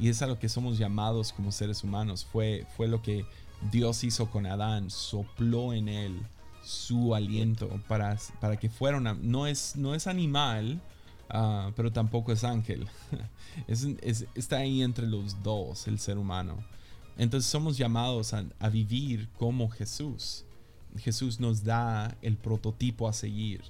Y 0.00 0.08
es 0.08 0.22
a 0.22 0.26
lo 0.26 0.38
que 0.38 0.48
somos 0.48 0.78
llamados 0.78 1.32
como 1.32 1.52
seres 1.52 1.84
humanos. 1.84 2.24
Fue, 2.24 2.66
fue 2.76 2.88
lo 2.88 3.02
que 3.02 3.24
Dios 3.70 4.04
hizo 4.04 4.30
con 4.30 4.46
Adán, 4.46 4.90
sopló 4.90 5.72
en 5.72 5.88
él 5.88 6.22
su 6.62 7.14
aliento 7.14 7.68
para, 7.88 8.18
para 8.40 8.58
que 8.58 8.68
fuera 8.68 8.98
una... 8.98 9.14
No 9.14 9.46
es, 9.46 9.76
no 9.76 9.94
es 9.94 10.06
animal, 10.06 10.80
ah, 11.28 11.72
pero 11.74 11.90
tampoco 11.90 12.32
es 12.32 12.44
ángel. 12.44 12.86
está 13.66 14.58
ahí 14.58 14.82
entre 14.82 15.06
los 15.06 15.42
dos, 15.42 15.88
el 15.88 15.98
ser 15.98 16.18
humano. 16.18 16.62
Entonces 17.16 17.50
somos 17.50 17.78
llamados 17.78 18.34
a, 18.34 18.44
a 18.58 18.68
vivir 18.68 19.28
como 19.38 19.68
Jesús. 19.70 20.44
Jesús 20.98 21.40
nos 21.40 21.64
da 21.64 22.16
el 22.22 22.36
prototipo 22.36 23.08
a 23.08 23.12
seguir. 23.12 23.62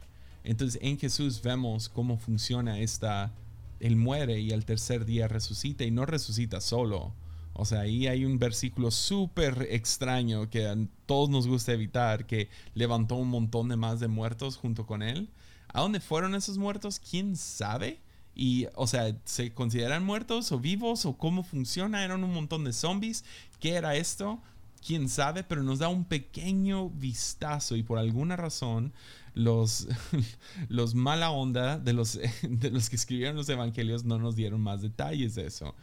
Entonces 0.44 0.80
en 0.82 0.98
Jesús 0.98 1.40
vemos 1.42 1.88
cómo 1.88 2.18
funciona 2.18 2.78
esta, 2.78 3.32
Él 3.80 3.96
muere 3.96 4.40
y 4.40 4.52
al 4.52 4.64
tercer 4.64 5.04
día 5.04 5.28
resucita 5.28 5.84
y 5.84 5.90
no 5.90 6.04
resucita 6.04 6.60
solo. 6.60 7.12
O 7.60 7.64
sea, 7.64 7.80
ahí 7.80 8.06
hay 8.06 8.24
un 8.24 8.38
versículo 8.38 8.92
súper 8.92 9.66
extraño 9.70 10.48
que 10.48 10.68
a 10.68 10.76
todos 11.06 11.28
nos 11.28 11.48
gusta 11.48 11.72
evitar, 11.72 12.24
que 12.24 12.48
levantó 12.74 13.16
un 13.16 13.28
montón 13.28 13.68
de 13.68 13.74
más 13.74 13.98
de 13.98 14.06
muertos 14.06 14.56
junto 14.56 14.86
con 14.86 15.02
Él. 15.02 15.28
¿A 15.66 15.80
dónde 15.80 15.98
fueron 15.98 16.36
esos 16.36 16.56
muertos? 16.56 17.00
¿Quién 17.00 17.34
sabe? 17.34 17.98
Y, 18.32 18.68
o 18.76 18.86
sea, 18.86 19.12
¿se 19.24 19.52
consideran 19.52 20.04
muertos 20.04 20.52
o 20.52 20.60
vivos 20.60 21.04
o 21.04 21.18
cómo 21.18 21.42
funciona? 21.42 22.04
¿Eran 22.04 22.22
un 22.22 22.32
montón 22.32 22.62
de 22.62 22.72
zombies? 22.72 23.24
¿Qué 23.58 23.74
era 23.74 23.96
esto? 23.96 24.40
quién 24.86 25.08
sabe, 25.08 25.44
pero 25.44 25.62
nos 25.62 25.80
da 25.80 25.88
un 25.88 26.04
pequeño 26.04 26.90
vistazo 26.90 27.76
y 27.76 27.82
por 27.82 27.98
alguna 27.98 28.36
razón 28.36 28.92
los, 29.34 29.88
los 30.68 30.94
mala 30.94 31.30
onda 31.30 31.78
de 31.78 31.92
los, 31.92 32.18
de 32.42 32.70
los 32.70 32.88
que 32.88 32.96
escribieron 32.96 33.36
los 33.36 33.48
evangelios 33.48 34.04
no 34.04 34.18
nos 34.18 34.36
dieron 34.36 34.60
más 34.60 34.82
detalles 34.82 35.34
de 35.34 35.46
eso. 35.46 35.74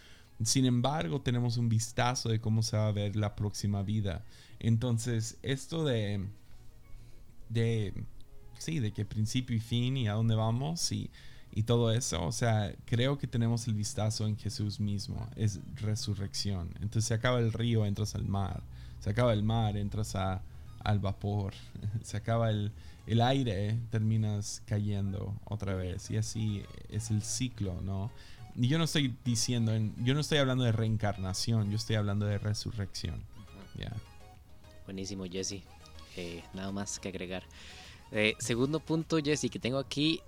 Sin 0.44 0.66
embargo, 0.66 1.22
tenemos 1.22 1.58
un 1.58 1.70
vistazo 1.70 2.30
de 2.30 2.42
cómo 2.42 2.62
se 2.62 2.78
va 2.78 2.88
a 2.88 2.92
ver 2.92 3.16
la 3.16 3.36
próxima 3.36 3.84
vida. 3.84 4.24
Entonces, 4.60 5.38
esto 5.42 5.86
de, 5.86 6.26
de, 7.50 7.94
sí, 8.58 8.80
de 8.80 8.92
que 8.92 9.06
principio 9.06 9.56
y 9.56 9.60
fin 9.60 9.98
y 9.98 10.08
a 10.08 10.14
dónde 10.14 10.36
vamos 10.36 10.92
y, 10.92 11.10
y 11.54 11.64
todo 11.64 11.92
eso, 11.92 12.26
o 12.26 12.32
sea, 12.32 12.76
creo 12.86 13.18
que 13.18 13.28
tenemos 13.28 13.68
el 13.68 13.76
vistazo 13.76 14.28
en 14.28 14.38
Jesús 14.38 14.80
mismo, 14.80 15.30
es 15.36 15.62
resurrección. 15.76 16.70
Entonces 16.82 17.06
se 17.06 17.14
acaba 17.14 17.40
el 17.40 17.54
río, 17.54 17.86
entras 17.86 18.16
al 18.16 18.26
mar 18.26 18.64
se 19.06 19.12
acaba 19.12 19.34
el 19.34 19.44
mar, 19.44 19.78
entras 19.78 20.16
a, 20.16 20.42
al 20.80 20.98
vapor, 20.98 21.54
se 22.02 22.18
acaba 22.18 22.50
el, 22.50 22.72
el 23.06 23.22
aire, 23.22 23.78
terminas 23.92 24.64
cayendo 24.66 25.40
otra 25.46 25.76
vez. 25.76 26.10
Y 26.10 26.18
así 26.18 26.64
es 26.90 27.12
el 27.12 27.22
ciclo, 27.22 27.82
¿no? 27.82 28.10
Y 28.56 28.68
yo 28.68 28.78
no 28.78 28.86
estoy 28.86 29.14
diciendo, 29.26 29.74
yo 29.98 30.14
no 30.14 30.22
estoy 30.22 30.38
hablando 30.38 30.64
de 30.64 30.72
reencarnación, 30.72 31.70
yo 31.70 31.76
estoy 31.76 31.98
hablando 31.98 32.26
de 32.26 32.38
resurrección. 32.38 33.24
Buenísimo, 34.86 35.26
Jesse. 35.26 35.64
Eh, 36.16 36.44
nada 36.54 36.72
más 36.72 37.00
que 37.00 37.10
agregar. 37.10 37.44
Eh, 38.12 38.36
segundo 38.40 38.80
punto, 38.80 39.18
Jesse, 39.18 39.50
que 39.50 39.60
tengo 39.60 39.78
aquí, 39.78 40.22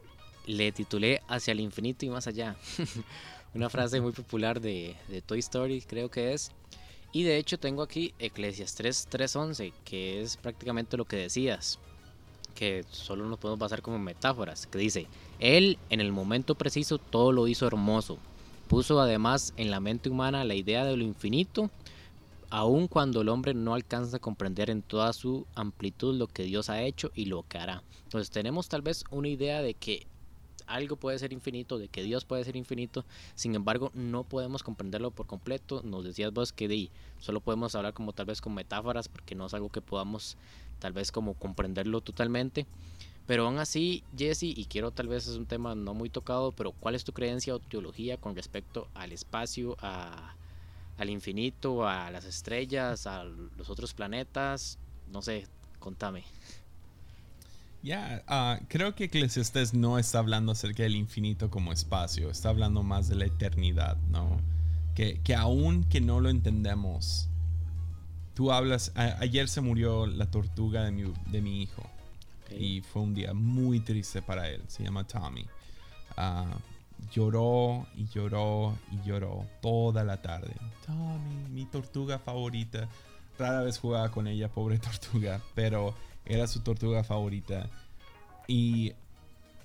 le 0.45 0.71
titulé 0.71 1.21
Hacia 1.27 1.53
el 1.53 1.61
infinito 1.61 2.05
y 2.05 2.09
más 2.09 2.27
allá. 2.27 2.57
Una 3.53 3.69
frase 3.69 4.01
muy 4.01 4.11
popular 4.11 4.59
de, 4.59 4.95
de 5.07 5.21
Toy 5.21 5.39
Story, 5.39 5.81
creo 5.81 6.11
que 6.11 6.33
es. 6.33 6.51
Y 7.13 7.23
de 7.23 7.37
hecho 7.37 7.57
tengo 7.57 7.81
aquí 7.81 8.13
Eclesiastes 8.19 9.07
3.11, 9.09 9.73
que 9.85 10.21
es 10.21 10.35
prácticamente 10.35 10.97
lo 10.97 11.05
que 11.05 11.15
decías, 11.15 11.79
que 12.57 12.83
solo 12.89 13.27
nos 13.27 13.37
podemos 13.37 13.59
basar 13.59 13.83
como 13.83 13.99
metáforas, 13.99 14.65
que 14.65 14.79
dice, 14.79 15.05
Él 15.37 15.77
en 15.91 16.01
el 16.01 16.11
momento 16.11 16.55
preciso 16.55 16.97
todo 16.97 17.31
lo 17.31 17.47
hizo 17.47 17.67
hermoso, 17.67 18.17
puso 18.67 18.99
además 18.99 19.53
en 19.57 19.69
la 19.69 19.79
mente 19.79 20.09
humana 20.09 20.43
la 20.43 20.55
idea 20.55 20.83
de 20.83 20.97
lo 20.97 21.03
infinito, 21.03 21.69
aun 22.49 22.87
cuando 22.87 23.21
el 23.21 23.29
hombre 23.29 23.53
no 23.53 23.75
alcanza 23.75 24.17
a 24.17 24.21
comprender 24.21 24.71
en 24.71 24.81
toda 24.81 25.13
su 25.13 25.45
amplitud 25.53 26.15
lo 26.15 26.25
que 26.25 26.43
Dios 26.43 26.71
ha 26.71 26.81
hecho 26.81 27.11
y 27.13 27.25
lo 27.25 27.43
que 27.47 27.59
hará. 27.59 27.83
Entonces 28.05 28.31
tenemos 28.31 28.69
tal 28.69 28.81
vez 28.81 29.03
una 29.11 29.27
idea 29.27 29.61
de 29.61 29.75
que 29.75 30.07
algo 30.67 30.95
puede 30.95 31.17
ser 31.19 31.33
infinito, 31.33 31.77
de 31.77 31.87
que 31.87 32.03
Dios 32.03 32.25
puede 32.25 32.43
ser 32.43 32.55
infinito, 32.55 33.05
sin 33.35 33.55
embargo 33.55 33.91
no 33.93 34.23
podemos 34.23 34.63
comprenderlo 34.63 35.11
por 35.11 35.25
completo. 35.25 35.81
Nos 35.83 36.03
decías 36.03 36.31
vos 36.31 36.53
que 36.53 36.67
de, 36.67 36.91
solo 37.19 37.41
podemos 37.41 37.73
hablar 37.75 37.93
como 37.93 38.13
tal 38.13 38.27
vez 38.27 38.41
con 38.41 38.53
metáforas 38.53 39.07
porque 39.07 39.35
no 39.35 39.45
es 39.45 39.53
algo 39.53 39.69
que 39.69 39.81
podamos 39.81 40.37
tal 40.79 40.93
vez 40.93 41.11
como 41.11 41.33
comprenderlo 41.33 42.01
totalmente. 42.01 42.65
Pero 43.25 43.45
aún 43.45 43.59
así, 43.59 44.03
Jesse, 44.17 44.43
y 44.43 44.65
quiero 44.65 44.91
tal 44.91 45.09
vez 45.09 45.27
es 45.27 45.35
un 45.35 45.45
tema 45.45 45.75
no 45.75 45.93
muy 45.93 46.09
tocado, 46.09 46.53
pero 46.53 46.71
¿cuál 46.71 46.95
es 46.95 47.03
tu 47.03 47.11
creencia 47.11 47.55
o 47.55 47.59
teología 47.59 48.17
con 48.17 48.35
respecto 48.35 48.87
al 48.93 49.11
espacio, 49.11 49.75
a, 49.81 50.35
al 50.97 51.09
infinito, 51.09 51.85
a 51.85 52.09
las 52.09 52.23
estrellas, 52.23 53.05
a 53.05 53.25
los 53.25 53.69
otros 53.69 53.93
planetas? 53.93 54.79
No 55.11 55.21
sé, 55.21 55.45
contame. 55.79 56.23
Ya, 57.83 58.23
ah, 58.27 58.59
creo 58.67 58.95
que 58.95 59.05
Eclesiastes 59.05 59.73
no 59.73 59.97
está 59.97 60.19
hablando 60.19 60.51
acerca 60.51 60.83
del 60.83 60.95
infinito 60.95 61.49
como 61.49 61.71
espacio, 61.71 62.29
está 62.29 62.49
hablando 62.49 62.83
más 62.83 63.07
de 63.07 63.15
la 63.15 63.25
eternidad, 63.25 63.97
¿no? 64.09 64.41
Que, 64.95 65.21
que 65.21 65.35
aún 65.35 65.83
que 65.83 66.01
no 66.01 66.19
lo 66.19 66.29
entendemos, 66.29 67.29
tú 68.33 68.51
hablas, 68.51 68.91
ayer 68.95 69.47
se 69.47 69.61
murió 69.61 70.05
la 70.05 70.29
tortuga 70.29 70.83
de 70.83 70.91
mi, 70.91 71.11
de 71.31 71.41
mi 71.41 71.63
hijo. 71.63 71.83
Y 72.51 72.81
fue 72.81 73.01
un 73.01 73.13
día 73.13 73.33
muy 73.33 73.79
triste 73.79 74.21
para 74.21 74.47
él. 74.47 74.61
Se 74.67 74.83
llama 74.83 75.05
Tommy. 75.05 75.45
Ah, 76.15 76.57
lloró 77.11 77.87
y 77.95 78.07
lloró 78.07 78.77
y 78.91 79.07
lloró 79.07 79.45
toda 79.61 80.03
la 80.03 80.21
tarde. 80.21 80.53
Tommy, 80.85 81.49
mi 81.49 81.65
tortuga 81.65 82.19
favorita. 82.19 82.87
Rara 83.37 83.61
vez 83.61 83.77
jugaba 83.77 84.09
con 84.11 84.27
ella, 84.27 84.49
pobre 84.49 84.79
tortuga, 84.79 85.41
pero 85.55 85.93
era 86.25 86.47
su 86.47 86.61
tortuga 86.61 87.03
favorita. 87.03 87.69
Y, 88.47 88.93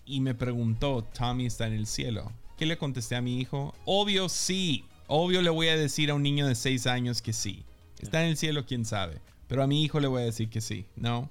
y 0.04 0.20
me 0.20 0.34
preguntó, 0.34 1.02
Tommy 1.02 1.46
está 1.46 1.66
en 1.66 1.74
el 1.74 1.86
cielo. 1.86 2.32
¿Qué 2.56 2.66
le 2.66 2.78
contesté 2.78 3.16
a 3.16 3.22
mi 3.22 3.40
hijo? 3.40 3.74
Obvio 3.84 4.28
sí. 4.28 4.84
Obvio 5.08 5.42
le 5.42 5.50
voy 5.50 5.68
a 5.68 5.76
decir 5.76 6.10
a 6.10 6.14
un 6.14 6.22
niño 6.22 6.46
de 6.46 6.54
6 6.54 6.86
años 6.86 7.22
que 7.22 7.32
sí. 7.32 7.64
Está 8.00 8.22
en 8.22 8.30
el 8.30 8.36
cielo, 8.36 8.64
quién 8.66 8.84
sabe. 8.84 9.20
Pero 9.48 9.62
a 9.62 9.66
mi 9.66 9.82
hijo 9.82 10.00
le 10.00 10.08
voy 10.08 10.22
a 10.22 10.24
decir 10.24 10.48
que 10.48 10.60
sí, 10.60 10.86
¿no? 10.96 11.30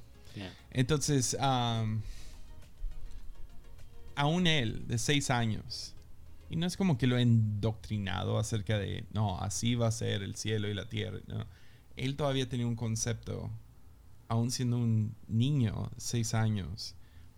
Entonces, 0.71 1.35
aún 4.15 4.47
él, 4.47 4.87
de 4.87 4.97
6 4.97 5.29
años, 5.31 5.95
y 6.49 6.55
no 6.55 6.67
es 6.67 6.77
como 6.77 6.97
que 6.97 7.07
lo 7.07 7.17
he 7.17 7.21
endoctrinado 7.21 8.37
acerca 8.37 8.77
de, 8.77 9.05
no, 9.11 9.39
así 9.39 9.75
va 9.75 9.87
a 9.87 9.91
ser 9.91 10.21
el 10.21 10.35
cielo 10.35 10.67
y 10.69 10.73
la 10.73 10.87
tierra, 10.87 11.19
¿no? 11.27 11.45
Él 11.95 12.15
todavía 12.15 12.47
tenía 12.47 12.67
un 12.67 12.75
concepto, 12.75 13.49
aún 14.27 14.51
siendo 14.51 14.77
un 14.77 15.15
niño, 15.27 15.91
6 15.97 16.33
años, 16.33 16.95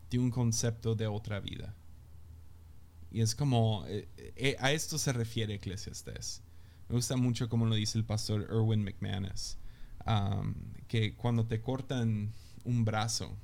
de 0.10 0.20
un 0.20 0.32
concepto 0.32 0.96
de 0.96 1.08
otra 1.08 1.40
vida. 1.40 1.76
Y 3.12 3.22
es 3.22 3.36
como, 3.36 3.86
eh, 3.88 4.08
eh, 4.18 4.56
a 4.60 4.72
esto 4.72 4.98
se 4.98 5.14
refiere 5.14 5.56
Eclesiastes. 5.56 6.42
Me 6.90 6.96
gusta 6.96 7.16
mucho 7.16 7.50
como 7.50 7.66
lo 7.66 7.76
dice 7.76 7.98
el 7.98 8.06
pastor 8.06 8.44
Erwin 8.50 8.84
McManus, 8.84 9.58
que 10.88 11.16
cuando 11.16 11.46
te 11.46 11.62
cortan 11.62 12.34
un 12.66 12.86
brazo, 12.86 13.36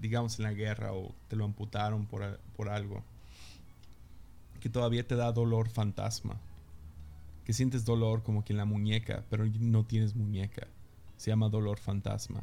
digamos 0.00 0.38
en 0.38 0.44
la 0.44 0.52
guerra 0.52 0.92
o 0.92 1.14
te 1.28 1.36
lo 1.36 1.44
amputaron 1.44 2.06
por, 2.06 2.40
por 2.56 2.68
algo, 2.70 3.04
que 4.60 4.68
todavía 4.68 5.06
te 5.06 5.16
da 5.16 5.32
dolor 5.32 5.68
fantasma, 5.68 6.40
que 7.44 7.52
sientes 7.52 7.84
dolor 7.84 8.22
como 8.22 8.44
que 8.44 8.52
en 8.52 8.58
la 8.58 8.64
muñeca, 8.64 9.24
pero 9.30 9.44
no 9.58 9.84
tienes 9.84 10.14
muñeca. 10.14 10.68
Se 11.16 11.30
llama 11.30 11.48
dolor 11.48 11.78
fantasma. 11.78 12.42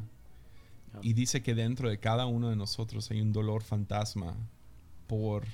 Ah. 0.94 1.00
Y 1.02 1.14
dice 1.14 1.42
que 1.42 1.54
dentro 1.54 1.88
de 1.88 1.98
cada 1.98 2.26
uno 2.26 2.50
de 2.50 2.56
nosotros 2.56 3.10
hay 3.10 3.20
un 3.20 3.32
dolor 3.32 3.62
fantasma 3.62 4.36
por 5.06 5.44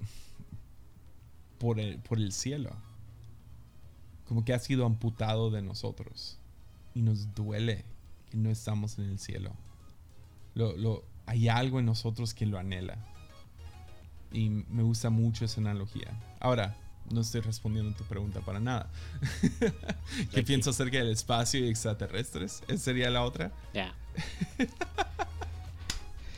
por 1.58 1.78
el, 1.78 1.98
por 1.98 2.18
el 2.18 2.32
cielo. 2.32 2.70
Como 4.26 4.44
que 4.44 4.54
ha 4.54 4.58
sido 4.58 4.86
amputado 4.86 5.50
de 5.50 5.62
nosotros. 5.62 6.38
Y 6.94 7.02
nos 7.02 7.34
duele 7.34 7.84
que 8.30 8.36
no 8.36 8.50
estamos 8.50 8.98
en 8.98 9.04
el 9.04 9.18
cielo. 9.18 9.52
Lo, 10.54 10.76
lo, 10.76 11.04
hay 11.26 11.48
algo 11.48 11.80
en 11.80 11.86
nosotros 11.86 12.34
que 12.34 12.46
lo 12.46 12.58
anhela. 12.58 12.98
Y 14.32 14.48
me 14.48 14.82
gusta 14.82 15.10
mucho 15.10 15.44
esa 15.44 15.60
analogía. 15.60 16.20
Ahora, 16.40 16.76
no 17.10 17.20
estoy 17.20 17.40
respondiendo 17.40 17.90
a 17.92 17.94
tu 17.94 18.04
pregunta 18.04 18.40
para 18.40 18.60
nada. 18.60 18.90
¿Qué 20.32 20.42
pienso 20.42 20.70
acerca 20.70 20.98
del 20.98 21.10
espacio 21.10 21.60
y 21.60 21.68
extraterrestres? 21.68 22.62
¿Esa 22.68 22.84
sería 22.84 23.10
la 23.10 23.22
otra? 23.22 23.52
Ya. 23.72 23.94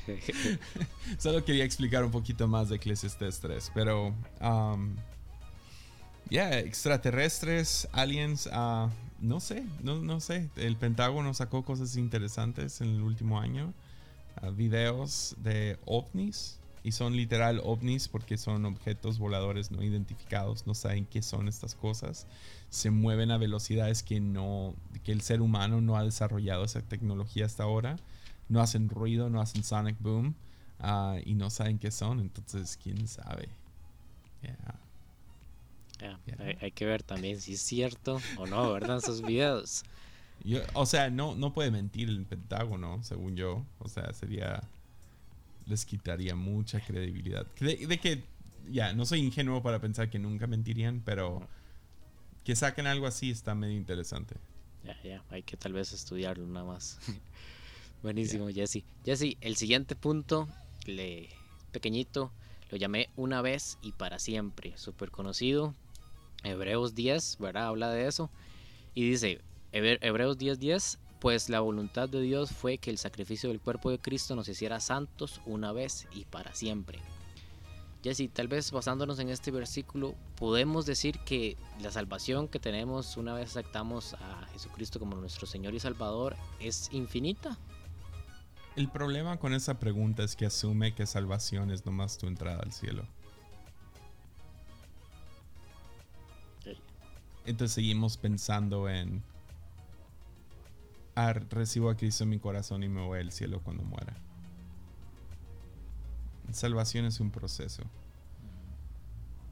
Solo 1.18 1.44
quería 1.44 1.64
explicar 1.64 2.04
un 2.04 2.10
poquito 2.10 2.46
más 2.46 2.68
de 2.68 2.76
Ecclesiastes 2.76 3.40
3, 3.40 3.72
pero 3.74 4.14
um, 4.40 4.94
ya, 6.30 6.58
extraterrestres, 6.58 7.88
aliens, 7.92 8.46
uh, 8.46 8.88
no 9.20 9.40
sé, 9.40 9.64
no, 9.82 10.00
no, 10.00 10.20
sé. 10.20 10.48
El 10.56 10.76
Pentágono 10.76 11.34
sacó 11.34 11.64
cosas 11.64 11.96
interesantes 11.96 12.80
en 12.80 12.88
el 12.88 13.02
último 13.02 13.40
año. 13.40 13.72
Uh, 14.42 14.50
videos 14.52 15.34
de 15.38 15.78
ovnis. 15.86 16.58
Y 16.86 16.92
son 16.92 17.16
literal 17.16 17.60
ovnis 17.64 18.06
porque 18.06 18.38
son 18.38 18.64
objetos 18.64 19.18
voladores 19.18 19.72
no 19.72 19.82
identificados. 19.82 20.68
No 20.68 20.74
saben 20.74 21.04
qué 21.04 21.20
son 21.20 21.48
estas 21.48 21.74
cosas. 21.74 22.28
Se 22.70 22.92
mueven 22.92 23.32
a 23.32 23.38
velocidades 23.38 24.04
que, 24.04 24.20
no, 24.20 24.72
que 25.02 25.10
el 25.10 25.20
ser 25.20 25.40
humano 25.40 25.80
no 25.80 25.96
ha 25.96 26.04
desarrollado 26.04 26.64
esa 26.64 26.82
tecnología 26.82 27.44
hasta 27.44 27.64
ahora. 27.64 27.96
No 28.48 28.60
hacen 28.60 28.88
ruido, 28.88 29.28
no 29.30 29.40
hacen 29.40 29.64
sonic 29.64 29.96
boom. 29.98 30.36
Uh, 30.78 31.18
y 31.24 31.34
no 31.34 31.50
saben 31.50 31.80
qué 31.80 31.90
son. 31.90 32.20
Entonces, 32.20 32.78
quién 32.80 33.08
sabe. 33.08 33.48
Yeah. 34.42 34.80
Hay, 36.60 36.70
que 36.70 36.86
ver 36.86 37.02
también 37.02 37.40
si 37.40 37.54
es 37.54 37.62
cierto 37.62 38.20
o 38.38 38.46
no, 38.46 38.72
¿verdad? 38.72 38.98
Esos 38.98 39.22
videos. 39.22 39.82
o 40.74 40.86
sea, 40.86 41.10
no, 41.10 41.34
no 41.34 41.52
puede 41.52 41.72
mentir 41.72 42.08
el 42.08 42.24
Pentágono, 42.26 43.02
según 43.02 43.34
yo. 43.34 43.66
O 43.80 43.88
sea, 43.88 44.12
sería. 44.12 44.62
Les 45.66 45.84
quitaría 45.84 46.34
mucha 46.34 46.80
credibilidad. 46.80 47.46
De, 47.58 47.98
que, 47.98 48.22
ya, 48.70 48.92
no 48.92 49.04
soy 49.04 49.20
ingenuo 49.20 49.62
para 49.62 49.80
pensar 49.80 50.08
que 50.08 50.18
nunca 50.18 50.46
mentirían, 50.46 51.02
pero 51.04 51.46
que 52.44 52.54
saquen 52.54 52.86
algo 52.86 53.06
así 53.06 53.30
está 53.30 53.54
medio 53.54 53.76
interesante. 53.76 54.36
Ya, 54.84 55.02
ya, 55.02 55.24
hay 55.30 55.42
que 55.42 55.56
tal 55.56 55.72
vez 55.72 55.92
estudiarlo 55.92 56.46
nada 56.46 56.64
más. 56.66 56.98
Buenísimo, 58.02 58.48
Jesse. 58.48 58.84
Jesse, 59.04 59.36
el 59.40 59.56
siguiente 59.56 59.96
punto, 59.96 60.48
le, 60.86 61.28
pequeñito, 61.72 62.30
lo 62.70 62.76
llamé 62.76 63.10
una 63.16 63.42
vez 63.42 63.78
y 63.82 63.92
para 63.92 64.18
siempre. 64.18 64.76
Súper 64.76 65.10
conocido, 65.10 65.74
Hebreos 66.44 66.94
10, 66.94 67.38
¿verdad? 67.40 67.66
Habla 67.66 67.90
de 67.90 68.06
eso. 68.06 68.30
Y 68.94 69.10
dice, 69.10 69.40
Hebreos 69.72 70.38
10, 70.38 70.58
10, 70.58 70.98
pues 71.20 71.48
la 71.48 71.60
voluntad 71.60 72.08
de 72.08 72.20
Dios 72.20 72.50
fue 72.50 72.78
que 72.78 72.90
el 72.90 72.98
sacrificio 72.98 73.48
del 73.48 73.60
cuerpo 73.60 73.90
de 73.90 73.98
Cristo 73.98 74.36
nos 74.36 74.48
hiciera 74.48 74.80
santos 74.80 75.40
una 75.46 75.72
vez 75.72 76.06
y 76.12 76.24
para 76.24 76.54
siempre. 76.54 77.00
Jesse, 78.02 78.30
tal 78.32 78.46
vez 78.46 78.70
basándonos 78.70 79.18
en 79.18 79.30
este 79.30 79.50
versículo, 79.50 80.14
podemos 80.36 80.86
decir 80.86 81.18
que 81.20 81.56
la 81.80 81.90
salvación 81.90 82.46
que 82.46 82.60
tenemos 82.60 83.16
una 83.16 83.34
vez 83.34 83.50
aceptamos 83.50 84.14
a 84.14 84.46
Jesucristo 84.52 85.00
como 85.00 85.16
nuestro 85.16 85.46
Señor 85.46 85.74
y 85.74 85.80
Salvador 85.80 86.36
es 86.60 86.88
infinita. 86.92 87.58
El 88.76 88.88
problema 88.88 89.38
con 89.38 89.54
esa 89.54 89.80
pregunta 89.80 90.22
es 90.22 90.36
que 90.36 90.46
asume 90.46 90.94
que 90.94 91.06
salvación 91.06 91.70
es 91.70 91.86
nomás 91.86 92.18
tu 92.18 92.26
entrada 92.26 92.60
al 92.62 92.72
cielo. 92.72 93.06
Entonces 97.46 97.74
seguimos 97.74 98.16
pensando 98.16 98.88
en, 98.88 99.22
recibo 101.16 101.88
a 101.88 101.96
Cristo 101.96 102.24
en 102.24 102.30
mi 102.30 102.38
corazón 102.38 102.82
y 102.82 102.88
me 102.88 103.04
voy 103.04 103.20
al 103.20 103.32
cielo 103.32 103.60
cuando 103.62 103.82
muera. 103.82 104.14
Salvación 106.52 107.06
es 107.06 107.20
un 107.20 107.30
proceso. 107.30 107.82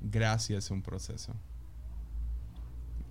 Gracia 0.01 0.59
es 0.59 0.71
un 0.71 0.83
proceso. 0.83 1.33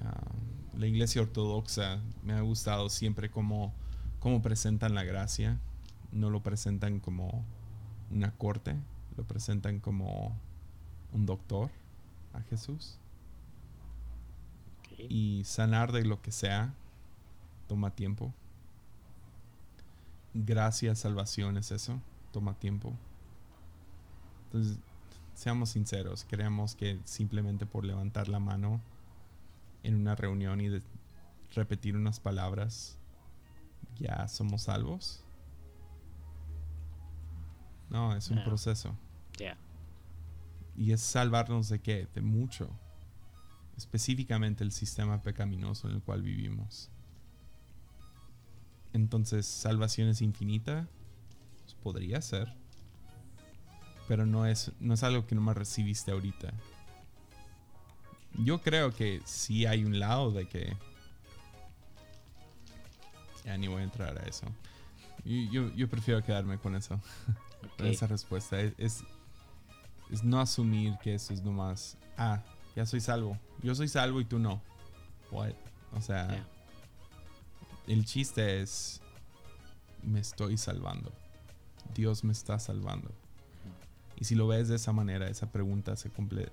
Ah, 0.02 0.32
la 0.78 0.88
iglesia 0.88 1.22
ortodoxa 1.22 2.00
me 2.24 2.34
ha 2.34 2.42
gustado 2.42 2.90
siempre 2.90 3.30
cómo, 3.30 3.74
cómo 4.20 4.42
presentan 4.42 4.94
la 4.94 5.04
gracia. 5.04 5.60
No 6.12 6.30
lo 6.30 6.44
presentan 6.44 7.00
como 7.00 7.44
una 8.12 8.32
corte, 8.32 8.76
lo 9.18 9.24
presentan 9.24 9.80
como 9.80 10.38
un 11.12 11.26
doctor 11.26 11.72
a 12.34 12.42
Jesús. 12.42 13.00
Y 15.10 15.42
sanar 15.46 15.92
de 15.92 16.06
lo 16.06 16.22
que 16.22 16.32
sea 16.32 16.74
toma 17.68 17.96
tiempo. 17.96 18.32
Gracias, 20.34 21.00
salvación 21.00 21.58
es 21.58 21.72
eso, 21.72 22.02
toma 22.32 22.54
tiempo. 22.56 22.94
Entonces, 24.46 24.80
seamos 25.34 25.70
sinceros, 25.70 26.26
creemos 26.28 26.76
que 26.76 27.00
simplemente 27.06 27.66
por 27.66 27.86
levantar 27.86 28.28
la 28.28 28.40
mano 28.40 28.82
en 29.84 29.96
una 29.96 30.16
reunión 30.16 30.62
y 30.62 30.82
repetir 31.54 31.96
unas 31.96 32.20
palabras, 32.20 32.98
ya 34.00 34.28
somos 34.28 34.64
salvos. 34.64 35.24
No, 37.90 38.16
es 38.16 38.30
un 38.30 38.44
proceso. 38.44 38.96
Y 40.76 40.92
es 40.92 41.02
salvarnos 41.02 41.70
de 41.70 41.80
qué? 41.80 42.08
De 42.16 42.22
mucho 42.22 42.70
específicamente 43.78 44.64
el 44.64 44.72
sistema 44.72 45.22
pecaminoso 45.22 45.90
en 45.90 45.96
el 45.96 46.02
cual 46.02 46.22
vivimos. 46.22 46.90
Entonces, 48.94 49.46
salvación 49.48 50.08
es 50.08 50.22
infinita, 50.22 50.88
pues 51.64 51.74
podría 51.76 52.22
ser, 52.22 52.54
pero 54.08 54.26
no 54.26 54.46
es, 54.46 54.72
no 54.80 54.94
es 54.94 55.04
algo 55.04 55.26
que 55.26 55.34
no 55.36 55.42
me 55.42 55.54
recibiste 55.54 56.12
ahorita. 56.12 56.54
Yo 58.38 58.62
creo 58.62 58.94
que 58.94 59.22
sí 59.26 59.66
hay 59.66 59.84
un 59.84 60.00
lado 60.00 60.32
de 60.32 60.48
que... 60.48 60.76
Ya 63.46 63.58
ni 63.58 63.68
voy 63.68 63.82
a 63.82 63.84
entrar 63.84 64.18
a 64.18 64.24
eso. 64.24 64.46
Yo, 65.26 65.74
yo, 65.76 65.90
prefiero 65.90 66.24
quedarme 66.24 66.58
con 66.58 66.76
eso, 66.76 67.00
con 67.78 67.88
esa 67.88 68.08
respuesta. 68.08 68.60
Es, 68.60 69.04
es, 70.10 70.24
no 70.24 70.40
asumir 70.40 70.98
que 71.02 71.16
eso 71.16 71.34
es 71.34 71.42
nomás, 71.42 71.98
ah, 72.18 72.42
ya 72.76 72.86
soy 72.86 73.02
salvo. 73.02 73.38
Yo 73.62 73.76
soy 73.76 73.88
salvo 73.88 74.22
y 74.22 74.26
tú 74.26 74.40
no. 74.40 74.62
O 75.94 76.02
sea, 76.02 76.46
el 77.88 78.06
chiste 78.06 78.62
es 78.62 79.02
me 80.04 80.20
estoy 80.20 80.58
salvando. 80.58 81.12
Dios 81.94 82.24
me 82.24 82.32
está 82.34 82.60
salvando. 82.60 83.12
Y 84.20 84.26
si 84.26 84.36
lo 84.36 84.48
ves 84.48 84.68
de 84.68 84.76
esa 84.76 84.94
manera, 84.94 85.28
esa 85.28 85.52
pregunta 85.52 85.96
se 85.96 86.10
cumple. 86.10 86.50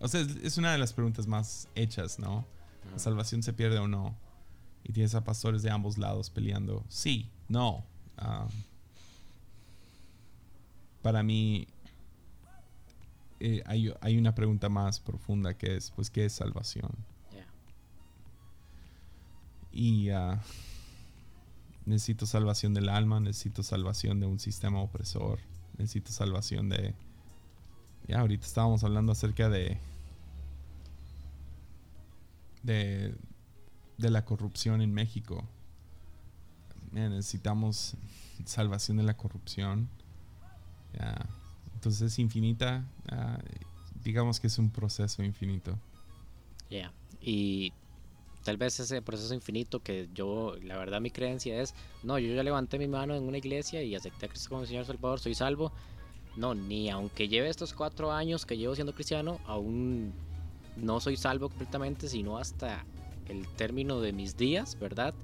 o 0.00 0.08
sea, 0.08 0.20
es, 0.42 0.58
una 0.58 0.72
de 0.72 0.78
las 0.78 0.92
preguntas 0.92 1.26
más 1.26 1.68
hechas, 1.74 2.18
¿no? 2.18 2.46
¿La 2.90 2.98
salvación 2.98 3.42
se 3.42 3.52
pierde 3.52 3.78
o 3.78 3.88
no? 3.88 4.16
Y 4.84 4.92
tienes 4.92 5.14
a 5.14 5.24
pastores 5.24 5.62
de 5.62 5.70
ambos 5.70 5.98
lados 5.98 6.30
peleando. 6.30 6.84
Sí, 6.88 7.30
no. 7.48 7.84
Ah, 8.16 8.48
para 11.02 11.22
mí, 11.22 11.66
eh, 13.40 13.62
hay, 13.66 14.16
una 14.16 14.34
pregunta 14.34 14.68
más 14.68 15.00
profunda 15.00 15.54
que 15.54 15.76
es, 15.76 15.90
pues, 15.90 16.10
¿qué 16.10 16.24
es 16.24 16.32
salvación? 16.32 16.92
Y 19.72 20.10
uh, 20.10 20.38
necesito 21.86 22.26
salvación 22.26 22.74
del 22.74 22.88
alma, 22.88 23.20
necesito 23.20 23.62
salvación 23.62 24.20
de 24.20 24.26
un 24.26 24.38
sistema 24.38 24.80
opresor, 24.80 25.38
necesito 25.78 26.12
salvación 26.12 26.68
de... 26.68 26.94
Ya, 28.06 28.20
ahorita 28.20 28.46
estábamos 28.46 28.84
hablando 28.84 29.12
acerca 29.12 29.48
de... 29.48 29.78
De, 32.62 33.14
de 33.98 34.10
la 34.10 34.24
corrupción 34.24 34.82
en 34.82 34.94
México. 34.94 35.48
necesitamos 36.92 37.96
salvación 38.44 38.98
de 38.98 39.02
la 39.02 39.16
corrupción. 39.16 39.88
Entonces 41.74 42.12
es 42.12 42.18
infinita. 42.18 42.84
Ah, 43.08 43.38
digamos 44.04 44.38
que 44.40 44.46
es 44.46 44.58
un 44.58 44.70
proceso 44.70 45.22
infinito. 45.22 45.78
Ya. 46.70 46.92
Y 47.20 47.72
tal 48.42 48.56
vez 48.56 48.78
ese 48.80 49.02
proceso 49.02 49.34
infinito 49.34 49.80
que 49.80 50.08
yo, 50.12 50.56
la 50.62 50.76
verdad 50.76 51.00
mi 51.00 51.10
creencia 51.10 51.60
es, 51.60 51.74
no, 52.02 52.18
yo 52.18 52.34
ya 52.34 52.42
levanté 52.42 52.78
mi 52.78 52.88
mano 52.88 53.14
en 53.14 53.22
una 53.22 53.38
iglesia 53.38 53.82
y 53.82 53.94
acepté 53.94 54.26
a 54.26 54.28
Cristo 54.28 54.50
como 54.50 54.66
Señor 54.66 54.84
Salvador, 54.84 55.20
soy 55.20 55.34
salvo. 55.34 55.72
No, 56.36 56.54
ni 56.54 56.88
aunque 56.88 57.28
lleve 57.28 57.48
estos 57.48 57.74
cuatro 57.74 58.10
años 58.10 58.46
que 58.46 58.56
llevo 58.56 58.74
siendo 58.74 58.94
cristiano, 58.94 59.38
aún 59.46 60.14
no 60.76 61.00
soy 61.00 61.16
salvo 61.16 61.48
completamente, 61.48 62.08
sino 62.08 62.38
hasta 62.38 62.84
el 63.28 63.46
término 63.48 64.00
de 64.00 64.12
mis 64.12 64.36
días, 64.36 64.78
¿verdad? 64.78 65.14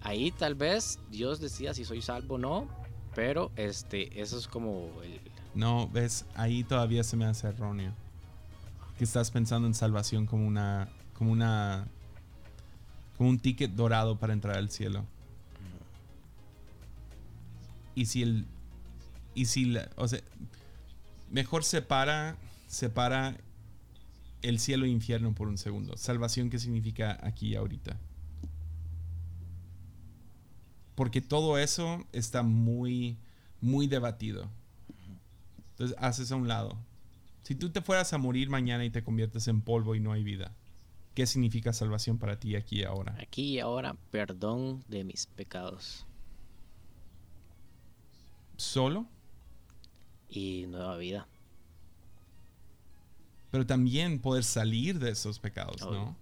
Ahí 0.00 0.30
tal 0.30 0.54
vez 0.54 0.98
Dios 1.10 1.40
decida 1.40 1.74
si 1.74 1.84
soy 1.84 2.02
salvo 2.02 2.36
o 2.36 2.38
no, 2.38 2.68
pero 3.14 3.50
este, 3.56 4.20
eso 4.20 4.38
es 4.38 4.46
como 4.48 4.90
el... 5.02 5.20
No, 5.54 5.88
ves, 5.88 6.24
ahí 6.34 6.64
todavía 6.64 7.04
se 7.04 7.16
me 7.16 7.24
hace 7.24 7.48
erróneo. 7.48 7.92
Que 8.96 9.04
estás 9.04 9.30
pensando 9.30 9.66
en 9.66 9.74
salvación 9.74 10.26
como 10.26 10.46
una, 10.46 10.88
como 11.14 11.32
una 11.32 11.88
un 13.26 13.38
ticket 13.38 13.72
dorado 13.72 14.18
para 14.18 14.32
entrar 14.32 14.56
al 14.56 14.70
cielo. 14.70 15.04
Y 17.94 18.06
si 18.06 18.22
el. 18.22 18.46
Y 19.34 19.46
si 19.46 19.74
O 19.96 20.08
sea. 20.08 20.20
Mejor 21.30 21.64
separa. 21.64 22.36
Separa 22.66 23.36
el 24.40 24.58
cielo 24.58 24.86
e 24.86 24.88
infierno 24.88 25.34
por 25.34 25.48
un 25.48 25.58
segundo. 25.58 25.96
Salvación, 25.96 26.48
¿qué 26.48 26.58
significa 26.58 27.18
aquí 27.22 27.48
y 27.48 27.56
ahorita? 27.56 27.98
Porque 30.94 31.20
todo 31.20 31.58
eso 31.58 32.06
está 32.12 32.42
muy. 32.42 33.18
Muy 33.60 33.86
debatido. 33.86 34.50
Entonces, 35.72 35.96
haces 36.00 36.32
a 36.32 36.36
un 36.36 36.48
lado. 36.48 36.76
Si 37.42 37.54
tú 37.54 37.70
te 37.70 37.80
fueras 37.80 38.12
a 38.12 38.18
morir 38.18 38.50
mañana 38.50 38.84
y 38.84 38.90
te 38.90 39.04
conviertes 39.04 39.46
en 39.48 39.60
polvo 39.60 39.94
y 39.94 40.00
no 40.00 40.12
hay 40.12 40.24
vida 40.24 40.52
¿Qué 41.14 41.26
significa 41.26 41.72
salvación 41.72 42.18
para 42.18 42.38
ti 42.38 42.56
aquí 42.56 42.80
y 42.80 42.84
ahora? 42.84 43.16
Aquí 43.20 43.54
y 43.54 43.60
ahora, 43.60 43.96
perdón 44.10 44.82
de 44.88 45.04
mis 45.04 45.26
pecados. 45.26 46.06
¿Solo? 48.56 49.06
Y 50.28 50.66
nueva 50.68 50.96
vida. 50.96 51.28
Pero 53.50 53.66
también 53.66 54.18
poder 54.20 54.44
salir 54.44 54.98
de 54.98 55.10
esos 55.10 55.38
pecados, 55.38 55.82
¿no? 55.82 56.16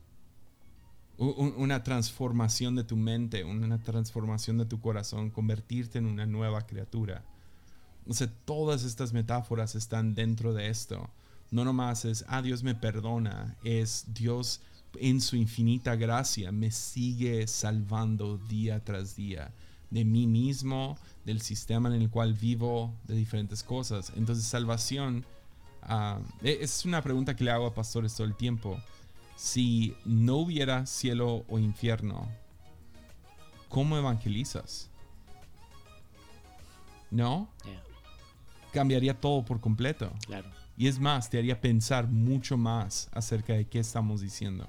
una 1.21 1.83
transformación 1.83 2.77
de 2.77 2.85
tu 2.85 2.97
mente, 2.97 3.45
una 3.45 3.83
transformación 3.83 4.57
de 4.57 4.65
tu 4.65 4.81
corazón, 4.81 5.29
convertirte 5.29 5.99
en 5.99 6.07
una 6.07 6.25
nueva 6.25 6.67
criatura. 6.67 7.23
O 8.09 8.15
sea, 8.15 8.33
todas 8.47 8.85
estas 8.85 9.13
metáforas 9.13 9.75
están 9.75 10.15
dentro 10.15 10.55
de 10.55 10.71
esto. 10.71 11.11
No 11.51 11.67
nomás 11.67 12.07
es, 12.07 12.25
ah, 12.27 12.41
Dios 12.41 12.63
me 12.63 12.75
perdona, 12.75 13.59
es 13.65 14.07
Dios 14.15 14.63
en 14.99 15.21
su 15.21 15.37
infinita 15.37 15.97
gracia 15.97 16.53
me 16.53 16.71
sigue 16.71 17.47
salvando 17.47 18.39
día 18.39 18.83
tras 18.85 19.17
día 19.17 19.53
de 19.91 20.05
mí 20.05 20.27
mismo, 20.27 20.97
del 21.25 21.41
sistema 21.41 21.89
en 21.89 22.01
el 22.01 22.11
cual 22.11 22.35
vivo, 22.35 22.95
de 23.05 23.15
diferentes 23.15 23.63
cosas. 23.63 24.13
Entonces 24.17 24.45
salvación 24.45 25.27
ah, 25.83 26.21
e-, 26.43 26.59
es 26.61 26.85
una 26.85 27.03
pregunta 27.03 27.35
que 27.35 27.45
le 27.45 27.51
hago 27.51 27.67
a 27.67 27.75
pastores 27.75 28.15
todo 28.15 28.27
el 28.27 28.37
tiempo. 28.37 28.79
Si 29.37 29.95
no 30.05 30.37
hubiera 30.37 30.87
cielo 30.87 31.45
o 31.49 31.59
infierno, 31.59 32.29
¿cómo 33.69 33.97
evangelizas? 33.97 34.91
¿No? 37.11 37.49
Cambiaría 38.73 39.19
todo 39.19 39.45
por 39.45 39.61
completo. 39.61 40.13
Claro. 40.27 40.49
Y 40.81 40.89
es 40.89 40.99
más, 40.99 41.29
te 41.29 41.37
haría 41.37 41.61
pensar 41.61 42.09
mucho 42.09 42.57
más 42.57 43.11
acerca 43.13 43.53
de 43.53 43.67
qué 43.67 43.81
estamos 43.81 44.23
diciendo. 44.23 44.67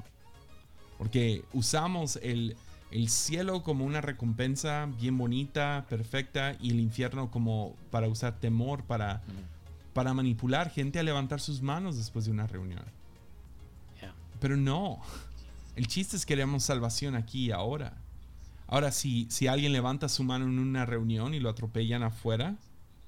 Porque 0.98 1.46
usamos 1.54 2.20
el, 2.22 2.58
cielo 3.08 3.64
como 3.64 3.86
una 3.86 4.02
recompensa 4.02 4.90
bien 5.00 5.18
bonita, 5.18 5.86
perfecta, 5.88 6.58
y 6.60 6.72
el 6.72 6.82
infierno 6.82 7.32
como 7.32 7.78
para 7.92 8.10
usar 8.10 8.42
temor, 8.42 8.84
para, 8.84 9.22
para 9.94 10.14
manipular 10.14 10.70
gente 10.70 11.00
a 11.00 11.04
levantar 11.04 11.40
sus 11.40 11.62
manos 11.62 11.96
después 11.96 12.26
de 12.26 12.32
una 12.32 12.46
reunión. 12.46 12.84
Pero 14.42 14.58
no, 14.58 15.00
el 15.78 15.88
chiste 15.88 16.18
es 16.18 16.26
que 16.26 16.34
queremos 16.34 16.64
salvación 16.64 17.16
aquí 17.16 17.46
y 17.46 17.52
ahora. 17.52 17.94
Ahora, 18.68 18.92
si, 18.92 19.28
si 19.30 19.48
alguien 19.48 19.72
levanta 19.72 20.10
su 20.10 20.26
mano 20.26 20.44
en 20.44 20.60
una 20.60 20.86
reunión 20.86 21.34
y 21.34 21.40
lo 21.40 21.50
atropellan 21.50 22.04
afuera 22.04 22.58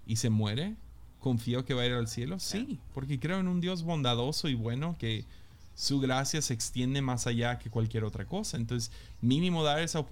y 0.08 0.16
se 0.16 0.30
muere, 0.30 0.78
¿confío 1.24 1.64
que 1.64 1.74
va 1.74 1.84
a 1.84 1.86
ir 1.86 1.94
al 1.94 2.10
cielo? 2.10 2.38
Sí, 2.38 2.80
porque 2.94 3.18
creo 3.18 3.40
en 3.40 3.48
un 3.48 3.62
Dios 3.62 3.82
bondadoso 3.84 4.50
y 4.50 4.56
bueno 4.56 4.98
que 5.00 5.26
su 5.74 6.02
gracia 6.02 6.42
se 6.42 6.54
extiende 6.54 7.02
más 7.02 7.26
allá 7.26 7.58
que 7.58 7.70
cualquier 7.70 8.04
otra 8.04 8.26
cosa. 8.26 8.58
Entonces, 8.58 8.92
mínimo 9.22 9.64
dar 9.64 9.80
esa, 9.80 10.06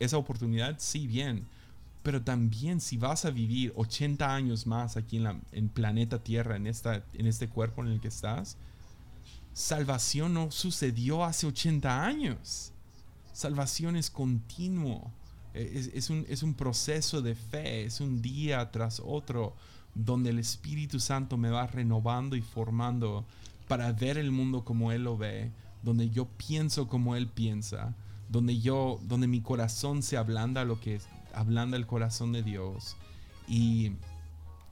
esa 0.00 0.18
oportunidad, 0.18 0.74
sí, 0.78 1.06
bien. 1.06 1.46
Pero 2.02 2.20
también 2.22 2.80
si 2.80 2.96
vas 2.96 3.24
a 3.24 3.30
vivir 3.30 3.72
80 3.76 4.34
años 4.34 4.66
más 4.66 4.96
aquí 4.96 5.18
en, 5.18 5.22
la, 5.22 5.40
en 5.52 5.68
planeta 5.68 6.18
Tierra, 6.18 6.56
en, 6.56 6.66
esta, 6.66 7.04
en 7.14 7.26
este 7.26 7.48
cuerpo 7.48 7.84
en 7.84 7.92
el 7.92 8.00
que 8.00 8.08
estás, 8.08 8.56
salvación 9.54 10.34
no 10.34 10.50
sucedió 10.50 11.24
hace 11.24 11.46
80 11.46 12.04
años. 12.04 12.72
Salvación 13.32 13.94
es 13.94 14.10
continuo. 14.10 15.12
E, 15.54 15.90
es, 15.94 16.10
un, 16.10 16.26
es 16.28 16.42
un 16.42 16.54
proceso 16.54 17.22
de 17.22 17.36
fe, 17.36 17.84
es 17.84 18.00
un 18.00 18.20
día 18.20 18.68
tras 18.72 19.00
otro 19.04 19.54
donde 19.94 20.30
el 20.30 20.38
Espíritu 20.38 21.00
Santo 21.00 21.36
me 21.36 21.50
va 21.50 21.66
renovando 21.66 22.36
y 22.36 22.42
formando 22.42 23.24
para 23.68 23.92
ver 23.92 24.18
el 24.18 24.30
mundo 24.30 24.64
como 24.64 24.92
Él 24.92 25.04
lo 25.04 25.16
ve, 25.16 25.50
donde 25.82 26.10
yo 26.10 26.26
pienso 26.26 26.88
como 26.88 27.16
Él 27.16 27.28
piensa, 27.28 27.94
donde 28.28 28.60
yo, 28.60 29.00
donde 29.04 29.26
mi 29.26 29.40
corazón 29.40 30.02
se 30.02 30.16
ablanda 30.16 30.64
lo 30.64 30.80
que 30.80 31.00
ablanda 31.34 31.76
el 31.76 31.86
corazón 31.86 32.32
de 32.32 32.42
Dios. 32.42 32.96
Y 33.48 33.92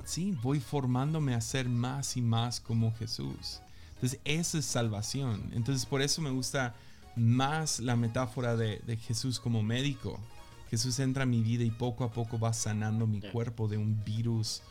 sí, 0.04 0.36
voy 0.42 0.60
formándome 0.60 1.34
a 1.34 1.40
ser 1.40 1.68
más 1.68 2.16
y 2.16 2.22
más 2.22 2.60
como 2.60 2.94
Jesús. 2.94 3.60
Entonces, 3.94 4.20
esa 4.24 4.58
es 4.58 4.64
salvación. 4.64 5.50
Entonces, 5.52 5.84
por 5.84 6.00
eso 6.00 6.22
me 6.22 6.30
gusta 6.30 6.74
más 7.16 7.80
la 7.80 7.96
metáfora 7.96 8.56
de, 8.56 8.80
Jesús 8.96 9.38
como 9.38 9.62
médico. 9.62 10.18
Jesús 10.70 10.98
entra 11.00 11.24
a 11.24 11.26
mi 11.26 11.42
vida 11.42 11.64
y 11.64 11.70
poco 11.70 12.04
a 12.04 12.10
poco 12.10 12.38
va 12.38 12.52
sanando 12.52 13.06
mi 13.06 13.20
cuerpo 13.20 13.68
de 13.68 13.76
un 13.76 14.02
virus 14.04 14.62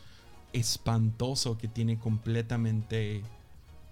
espantoso 0.52 1.58
que 1.58 1.68
tiene 1.68 1.98
completamente 1.98 3.22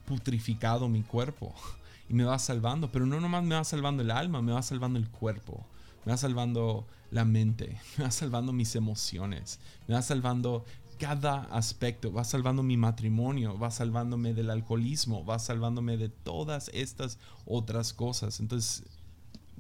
putrificado 0.06 0.88
mi 0.88 1.02
cuerpo 1.02 1.54
y 2.08 2.14
me 2.14 2.24
va 2.24 2.38
salvando, 2.38 2.90
pero 2.90 3.06
no 3.06 3.20
nomás 3.20 3.44
me 3.44 3.54
va 3.54 3.64
salvando 3.64 4.02
el 4.02 4.10
alma, 4.10 4.42
me 4.42 4.52
va 4.52 4.62
salvando 4.62 4.98
el 4.98 5.08
cuerpo, 5.08 5.66
me 6.04 6.12
va 6.12 6.18
salvando 6.18 6.86
la 7.10 7.24
mente, 7.24 7.80
me 7.98 8.04
va 8.04 8.10
salvando 8.10 8.52
mis 8.52 8.74
emociones, 8.74 9.60
me 9.86 9.94
va 9.94 10.02
salvando 10.02 10.64
cada 10.98 11.44
aspecto, 11.44 12.12
va 12.12 12.24
salvando 12.24 12.62
mi 12.62 12.76
matrimonio, 12.76 13.58
va 13.58 13.70
salvándome 13.70 14.34
del 14.34 14.50
alcoholismo, 14.50 15.24
va 15.24 15.38
salvándome 15.38 15.96
de 15.96 16.08
todas 16.08 16.70
estas 16.74 17.18
otras 17.46 17.92
cosas. 17.92 18.40
Entonces, 18.40 18.82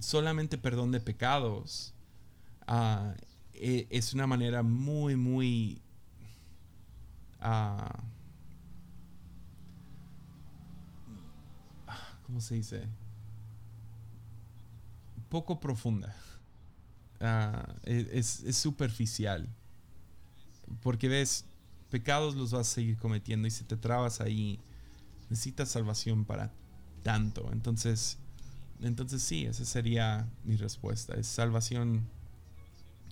solamente 0.00 0.58
perdón 0.58 0.92
de 0.92 1.00
pecados 1.00 1.94
ah, 2.66 3.14
e, 3.54 3.86
es 3.90 4.12
una 4.14 4.26
manera 4.26 4.62
muy, 4.62 5.16
muy... 5.16 5.80
Uh, 7.40 8.02
¿cómo 12.26 12.40
se 12.40 12.56
dice? 12.56 12.82
Poco 15.28 15.60
profunda 15.60 16.14
ah, 17.20 17.74
e, 17.84 18.08
es, 18.12 18.42
es 18.44 18.56
superficial. 18.56 19.48
Porque 20.82 21.08
ves, 21.08 21.46
pecados 21.90 22.34
los 22.34 22.52
vas 22.52 22.68
a 22.68 22.74
seguir 22.74 22.98
cometiendo 22.98 23.48
y 23.48 23.50
si 23.50 23.64
te 23.64 23.76
trabas 23.76 24.20
ahí, 24.20 24.60
necesitas 25.30 25.70
salvación 25.70 26.24
para 26.24 26.52
tanto. 27.02 27.50
Entonces, 27.52 28.18
entonces 28.80 29.22
sí, 29.22 29.46
esa 29.46 29.64
sería 29.64 30.28
mi 30.44 30.56
respuesta. 30.56 31.14
Es 31.14 31.26
salvación. 31.26 32.06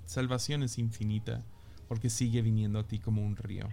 Salvación 0.04 0.62
es 0.62 0.78
infinita 0.78 1.42
porque 1.88 2.10
sigue 2.10 2.42
viniendo 2.42 2.78
a 2.78 2.86
ti 2.86 2.98
como 2.98 3.24
un 3.24 3.36
río. 3.36 3.68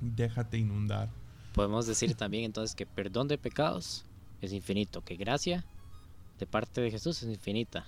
Déjate 0.00 0.58
inundar. 0.58 1.10
Podemos 1.54 1.86
decir 1.86 2.14
también 2.14 2.44
entonces 2.44 2.74
que 2.76 2.86
perdón 2.86 3.28
de 3.28 3.38
pecados 3.38 4.04
es 4.40 4.52
infinito, 4.52 5.02
que 5.02 5.16
gracia 5.16 5.64
de 6.38 6.46
parte 6.46 6.80
de 6.80 6.90
Jesús 6.90 7.22
es 7.22 7.28
infinita. 7.28 7.86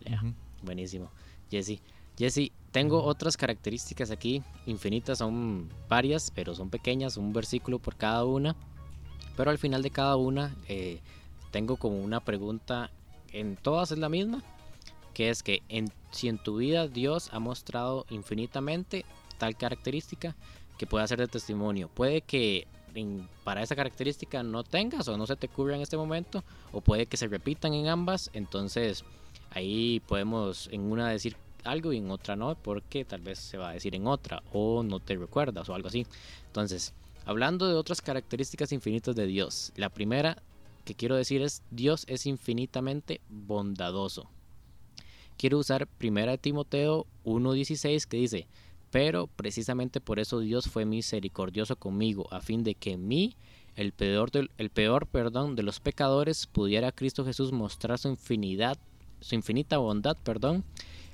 Ya, 0.00 0.16
Ujú. 0.16 0.34
buenísimo. 0.62 1.10
Jesse, 1.50 1.80
Jesse, 2.18 2.52
tengo 2.70 3.02
otras 3.02 3.36
características 3.36 4.10
aquí, 4.10 4.42
infinitas, 4.66 5.18
son 5.18 5.68
varias, 5.88 6.30
pero 6.30 6.54
son 6.54 6.70
pequeñas, 6.70 7.16
un 7.16 7.32
versículo 7.32 7.78
por 7.78 7.96
cada 7.96 8.24
una. 8.24 8.54
Pero 9.36 9.50
al 9.50 9.58
final 9.58 9.82
de 9.82 9.90
cada 9.90 10.16
una 10.16 10.54
eh, 10.68 11.00
tengo 11.50 11.76
como 11.76 11.98
una 12.00 12.20
pregunta, 12.20 12.90
en 13.32 13.56
todas 13.56 13.90
es 13.92 13.98
la 13.98 14.08
misma, 14.08 14.42
que 15.14 15.30
es 15.30 15.42
que 15.42 15.62
en, 15.68 15.90
si 16.10 16.28
en 16.28 16.38
tu 16.38 16.58
vida 16.58 16.88
Dios 16.88 17.30
ha 17.32 17.38
mostrado 17.38 18.04
infinitamente 18.10 19.04
tal 19.40 19.56
característica 19.56 20.36
que 20.78 20.86
pueda 20.86 21.06
ser 21.08 21.18
de 21.18 21.26
testimonio, 21.26 21.88
puede 21.88 22.20
que 22.20 22.68
para 23.44 23.62
esa 23.62 23.76
característica 23.76 24.42
no 24.42 24.64
tengas 24.64 25.08
o 25.08 25.16
no 25.16 25.26
se 25.26 25.36
te 25.36 25.46
ocurra 25.46 25.76
en 25.76 25.82
este 25.82 25.96
momento, 25.96 26.44
o 26.72 26.80
puede 26.80 27.06
que 27.06 27.16
se 27.16 27.28
repitan 27.28 27.72
en 27.72 27.88
ambas, 27.88 28.30
entonces 28.32 29.04
ahí 29.50 30.00
podemos 30.06 30.68
en 30.72 30.82
una 30.92 31.08
decir 31.08 31.36
algo 31.64 31.92
y 31.92 31.98
en 31.98 32.10
otra 32.10 32.36
no, 32.36 32.54
porque 32.54 33.04
tal 33.04 33.20
vez 33.20 33.38
se 33.38 33.58
va 33.58 33.70
a 33.70 33.72
decir 33.74 33.94
en 33.94 34.06
otra, 34.06 34.42
o 34.52 34.82
no 34.82 35.00
te 35.00 35.16
recuerdas 35.16 35.68
o 35.68 35.74
algo 35.74 35.88
así. 35.88 36.06
Entonces, 36.46 36.92
hablando 37.24 37.68
de 37.68 37.74
otras 37.74 38.00
características 38.00 38.72
infinitas 38.72 39.14
de 39.14 39.26
Dios, 39.26 39.72
la 39.76 39.88
primera 39.88 40.42
que 40.84 40.94
quiero 40.94 41.16
decir 41.16 41.42
es 41.42 41.62
Dios 41.70 42.04
es 42.08 42.26
infinitamente 42.26 43.20
bondadoso. 43.28 44.28
Quiero 45.36 45.58
usar 45.58 45.88
1 46.02 46.38
Timoteo 46.38 47.06
1.16 47.24 48.06
que 48.06 48.16
dice, 48.16 48.46
pero 48.90 49.28
precisamente 49.28 50.00
por 50.00 50.18
eso 50.18 50.40
Dios 50.40 50.68
fue 50.68 50.84
misericordioso 50.84 51.76
conmigo, 51.76 52.26
a 52.32 52.40
fin 52.40 52.64
de 52.64 52.74
que 52.74 52.96
mí, 52.96 53.36
el 53.76 53.92
peor, 53.92 54.30
del, 54.30 54.50
el 54.58 54.70
peor 54.70 55.06
perdón, 55.06 55.54
de 55.56 55.62
los 55.62 55.80
pecadores, 55.80 56.46
pudiera 56.46 56.92
Cristo 56.92 57.24
Jesús 57.24 57.52
mostrar 57.52 57.98
su 57.98 58.08
infinidad, 58.08 58.78
su 59.20 59.34
infinita 59.34 59.78
bondad, 59.78 60.16
perdón. 60.16 60.64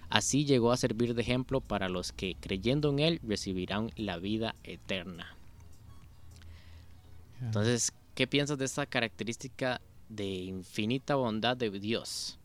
Así 0.09 0.45
llegó 0.45 0.72
a 0.72 0.77
servir 0.77 1.14
de 1.14 1.22
ejemplo 1.22 1.61
para 1.61 1.89
los 1.89 2.12
que 2.12 2.37
creyendo 2.41 2.91
en 2.91 3.01
él 3.01 3.20
recibirán 3.27 3.91
la 3.97 4.18
vida 4.18 4.55
eterna. 4.62 5.37
Entonces, 7.41 7.93
¿qué 8.14 8.27
piensas 8.27 8.57
de 8.57 8.64
esta 8.64 8.87
característica 8.87 9.81
de 10.09 10.24
infinita 10.24 11.16
bondad 11.16 11.57
de 11.57 11.70
Dios? 11.70 12.39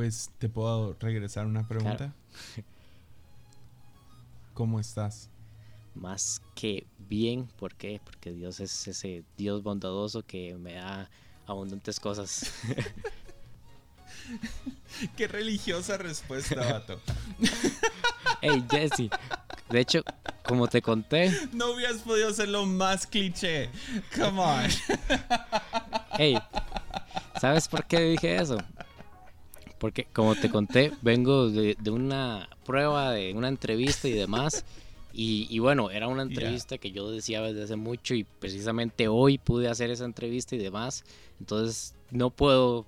Pues 0.00 0.30
te 0.38 0.48
puedo 0.48 0.96
regresar 0.98 1.44
una 1.44 1.68
pregunta. 1.68 2.14
¿Cómo 4.54 4.80
estás? 4.80 5.28
Más 5.94 6.40
que 6.54 6.86
bien, 6.96 7.46
¿por 7.58 7.74
qué? 7.74 8.00
Porque 8.02 8.32
Dios 8.32 8.60
es 8.60 8.88
ese 8.88 9.24
Dios 9.36 9.62
bondadoso 9.62 10.22
que 10.22 10.54
me 10.54 10.76
da 10.76 11.10
abundantes 11.46 12.00
cosas. 12.00 12.50
Qué 15.18 15.28
religiosa 15.28 15.98
respuesta, 15.98 16.54
vato. 16.72 16.98
hey, 18.40 18.64
Jesse, 18.70 19.10
de 19.68 19.80
hecho, 19.80 20.02
como 20.46 20.66
te 20.66 20.80
conté, 20.80 21.30
No 21.52 21.72
hubieras 21.72 21.98
podido 21.98 22.30
hacerlo 22.30 22.64
más 22.64 23.06
cliché. 23.06 23.68
Come 24.16 24.40
on. 24.40 24.70
hey, 26.12 26.38
¿sabes 27.38 27.68
por 27.68 27.84
qué 27.84 28.00
dije 28.00 28.40
eso? 28.40 28.56
Porque 29.80 30.06
como 30.12 30.36
te 30.36 30.50
conté, 30.50 30.92
vengo 31.00 31.48
de, 31.48 31.74
de 31.80 31.90
una 31.90 32.50
prueba, 32.66 33.12
de 33.12 33.32
una 33.32 33.48
entrevista 33.48 34.08
y 34.08 34.12
demás. 34.12 34.66
Y, 35.14 35.46
y 35.48 35.58
bueno, 35.58 35.90
era 35.90 36.06
una 36.06 36.22
entrevista 36.22 36.76
que 36.76 36.92
yo 36.92 37.10
decía 37.10 37.40
desde 37.40 37.64
hace 37.64 37.76
mucho 37.76 38.14
y 38.14 38.24
precisamente 38.24 39.08
hoy 39.08 39.38
pude 39.38 39.68
hacer 39.68 39.90
esa 39.90 40.04
entrevista 40.04 40.54
y 40.54 40.58
demás. 40.58 41.02
Entonces 41.40 41.94
no 42.10 42.28
puedo 42.28 42.84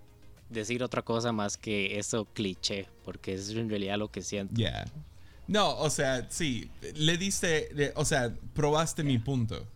decir 0.51 0.83
otra 0.83 1.01
cosa 1.01 1.33
más 1.33 1.57
que 1.57 1.99
eso 1.99 2.27
cliché, 2.35 2.87
porque 3.07 3.33
es 3.33 3.49
en 3.49 3.71
realidad 3.71 3.97
lo 3.97 4.11
que 4.11 4.21
siento. 4.21 4.53
Ya. 4.55 4.85
No, 5.49 5.75
o 5.79 5.89
sea, 5.89 6.27
sí. 6.31 6.71
Le 6.95 7.17
diste, 7.17 7.93
o 7.97 8.05
sea, 8.05 8.35
probaste 8.53 9.03
mi 9.03 9.19
punto. 9.19 9.67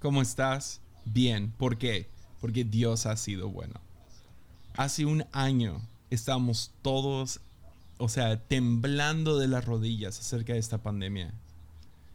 ¿Cómo 0.00 0.20
estás? 0.20 0.82
Bien. 1.06 1.52
¿Por 1.52 1.78
qué? 1.78 2.06
Porque 2.42 2.64
Dios 2.64 3.06
ha 3.06 3.16
sido 3.16 3.48
bueno. 3.48 3.80
Hace 4.74 5.06
un 5.06 5.24
año 5.32 5.80
estábamos 6.10 6.72
todos, 6.82 7.40
o 7.98 8.08
sea, 8.08 8.40
temblando 8.40 9.38
de 9.38 9.48
las 9.48 9.64
rodillas 9.64 10.18
acerca 10.20 10.52
de 10.52 10.58
esta 10.58 10.78
pandemia. 10.78 11.32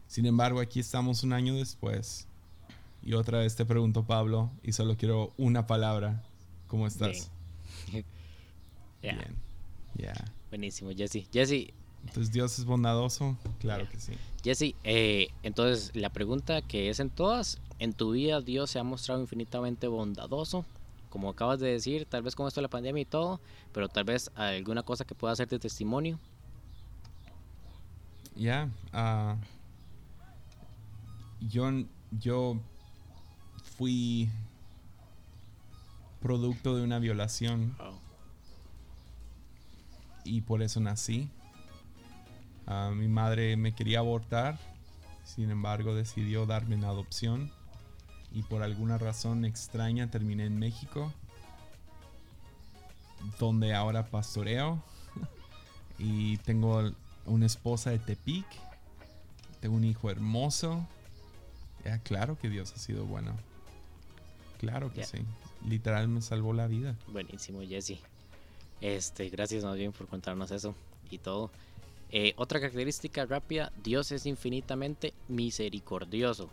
Sin 0.06 0.26
embargo, 0.26 0.60
aquí 0.60 0.80
estamos 0.80 1.22
un 1.22 1.32
año 1.32 1.54
después. 1.56 2.26
Y 3.02 3.14
otra 3.14 3.38
vez 3.38 3.56
te 3.56 3.64
pregunto, 3.64 4.04
Pablo, 4.04 4.50
y 4.62 4.72
solo 4.72 4.96
quiero 4.96 5.32
una 5.36 5.66
palabra. 5.66 6.22
¿Cómo 6.68 6.86
estás? 6.86 7.30
Ya, 9.02 9.14
Bien. 9.14 9.34
Ya. 9.96 10.14
buenísimo, 10.48 10.90
Jesse. 10.96 11.26
Jesse, 11.32 11.72
Entonces, 12.06 12.32
¿Dios 12.32 12.56
es 12.60 12.64
bondadoso? 12.64 13.36
Claro 13.58 13.82
Ya. 13.84 13.90
que 13.90 13.98
sí. 13.98 14.12
Jesse, 14.44 14.74
eh, 14.84 15.28
entonces 15.42 15.90
la 15.96 16.10
pregunta 16.10 16.62
que 16.62 16.88
es 16.88 17.00
en 17.00 17.10
todas, 17.10 17.58
¿en 17.80 17.92
tu 17.94 18.12
vida 18.12 18.40
Dios 18.40 18.70
se 18.70 18.78
ha 18.78 18.84
mostrado 18.84 19.20
infinitamente 19.20 19.88
bondadoso? 19.88 20.64
Como 21.12 21.28
acabas 21.28 21.60
de 21.60 21.68
decir, 21.68 22.06
tal 22.06 22.22
vez 22.22 22.34
con 22.34 22.48
esto 22.48 22.62
de 22.62 22.62
la 22.62 22.70
pandemia 22.70 23.02
y 23.02 23.04
todo, 23.04 23.38
pero 23.70 23.86
tal 23.86 24.04
vez 24.04 24.30
alguna 24.34 24.82
cosa 24.82 25.04
que 25.04 25.14
pueda 25.14 25.36
ser 25.36 25.46
de 25.46 25.58
testimonio. 25.58 26.18
Ya, 28.34 28.70
ah, 28.94 29.36
yo, 31.38 31.70
yo 32.18 32.58
fui 33.76 34.30
producto 36.22 36.76
de 36.76 36.82
una 36.82 36.98
violación 36.98 37.76
y 40.24 40.40
por 40.40 40.62
eso 40.62 40.80
nací. 40.80 41.28
Ah, 42.66 42.90
mi 42.96 43.06
madre 43.06 43.58
me 43.58 43.74
quería 43.74 43.98
abortar, 43.98 44.58
sin 45.24 45.50
embargo 45.50 45.94
decidió 45.94 46.46
darme 46.46 46.76
en 46.76 46.84
adopción 46.84 47.52
y 48.34 48.42
por 48.42 48.62
alguna 48.62 48.98
razón 48.98 49.44
extraña 49.44 50.10
terminé 50.10 50.46
en 50.46 50.58
México, 50.58 51.12
donde 53.38 53.74
ahora 53.74 54.06
pastoreo 54.06 54.82
y 55.98 56.38
tengo 56.38 56.92
una 57.26 57.46
esposa 57.46 57.90
de 57.90 57.98
Tepic, 57.98 58.46
tengo 59.60 59.76
un 59.76 59.84
hijo 59.84 60.10
hermoso. 60.10 60.86
Ya, 61.84 61.98
claro 61.98 62.38
que 62.38 62.48
Dios 62.48 62.72
ha 62.74 62.78
sido 62.78 63.04
bueno. 63.04 63.36
Claro 64.58 64.92
que 64.92 65.04
sí. 65.04 65.18
Literal 65.66 66.08
me 66.08 66.22
salvó 66.22 66.52
la 66.52 66.68
vida. 66.68 66.96
Buenísimo, 67.08 67.60
Jesse. 67.62 67.98
Este, 68.80 69.28
gracias 69.28 69.64
más 69.64 69.76
bien 69.76 69.92
por 69.92 70.06
contarnos 70.08 70.50
eso 70.50 70.74
y 71.10 71.18
todo. 71.18 71.50
Eh, 72.10 72.34
otra 72.36 72.60
característica 72.60 73.24
rápida, 73.24 73.72
Dios 73.82 74.12
es 74.12 74.26
infinitamente 74.26 75.14
misericordioso. 75.28 76.50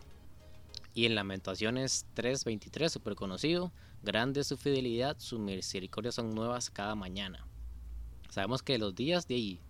Y 0.94 1.06
en 1.06 1.14
Lamentaciones 1.14 2.06
3:23, 2.14 2.88
súper 2.88 3.14
conocido, 3.14 3.72
grande 4.02 4.40
es 4.40 4.48
su 4.48 4.56
fidelidad, 4.56 5.16
su 5.18 5.38
misericordia 5.38 6.12
son 6.12 6.34
nuevas 6.34 6.70
cada 6.70 6.94
mañana. 6.94 7.46
Sabemos 8.28 8.62
que 8.62 8.78
los 8.78 8.94
días 8.94 9.26
de 9.26 9.34
ahí, 9.34 9.60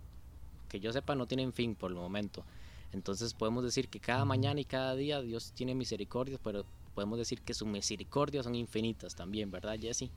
que 0.69 0.81
yo 0.81 0.93
sepa, 0.93 1.15
no 1.15 1.27
tienen 1.27 1.53
fin 1.53 1.75
por 1.75 1.91
el 1.91 1.97
momento. 1.97 2.45
Entonces 2.93 3.35
podemos 3.35 3.65
decir 3.65 3.89
que 3.89 4.01
cada 4.01 4.25
mañana 4.25 4.61
y 4.61 4.65
cada 4.65 4.95
día 4.95 5.21
Dios 5.21 5.53
tiene 5.53 5.75
misericordia, 5.75 6.39
pero 6.43 6.65
podemos 6.95 7.19
decir 7.19 7.41
que 7.41 7.55
sus 7.55 7.69
misericordias 7.69 8.45
son 8.45 8.55
infinitas 8.55 9.15
también, 9.15 9.51
¿verdad, 9.51 9.79
Jesse? 9.79 10.11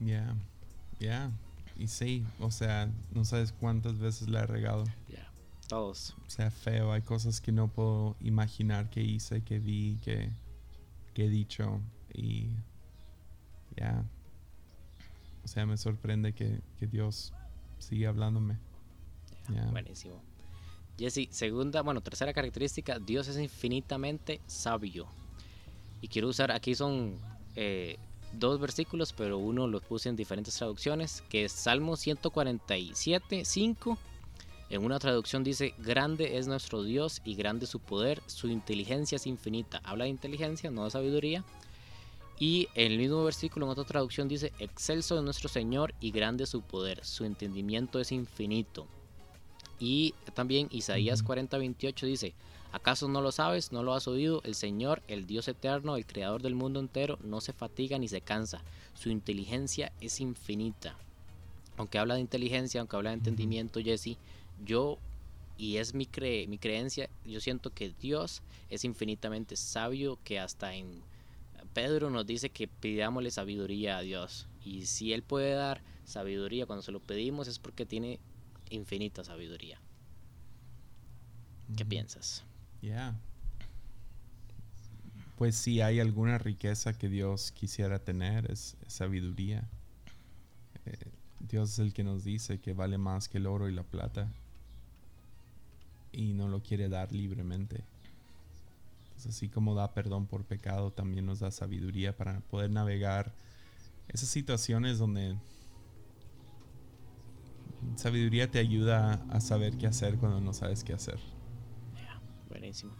Ya, 0.00 0.34
ya. 0.98 1.30
Y 1.76 1.88
sí, 1.88 2.24
o 2.40 2.50
sea, 2.50 2.90
no 3.14 3.24
sabes 3.24 3.52
cuántas 3.52 3.98
veces 3.98 4.28
la 4.28 4.40
he 4.40 4.46
regado. 4.46 4.84
Ya, 5.08 5.29
todos. 5.70 6.16
O 6.26 6.30
sea, 6.30 6.50
feo, 6.50 6.92
hay 6.92 7.02
cosas 7.02 7.40
que 7.40 7.52
no 7.52 7.68
puedo 7.68 8.16
imaginar 8.20 8.90
que 8.90 9.02
hice, 9.02 9.42
que 9.42 9.60
vi, 9.60 9.98
que, 10.02 10.28
que 11.14 11.26
he 11.26 11.28
dicho. 11.28 11.80
Y 12.12 12.48
ya. 13.76 14.04
O 15.44 15.48
sea, 15.48 15.64
me 15.66 15.76
sorprende 15.76 16.32
que, 16.32 16.60
que 16.78 16.88
Dios 16.88 17.32
sigue 17.78 18.08
hablándome. 18.08 18.58
Buenísimo. 19.70 20.20
Jesse, 20.98 21.28
segunda, 21.30 21.82
bueno, 21.82 22.00
tercera 22.00 22.32
característica, 22.32 22.98
Dios 22.98 23.28
es 23.28 23.38
infinitamente 23.38 24.40
sabio. 24.46 25.06
Y 26.00 26.08
quiero 26.08 26.28
usar, 26.28 26.50
aquí 26.50 26.74
son 26.74 27.16
eh, 27.54 27.96
dos 28.32 28.60
versículos, 28.60 29.12
pero 29.12 29.38
uno 29.38 29.68
lo 29.68 29.80
puse 29.80 30.08
en 30.08 30.16
diferentes 30.16 30.54
traducciones, 30.56 31.22
que 31.28 31.44
es 31.44 31.52
Salmo 31.52 31.96
147, 31.96 33.44
5. 33.44 33.98
En 34.70 34.84
una 34.84 35.00
traducción 35.00 35.42
dice, 35.42 35.74
grande 35.78 36.38
es 36.38 36.46
nuestro 36.46 36.84
Dios 36.84 37.20
y 37.24 37.34
grande 37.34 37.66
su 37.66 37.80
poder, 37.80 38.22
su 38.26 38.46
inteligencia 38.46 39.16
es 39.16 39.26
infinita. 39.26 39.80
Habla 39.82 40.04
de 40.04 40.10
inteligencia, 40.10 40.70
no 40.70 40.84
de 40.84 40.92
sabiduría. 40.92 41.44
Y 42.38 42.68
en 42.76 42.92
el 42.92 42.98
mismo 42.98 43.24
versículo, 43.24 43.66
en 43.66 43.72
otra 43.72 43.84
traducción, 43.84 44.28
dice, 44.28 44.52
excelso 44.60 45.18
es 45.18 45.24
nuestro 45.24 45.48
Señor 45.48 45.92
y 46.00 46.12
grande 46.12 46.46
su 46.46 46.62
poder, 46.62 47.04
su 47.04 47.24
entendimiento 47.24 47.98
es 47.98 48.12
infinito. 48.12 48.86
Y 49.80 50.14
también 50.34 50.68
Isaías 50.70 51.24
40, 51.24 51.58
28 51.58 52.06
dice, 52.06 52.34
¿acaso 52.70 53.08
no 53.08 53.20
lo 53.22 53.32
sabes? 53.32 53.72
¿No 53.72 53.82
lo 53.82 53.92
has 53.92 54.06
oído? 54.06 54.40
El 54.44 54.54
Señor, 54.54 55.02
el 55.08 55.26
Dios 55.26 55.48
eterno, 55.48 55.96
el 55.96 56.06
Creador 56.06 56.42
del 56.42 56.54
mundo 56.54 56.78
entero, 56.78 57.18
no 57.24 57.40
se 57.40 57.52
fatiga 57.52 57.98
ni 57.98 58.06
se 58.06 58.20
cansa. 58.20 58.62
Su 58.94 59.10
inteligencia 59.10 59.92
es 60.00 60.20
infinita. 60.20 60.96
Aunque 61.76 61.98
habla 61.98 62.14
de 62.14 62.20
inteligencia, 62.20 62.80
aunque 62.80 62.96
habla 62.96 63.10
de 63.10 63.16
entendimiento, 63.16 63.80
Jesse, 63.80 64.18
yo, 64.64 64.98
y 65.56 65.76
es 65.76 65.94
mi, 65.94 66.06
cre 66.06 66.46
mi 66.46 66.58
creencia, 66.58 67.08
yo 67.24 67.40
siento 67.40 67.70
que 67.70 67.92
Dios 68.00 68.42
es 68.68 68.84
infinitamente 68.84 69.56
sabio, 69.56 70.18
que 70.24 70.38
hasta 70.38 70.74
en 70.74 71.02
Pedro 71.72 72.10
nos 72.10 72.26
dice 72.26 72.50
que 72.50 72.68
pidámosle 72.68 73.30
sabiduría 73.30 73.98
a 73.98 74.00
Dios. 74.00 74.48
Y 74.64 74.86
si 74.86 75.12
Él 75.12 75.22
puede 75.22 75.54
dar 75.54 75.82
sabiduría 76.04 76.66
cuando 76.66 76.82
se 76.82 76.92
lo 76.92 77.00
pedimos 77.00 77.48
es 77.48 77.58
porque 77.58 77.86
tiene 77.86 78.18
infinita 78.70 79.24
sabiduría. 79.24 79.80
¿Qué 81.76 81.84
piensas? 81.84 82.44
Ya. 82.82 83.18
Pues 85.36 85.56
si 85.56 85.80
hay 85.80 86.00
alguna 86.00 86.38
riqueza 86.38 86.98
que 86.98 87.08
Dios 87.08 87.52
quisiera 87.52 88.00
tener, 88.00 88.50
es, 88.50 88.76
sabiduría. 88.88 89.68
Eh, 90.84 90.96
Dios 91.38 91.72
es 91.72 91.78
el 91.78 91.92
que 91.92 92.04
nos 92.04 92.24
dice 92.24 92.60
que 92.60 92.74
vale 92.74 92.98
más 92.98 93.28
que 93.28 93.38
el 93.38 93.46
oro 93.46 93.68
y 93.68 93.72
la 93.72 93.84
plata. 93.84 94.32
Y 96.12 96.32
no 96.32 96.48
lo 96.48 96.62
quiere 96.62 96.88
dar 96.88 97.12
libremente. 97.12 97.84
así 99.16 99.48
como 99.48 99.74
da 99.74 99.92
perdón 99.92 100.26
por 100.26 100.44
pecado, 100.44 100.92
también 100.92 101.26
nos 101.26 101.40
da 101.40 101.50
sabiduría 101.50 102.16
para 102.16 102.40
poder 102.40 102.70
navegar 102.70 103.32
esas 104.08 104.28
situaciones 104.28 104.98
donde 104.98 105.36
sabiduría 107.96 108.50
te 108.50 108.58
ayuda 108.58 109.24
a 109.30 109.40
saber 109.40 109.76
qué 109.76 109.86
hacer 109.86 110.16
cuando 110.16 110.40
no 110.40 110.52
sabes 110.52 110.84
qué 110.84 110.92
hacer. 110.92 111.18
buenísimo. 112.48 112.92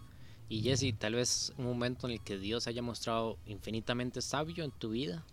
Y 0.49 0.63
Jesse, 0.63 0.93
tal 0.99 1.15
vez 1.15 1.53
un 1.59 1.65
momento 1.65 2.09
en 2.09 2.15
el 2.15 2.21
que 2.21 2.37
Dios 2.37 2.67
haya 2.67 2.83
mostrado 2.83 3.39
infinitamente 3.47 4.21
sabio 4.21 4.65
en 4.65 4.73
tu 4.73 4.91
vida. 4.91 5.25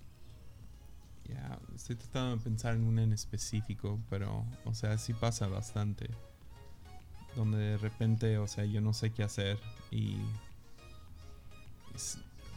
Ya, 1.28 1.60
estoy 1.76 1.96
tratando 1.96 2.38
de 2.38 2.44
pensar 2.44 2.76
en 2.76 2.84
un 2.84 3.00
en 3.00 3.14
específico, 3.14 4.00
pero, 4.10 4.46
o 4.64 4.74
sea, 4.74 4.98
sí 4.98 5.14
pasa 5.14 5.48
bastante. 5.48 6.10
Donde 7.38 7.58
de 7.58 7.78
repente, 7.78 8.38
o 8.38 8.48
sea, 8.48 8.66
yo 8.66 8.82
no 8.82 8.94
sé 8.94 9.12
qué 9.12 9.24
hacer 9.24 9.58
y 9.92 10.18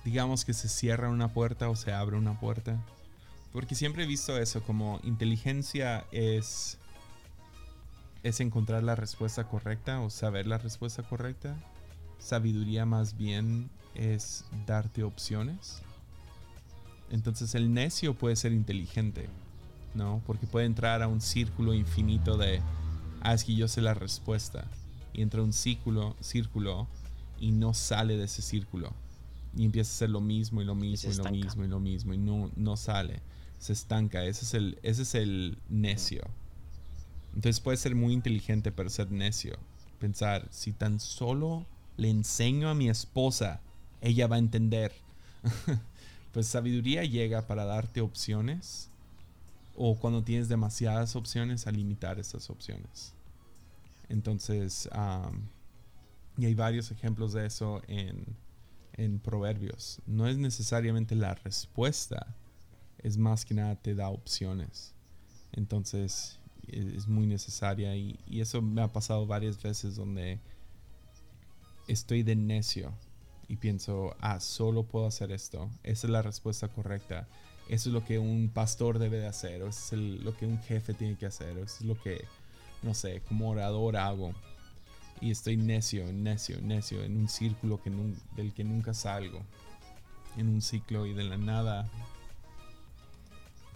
digamos 0.05 0.45
que 0.45 0.55
se 0.55 0.69
cierra 0.69 1.09
una 1.09 1.29
puerta 1.29 1.69
o 1.69 1.77
se 1.77 1.93
abre 1.93 2.17
una 2.17 2.41
puerta. 2.41 2.77
Porque 3.53 3.77
siempre 3.77 4.03
he 4.03 4.07
visto 4.07 4.37
eso 4.37 4.63
como 4.63 4.99
inteligencia 5.05 6.05
es 6.11 6.79
es 8.23 8.41
encontrar 8.41 8.83
la 8.83 8.95
respuesta 8.95 9.45
correcta 9.45 10.01
o 10.01 10.11
saber 10.11 10.47
la 10.47 10.59
respuesta 10.59 11.03
correcta. 11.03 11.57
Sabiduría 12.19 12.85
más 12.85 13.17
bien 13.17 13.71
es 13.95 14.45
darte 14.67 15.03
opciones. 15.05 15.83
Entonces 17.11 17.55
el 17.55 17.73
necio 17.73 18.15
puede 18.15 18.37
ser 18.37 18.53
inteligente, 18.53 19.29
¿no? 19.95 20.23
Porque 20.27 20.47
puede 20.47 20.67
entrar 20.67 21.03
a 21.03 21.09
un 21.09 21.21
círculo 21.21 21.75
infinito 21.75 22.37
de, 22.37 22.61
ah, 23.21 23.35
es 23.35 23.45
que 23.45 23.55
yo 23.55 23.69
sé 23.69 23.81
la 23.81 23.95
respuesta. 23.95 24.65
Y 25.13 25.23
entra 25.23 25.43
un 25.43 25.53
círculo, 25.53 26.17
círculo 26.21 26.89
y 27.39 27.53
no 27.53 27.75
sale 27.75 28.17
de 28.17 28.25
ese 28.25 28.43
círculo. 28.43 28.93
Y 29.57 29.65
empieza 29.65 29.91
a 29.91 29.95
hacer 29.95 30.11
lo 30.11 30.21
mismo 30.21 30.63
y 30.63 30.65
lo 30.65 30.75
mismo 30.75 31.11
y, 31.11 31.15
lo 31.17 31.31
mismo 31.31 31.65
y 31.65 31.69
lo 31.69 31.81
mismo 31.81 32.15
y 32.15 32.19
no, 32.19 32.51
no 32.57 32.77
sale. 32.77 33.21
Se 33.59 33.73
estanca. 33.73 34.25
Ese 34.25 34.45
es 34.45 34.55
el, 34.55 34.79
ese 34.83 35.03
es 35.03 35.15
el 35.15 35.59
necio. 35.69 36.23
Entonces 37.35 37.61
puede 37.61 37.77
ser 37.77 37.95
muy 37.95 38.13
inteligente, 38.13 38.73
pero 38.73 38.91
ser 38.91 39.11
necio. 39.11 39.57
Pensar, 39.99 40.47
si 40.51 40.73
tan 40.73 41.01
solo 41.01 41.67
le 41.97 42.11
enseño 42.11 42.69
a 42.69 42.75
mi 42.75 42.89
esposa, 42.89 43.61
ella 44.01 44.27
va 44.27 44.37
a 44.37 44.41
entender. 44.41 44.93
pues 46.33 46.47
sabiduría 46.47 47.05
llega 47.05 47.47
para 47.47 47.65
darte 47.65 48.01
opciones 48.01 48.90
o 49.83 49.99
cuando 49.99 50.23
tienes 50.23 50.51
demasiadas 50.51 51.17
opciones 51.17 51.67
a 51.67 51.71
limitar 51.71 52.19
esas 52.19 52.51
opciones. 52.51 53.15
Entonces, 54.11 54.91
y 56.37 56.45
hay 56.45 56.55
varios 56.55 56.91
ejemplos 56.91 57.33
de 57.33 57.47
eso 57.47 57.81
en, 57.89 58.27
en 58.99 59.19
Proverbios. 59.21 60.03
No 60.05 60.29
es 60.29 60.37
necesariamente 60.37 61.15
la 61.15 61.35
respuesta, 61.35 62.37
es 62.99 63.17
más 63.17 63.47
que 63.47 63.55
nada 63.55 63.75
te 63.75 63.95
da 63.95 64.11
opciones. 64.11 64.93
Entonces, 65.53 66.39
es 66.69 67.09
muy 67.09 67.27
necesaria 67.27 67.97
y, 67.97 68.19
eso 68.29 68.61
me 68.61 68.83
ha 68.83 68.93
pasado 68.93 69.27
varias 69.27 69.63
veces 69.63 69.97
donde 69.97 70.41
estoy 71.89 72.23
de 72.23 72.37
necio 72.37 72.93
y 73.49 73.57
pienso, 73.57 74.15
ah, 74.21 74.41
solo 74.41 74.83
puedo 74.83 75.07
hacer 75.07 75.33
esto, 75.33 75.71
esa 75.85 76.07
es 76.07 76.11
la 76.13 76.21
respuesta 76.21 76.69
correcta, 76.69 77.27
eso 77.71 77.89
es 77.89 77.93
lo 77.93 78.05
que 78.05 78.19
un 78.19 78.51
pastor 78.53 78.99
debe 78.99 79.19
de 79.19 79.29
hacer, 79.29 79.63
o 79.63 79.69
eso 79.69 79.95
es 79.95 80.01
lo 80.01 80.37
que 80.37 80.45
un 80.45 80.61
jefe 80.63 80.93
tiene 80.93 81.17
que 81.17 81.27
hacer, 81.27 81.57
o 81.57 81.65
eso 81.65 81.77
es 81.81 81.87
lo 81.87 82.01
que, 82.01 82.25
no 82.83 82.95
sé, 82.95 83.23
como 83.29 83.49
orador 83.49 83.97
hago. 83.97 84.35
Y 85.21 85.31
estoy 85.31 85.57
necio, 85.57 86.13
necio, 86.13 86.61
necio, 86.61 87.05
en 87.05 87.17
un 87.17 87.29
círculo 87.29 87.81
que 87.81 87.93
del 88.35 88.53
que 88.55 88.65
nunca 88.65 88.93
salgo, 88.93 89.43
en 90.37 90.49
un 90.49 90.63
ciclo 90.63 91.07
y 91.07 91.15
de 91.15 91.25
la 91.25 91.37
nada, 91.37 91.89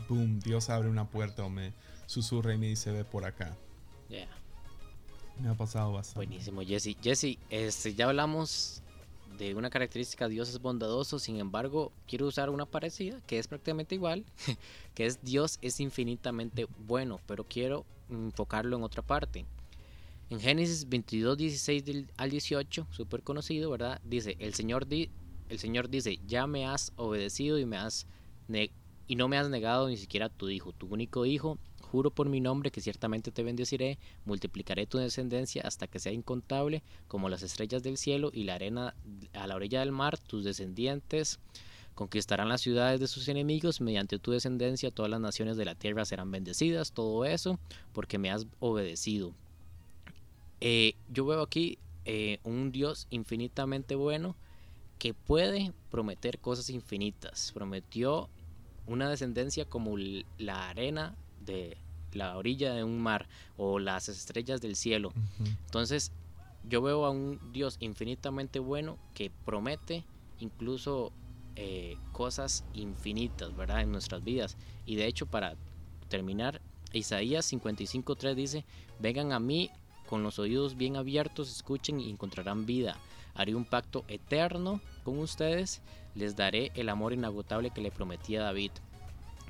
boom, 0.08 0.40
Dios 0.40 0.70
abre 0.70 0.88
una 0.88 1.08
puerta 1.08 1.44
o 1.44 1.48
me, 1.48 1.72
susurra 2.06 2.54
y 2.54 2.58
me 2.58 2.66
dice, 2.66 2.90
ve 2.90 3.04
por 3.04 3.24
acá. 3.24 3.56
Yeah. 4.08 4.28
Me 5.40 5.48
ha 5.48 5.54
pasado 5.54 5.92
bastante. 5.92 6.26
Buenísimo, 6.26 6.62
Jesse. 6.62 6.96
Jesse, 7.00 7.38
este, 7.50 7.94
ya 7.94 8.08
hablamos 8.08 8.82
de 9.38 9.54
una 9.54 9.70
característica, 9.70 10.28
Dios 10.28 10.48
es 10.48 10.60
bondadoso, 10.60 11.18
sin 11.18 11.38
embargo, 11.38 11.92
quiero 12.06 12.26
usar 12.26 12.50
una 12.50 12.66
parecida, 12.66 13.20
que 13.26 13.38
es 13.38 13.48
prácticamente 13.48 13.94
igual, 13.94 14.24
que 14.94 15.06
es 15.06 15.22
Dios 15.22 15.58
es 15.62 15.80
infinitamente 15.80 16.66
bueno, 16.86 17.20
pero 17.26 17.44
quiero 17.44 17.84
enfocarlo 18.08 18.76
en 18.76 18.82
otra 18.82 19.02
parte. 19.02 19.44
En 20.30 20.40
Génesis 20.40 20.88
22, 20.88 21.36
16 21.36 21.84
al 22.16 22.30
18, 22.30 22.86
súper 22.90 23.22
conocido, 23.22 23.70
¿verdad? 23.70 24.00
Dice, 24.04 24.36
el 24.38 24.54
Señor, 24.54 24.86
di 24.86 25.10
el 25.48 25.58
Señor 25.58 25.90
dice, 25.90 26.18
ya 26.26 26.46
me 26.46 26.66
has 26.66 26.92
obedecido 26.96 27.58
y, 27.58 27.66
me 27.66 27.76
has 27.76 28.06
y 29.06 29.16
no 29.16 29.28
me 29.28 29.36
has 29.36 29.50
negado 29.50 29.88
ni 29.88 29.96
siquiera 29.96 30.30
tu 30.30 30.48
hijo, 30.48 30.72
tu 30.72 30.86
único 30.86 31.26
hijo, 31.26 31.58
juro 31.94 32.10
por 32.10 32.28
mi 32.28 32.40
nombre 32.40 32.72
que 32.72 32.80
ciertamente 32.80 33.30
te 33.30 33.44
bendeciré, 33.44 33.98
multiplicaré 34.24 34.84
tu 34.84 34.98
descendencia 34.98 35.62
hasta 35.62 35.86
que 35.86 36.00
sea 36.00 36.10
incontable 36.10 36.82
como 37.06 37.28
las 37.28 37.44
estrellas 37.44 37.84
del 37.84 37.98
cielo 37.98 38.30
y 38.32 38.42
la 38.42 38.56
arena 38.56 38.96
a 39.32 39.46
la 39.46 39.54
orilla 39.54 39.78
del 39.78 39.92
mar, 39.92 40.18
tus 40.18 40.42
descendientes 40.42 41.38
conquistarán 41.94 42.48
las 42.48 42.62
ciudades 42.62 42.98
de 42.98 43.06
sus 43.06 43.28
enemigos, 43.28 43.80
mediante 43.80 44.18
tu 44.18 44.32
descendencia 44.32 44.90
todas 44.90 45.08
las 45.08 45.20
naciones 45.20 45.56
de 45.56 45.66
la 45.66 45.76
tierra 45.76 46.04
serán 46.04 46.32
bendecidas, 46.32 46.90
todo 46.90 47.24
eso 47.24 47.60
porque 47.92 48.18
me 48.18 48.32
has 48.32 48.48
obedecido. 48.58 49.32
Eh, 50.60 50.94
yo 51.12 51.24
veo 51.26 51.42
aquí 51.42 51.78
eh, 52.06 52.40
un 52.42 52.72
Dios 52.72 53.06
infinitamente 53.10 53.94
bueno 53.94 54.34
que 54.98 55.14
puede 55.14 55.72
prometer 55.92 56.40
cosas 56.40 56.70
infinitas. 56.70 57.52
Prometió 57.52 58.28
una 58.88 59.08
descendencia 59.08 59.64
como 59.64 59.96
la 60.38 60.70
arena 60.70 61.14
de 61.46 61.76
la 62.14 62.36
orilla 62.36 62.72
de 62.74 62.84
un 62.84 62.98
mar 62.98 63.28
o 63.56 63.78
las 63.78 64.08
estrellas 64.08 64.60
del 64.60 64.76
cielo. 64.76 65.12
Entonces, 65.66 66.12
yo 66.68 66.80
veo 66.80 67.04
a 67.04 67.10
un 67.10 67.38
Dios 67.52 67.76
infinitamente 67.80 68.58
bueno 68.58 68.98
que 69.12 69.30
promete 69.44 70.04
incluso 70.38 71.12
eh, 71.56 71.96
cosas 72.12 72.64
infinitas, 72.74 73.54
¿verdad? 73.54 73.82
En 73.82 73.92
nuestras 73.92 74.24
vidas. 74.24 74.56
Y 74.86 74.96
de 74.96 75.06
hecho, 75.06 75.26
para 75.26 75.54
terminar, 76.08 76.60
Isaías 76.92 77.52
55.3 77.52 78.34
dice, 78.34 78.64
vengan 78.98 79.32
a 79.32 79.40
mí 79.40 79.70
con 80.08 80.22
los 80.22 80.38
oídos 80.38 80.76
bien 80.76 80.96
abiertos, 80.96 81.50
escuchen 81.50 82.00
y 82.00 82.10
encontrarán 82.10 82.66
vida. 82.66 82.98
Haré 83.34 83.54
un 83.54 83.64
pacto 83.64 84.04
eterno 84.08 84.80
con 85.02 85.18
ustedes, 85.18 85.82
les 86.14 86.36
daré 86.36 86.70
el 86.74 86.88
amor 86.88 87.12
inagotable 87.12 87.70
que 87.70 87.80
le 87.80 87.90
prometí 87.90 88.36
a 88.36 88.42
David. 88.42 88.70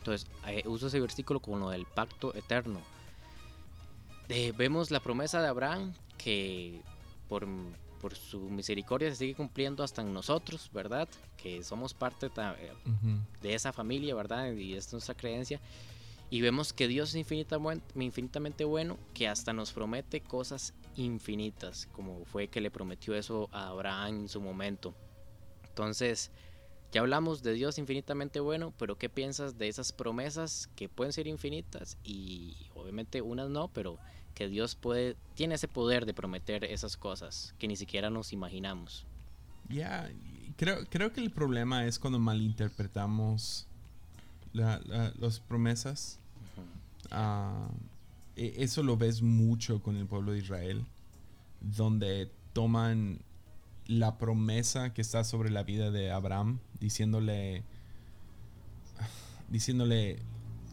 Entonces, 0.05 0.29
eh, 0.47 0.63
uso 0.67 0.89
ese 0.89 1.01
versículo 1.01 1.41
como 1.41 1.59
lo 1.59 1.71
del 1.71 1.87
pacto 1.87 2.35
eterno. 2.35 2.79
Eh, 4.29 4.53
vemos 4.55 4.91
la 4.91 5.01
promesa 5.01 5.41
de 5.41 5.49
Abraham 5.49 5.95
que 6.19 6.83
por, 7.27 7.49
por 8.03 8.15
su 8.15 8.39
misericordia 8.51 9.09
se 9.09 9.17
sigue 9.17 9.35
cumpliendo 9.35 9.83
hasta 9.83 10.03
en 10.03 10.13
nosotros, 10.13 10.71
¿verdad? 10.75 11.09
Que 11.39 11.65
somos 11.65 11.95
parte 11.95 12.27
eh, 12.27 12.73
de 13.41 13.55
esa 13.55 13.73
familia, 13.73 14.15
¿verdad? 14.15 14.53
Y 14.53 14.75
es 14.75 14.93
nuestra 14.93 15.15
creencia. 15.15 15.59
Y 16.29 16.43
vemos 16.43 16.75
que 16.75 16.87
Dios 16.87 17.11
es 17.11 17.15
infinitamente, 17.15 17.99
infinitamente 17.99 18.65
bueno, 18.65 18.99
que 19.15 19.27
hasta 19.27 19.55
nos 19.55 19.73
promete 19.73 20.21
cosas 20.21 20.75
infinitas, 20.97 21.89
como 21.93 22.27
fue 22.27 22.49
que 22.49 22.61
le 22.61 22.71
prometió 22.71 23.15
eso 23.15 23.49
a 23.53 23.69
Abraham 23.69 24.21
en 24.21 24.29
su 24.29 24.43
momento. 24.43 24.95
Entonces, 25.67 26.31
ya 26.95 27.01
hablamos 27.01 27.43
de 27.43 27.55
Dios 27.55 27.77
infinitamente 27.79 28.39
bueno, 28.39 28.73
pero 28.79 28.97
¿qué 28.97 29.09
piensas 29.09 29.59
de 29.59 29.67
esas 29.67 29.91
promesas 29.91 30.71
que 30.77 30.89
pueden 30.89 31.13
ser 31.13 31.27
infinitas 31.27 31.99
y 32.05 32.55
obviamente 32.73 33.21
unas 33.21 33.51
no, 33.51 33.67
pero 33.67 33.99
que 34.33 34.49
Dios 34.49 34.77
puede 34.77 35.17
tiene 35.35 35.57
ese 35.57 35.67
poder 35.67 36.07
de 36.07 36.15
prometer 36.15 36.63
esas 36.63 36.97
cosas 36.97 37.53
que 37.59 37.67
ni 37.67 37.75
siquiera 37.75 38.11
nos 38.11 38.33
imaginamos? 38.33 39.07
Ya, 39.69 40.09
creo, 40.57 40.87
creo 40.89 41.13
que 41.13 41.21
el 41.21 41.33
problema 41.33 41.85
es 41.85 41.99
cuando 41.99 42.21
malinterpretamos 42.21 43.67
las 44.53 45.41
promesas. 45.41 46.21
Ah, 47.11 47.71
e, 48.37 48.55
eso 48.59 48.85
lo 48.85 48.97
ves 48.97 49.21
mucho 49.21 49.83
con 49.83 49.97
el 49.97 50.07
pueblo 50.07 50.31
de 50.31 50.39
Israel, 50.39 50.85
donde 51.61 52.31
toman 52.53 53.19
la 53.87 54.18
promesa 54.18 54.93
que 54.93 55.03
está 55.03 55.24
sobre 55.24 55.51
la 55.51 55.62
vida 55.62 55.91
de 55.91 56.11
Abraham, 56.11 56.61
diciéndole, 56.80 57.64
diciéndole, 59.49 60.18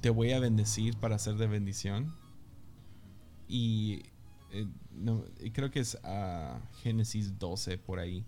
te 0.02 0.10
voy 0.10 0.32
a 0.32 0.40
bendecir 0.40 0.98
para 0.98 1.20
ser 1.20 1.36
de 1.36 1.48
bendición. 1.48 2.16
Y 3.48 4.04
eh, 4.52 4.68
creo 5.54 5.72
que 5.72 5.80
es 5.80 5.96
a 6.04 6.60
Génesis 6.82 7.38
12 7.38 7.78
por 7.78 8.00
ahí. 8.00 8.26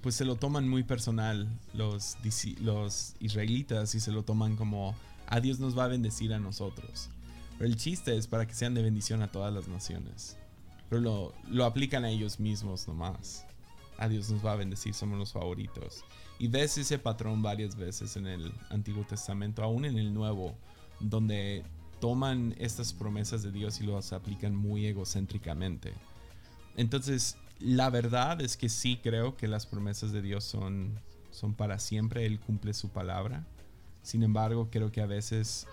pues 0.00 0.14
se 0.14 0.24
lo 0.24 0.36
toman 0.36 0.68
muy 0.68 0.82
personal 0.82 1.48
los, 1.74 2.16
los 2.60 3.14
israelitas 3.20 3.94
y 3.94 4.00
se 4.00 4.12
lo 4.12 4.22
toman 4.22 4.56
como, 4.56 4.94
a 5.26 5.40
Dios 5.40 5.60
nos 5.60 5.76
va 5.76 5.84
a 5.84 5.88
bendecir 5.88 6.32
a 6.32 6.38
nosotros. 6.38 7.10
Pero 7.58 7.68
el 7.68 7.76
chiste 7.76 8.16
es 8.16 8.26
para 8.26 8.46
que 8.46 8.54
sean 8.54 8.72
de 8.74 8.82
bendición 8.82 9.22
a 9.22 9.30
todas 9.30 9.52
las 9.52 9.68
naciones. 9.68 10.39
Pero 10.90 11.32
lo, 11.48 11.64
aplican 11.64 12.04
a 12.04 12.10
ellos 12.10 12.40
mismos 12.40 12.86
nomás. 12.88 13.46
A 13.96 14.08
Dios 14.08 14.28
nos 14.30 14.44
va 14.44 14.52
a 14.52 14.56
bendecir, 14.56 14.92
somos 14.92 15.18
los 15.18 15.32
favoritos. 15.32 16.04
Y 16.38 16.48
ves 16.48 16.76
ese 16.78 16.98
patrón 16.98 17.42
varias 17.42 17.76
veces 17.76 18.16
en 18.16 18.26
el 18.26 18.52
Antiguo 18.70 19.04
Testamento, 19.04 19.62
aún 19.62 19.84
en 19.84 19.96
el 19.96 20.12
Nuevo, 20.12 20.56
donde 20.98 21.64
toman 22.00 22.54
estas 22.58 22.92
promesas 22.92 23.42
de 23.42 23.52
Dios 23.52 23.80
y 23.80 23.86
las 23.86 24.12
aplican 24.12 24.56
muy 24.56 24.86
egocéntricamente. 24.86 25.92
Entonces, 26.76 27.36
la 27.60 27.88
verdad 27.90 28.40
es 28.40 28.56
que 28.56 28.68
sí 28.68 28.98
creo 29.02 29.36
que 29.36 29.46
las 29.46 29.66
promesas 29.66 30.12
de 30.12 30.22
Dios 30.22 30.44
son, 30.44 30.98
son 31.30 31.54
para 31.54 31.78
siempre, 31.78 32.26
Él 32.26 32.40
cumple 32.40 32.74
su 32.74 32.88
palabra. 32.88 33.46
Sin 34.02 34.22
embargo, 34.22 34.70
creo 34.70 34.90
que 34.90 35.02
a 35.02 35.06
veces 35.06 35.66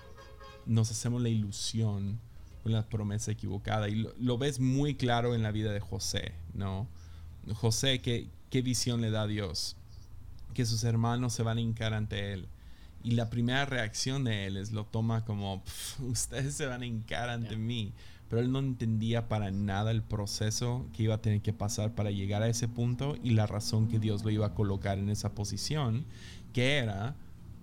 nos 0.65 0.91
hacemos 0.91 1.21
la 1.21 1.29
ilusión 1.29 2.19
la 2.63 2.87
promesa 2.87 3.31
equivocada. 3.31 3.89
Y 3.89 4.07
lo, 4.19 4.37
ves 4.37 4.59
muy 4.59 4.95
claro 4.95 5.35
en 5.35 5.43
la 5.43 5.51
vida 5.51 5.71
de 5.71 5.79
José, 5.79 6.33
¿no? 6.53 6.87
José, 7.55 8.01
¿qué, 8.01 8.27
¿qué 8.49 8.61
visión 8.61 9.01
le 9.01 9.11
da 9.11 9.23
a 9.23 9.27
Dios? 9.27 9.75
Que 10.53 10.65
sus 10.65 10.83
hermanos 10.83 11.33
se 11.33 11.43
van 11.43 11.57
a 11.57 11.61
hincar 11.61 11.93
ante 11.93 12.33
él. 12.33 12.47
Y 13.03 13.11
la 13.11 13.29
primera 13.29 13.65
reacción 13.65 14.23
de 14.23 14.47
él 14.47 14.57
es 14.57 14.71
lo 14.71 14.85
toma 14.85 15.23
como, 15.23 15.63
ustedes 15.99 16.55
se 16.55 16.65
van 16.65 16.81
a 16.81 16.85
hincar 16.85 17.29
ante 17.29 17.55
mí. 17.55 17.93
Pero 18.29 18.41
él 18.41 18.51
no 18.51 18.59
entendía 18.59 19.29
para 19.29 19.51
nada 19.51 19.91
el 19.91 20.03
proceso 20.03 20.85
que 20.93 21.03
iba 21.03 21.15
a 21.15 21.21
tener 21.21 21.41
que 21.41 21.53
pasar 21.53 21.95
para 21.95 22.11
llegar 22.11 22.43
a 22.43 22.49
ese 22.49 22.67
punto 22.67 23.15
y 23.23 23.29
la 23.29 23.47
razón 23.47 23.87
que 23.87 23.99
Dios 23.99 24.25
lo 24.25 24.31
iba 24.31 24.47
a 24.47 24.53
colocar 24.53 24.99
en 24.99 25.09
esa 25.09 25.33
posición, 25.33 26.05
que 26.51 26.77
era 26.77 27.15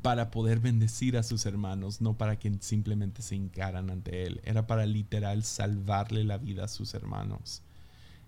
para 0.04 0.30
poder 0.30 0.60
bendecir 0.60 1.16
a 1.16 1.22
sus 1.22 1.46
hermanos, 1.46 2.02
no 2.02 2.12
para 2.12 2.38
que 2.38 2.52
simplemente 2.60 3.22
se 3.22 3.36
hincaran 3.36 3.88
ante 3.88 4.26
él. 4.26 4.42
Era 4.44 4.66
para 4.66 4.84
literal 4.84 5.44
salvarle 5.44 6.24
la 6.24 6.36
vida 6.36 6.66
a 6.66 6.68
sus 6.68 6.92
hermanos. 6.92 7.62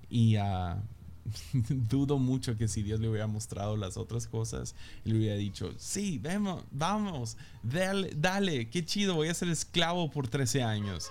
Y 0.09 0.39
uh, 0.39 0.81
dudo 1.69 2.19
mucho 2.19 2.57
que 2.57 2.67
si 2.67 2.83
Dios 2.83 2.99
le 2.99 3.11
hubiera 3.11 3.27
mostrado 3.27 3.77
las 3.77 3.99
otras 3.99 4.27
cosas, 4.27 4.75
le 5.05 5.19
hubiera 5.19 5.37
dicho, 5.37 5.75
sí, 5.77 6.19
vamos, 6.19 6.65
vamos, 6.71 7.37
dale, 7.63 8.11
dale, 8.17 8.71
qué 8.71 8.83
chido, 8.83 9.15
voy 9.15 9.29
a 9.29 9.35
ser 9.35 9.51
esclavo 9.51 10.11
por 10.11 10.29
13 10.29 10.63
años. 10.63 11.11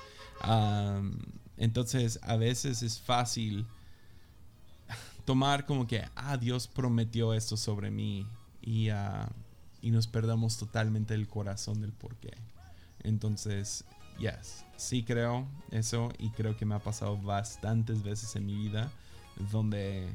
entonces, 1.57 2.18
a 2.24 2.38
veces 2.38 2.82
es 2.82 2.99
fácil 2.99 3.68
tomar 5.26 5.68
como 5.68 5.86
que, 5.86 6.05
ah, 6.16 6.38
Dios 6.38 6.68
prometió 6.68 7.36
esto 7.36 7.55
sobre 7.55 7.91
mí. 7.91 8.26
Y 8.63 8.89
uh, 8.89 9.28
y 9.86 9.91
nos 9.91 10.07
perdamos 10.07 10.57
totalmente 10.57 11.13
el 11.13 11.27
corazón 11.27 11.79
del 11.79 11.91
por 11.93 12.15
qué. 12.15 12.33
Entonces, 13.03 13.86
yes, 14.17 14.65
sí 14.77 15.03
creo 15.03 15.45
eso 15.69 16.11
y 16.17 16.31
creo 16.31 16.57
que 16.57 16.65
me 16.65 16.73
ha 16.73 16.79
pasado 16.79 17.15
bastantes 17.21 18.01
veces 18.01 18.36
en 18.36 18.47
mi 18.47 18.55
vida 18.55 18.89
donde 19.51 20.07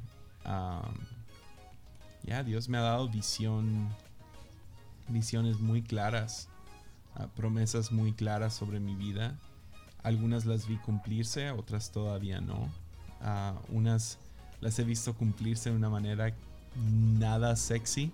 um, 0.45 0.93
ya 2.25 2.43
Dios 2.43 2.69
me 2.69 2.79
ha 2.79 2.81
dado 2.81 3.09
visión, 3.09 3.89
visiones 5.07 5.61
muy 5.61 5.83
claras, 5.83 6.49
uh, 7.15 7.29
promesas 7.29 7.93
muy 7.93 8.13
claras 8.13 8.55
sobre 8.55 8.81
mi 8.81 8.97
vida. 8.97 9.39
Algunas 10.03 10.47
las 10.47 10.67
vi 10.67 10.79
cumplirse, 10.79 11.53
otras 11.53 11.93
todavía 11.93 12.41
no. 12.41 12.69
Uh, 13.21 13.77
unas 13.77 14.19
las 14.61 14.77
he 14.81 14.83
visto 14.83 15.15
cumplirse 15.15 15.71
de 15.71 15.77
una 15.77 15.91
manera 15.91 16.35
nada 16.75 17.55
sexy. 17.55 18.11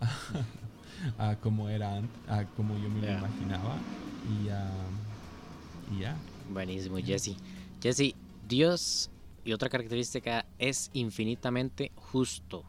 a 1.18 1.36
como 1.36 1.68
era, 1.68 2.02
a 2.28 2.44
como 2.56 2.76
yo 2.78 2.88
me 2.88 3.00
lo 3.00 3.18
imaginaba. 3.18 3.76
Y, 4.28 4.46
ya. 6.00 6.16
Buenísimo, 6.50 6.98
Jesse. 6.98 7.36
Jesse, 7.82 8.14
Dios 8.46 9.10
y 9.44 9.52
otra 9.52 9.68
característica 9.68 10.44
es 10.58 10.90
infinitamente 10.92 11.92
justo. 11.96 12.64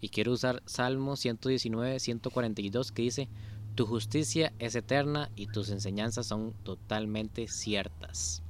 Y 0.00 0.10
quiero 0.10 0.32
usar 0.32 0.62
Salmo 0.66 1.16
119, 1.16 1.98
142 1.98 2.92
que 2.92 3.02
dice, 3.02 3.28
tu 3.74 3.86
justicia 3.86 4.52
es 4.58 4.74
eterna 4.74 5.30
y 5.34 5.46
tus 5.46 5.70
enseñanzas 5.70 6.26
son 6.26 6.52
totalmente 6.62 7.48
ciertas. 7.48 8.42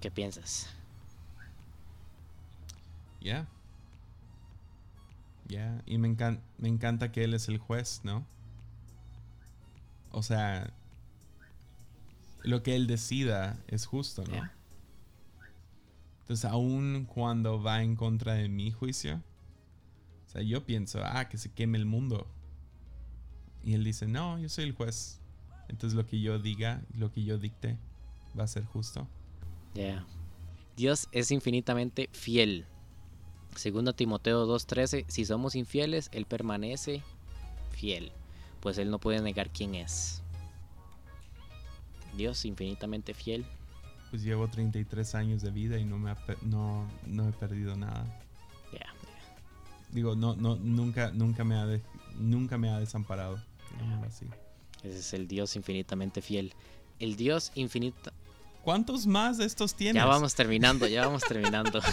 ¿Qué 0.00 0.10
piensas? 0.10 0.68
Ya, 3.22 3.48
ya, 5.46 5.82
y 5.86 5.98
me, 5.98 6.16
me 6.58 6.68
encanta 6.68 7.12
que 7.12 7.24
él 7.24 7.34
es 7.34 7.48
el 7.48 7.58
juez, 7.58 8.00
¿no? 8.04 8.26
O 10.10 10.22
sea, 10.22 10.72
lo 12.44 12.62
que 12.62 12.76
él 12.76 12.86
decida 12.86 13.58
es 13.68 13.86
justo, 13.86 14.24
¿no? 14.24 14.48
Entonces, 16.20 16.44
aún 16.44 17.06
cuando 17.12 17.62
va 17.62 17.82
en 17.82 17.96
contra 17.96 18.34
de 18.34 18.48
mi 18.48 18.70
juicio, 18.70 19.22
o 20.26 20.30
sea, 20.30 20.42
yo 20.42 20.64
pienso, 20.64 21.00
ah, 21.04 21.28
que 21.28 21.36
se 21.36 21.50
queme 21.50 21.78
el 21.78 21.84
mundo. 21.84 22.26
Y 23.62 23.74
él 23.74 23.84
dice, 23.84 24.06
no, 24.06 24.38
yo 24.38 24.48
soy 24.48 24.64
el 24.64 24.72
juez. 24.72 25.20
Entonces, 25.68 25.96
lo 25.96 26.06
que 26.06 26.20
yo 26.20 26.38
diga, 26.38 26.82
lo 26.96 27.10
que 27.10 27.24
yo 27.24 27.38
dicte, 27.38 27.76
va 28.38 28.44
a 28.44 28.48
ser 28.48 28.64
justo. 28.64 29.06
Ya. 29.74 30.06
Dios 30.76 31.08
es 31.12 31.30
infinitamente 31.30 32.08
fiel. 32.12 32.66
Segundo 33.56 33.92
Timoteo 33.94 34.46
2.13, 34.46 35.04
si 35.08 35.24
somos 35.24 35.54
infieles, 35.54 36.08
Él 36.12 36.26
permanece 36.26 37.02
fiel, 37.70 38.12
pues 38.60 38.78
Él 38.78 38.90
no 38.90 38.98
puede 38.98 39.20
negar 39.20 39.50
quién 39.50 39.74
es. 39.74 40.22
Dios 42.16 42.44
infinitamente 42.44 43.14
fiel. 43.14 43.44
Pues 44.10 44.22
llevo 44.22 44.48
33 44.48 45.14
años 45.14 45.42
de 45.42 45.50
vida 45.50 45.78
y 45.78 45.84
no, 45.84 45.98
me 45.98 46.14
no, 46.42 46.88
no 47.06 47.28
he 47.28 47.32
perdido 47.32 47.76
nada. 47.76 48.04
Ya. 48.72 48.86
Digo, 49.90 50.14
no, 50.14 50.36
no, 50.36 50.56
nunca, 50.56 51.10
nunca, 51.12 51.44
me 51.44 51.56
ha 51.56 51.66
nunca 52.16 52.58
me 52.58 52.70
ha 52.70 52.78
desamparado. 52.78 53.40
Así. 54.06 54.26
Ese 54.84 54.98
es 54.98 55.14
el 55.14 55.26
Dios 55.26 55.56
infinitamente 55.56 56.22
fiel. 56.22 56.54
El 57.00 57.16
Dios 57.16 57.50
infinito. 57.54 58.12
¿Cuántos 58.62 59.06
más 59.06 59.38
de 59.38 59.44
estos 59.44 59.74
tienes? 59.74 60.02
Ya 60.02 60.06
vamos 60.06 60.34
terminando, 60.34 60.86
ya 60.86 61.06
vamos 61.06 61.22
terminando. 61.22 61.80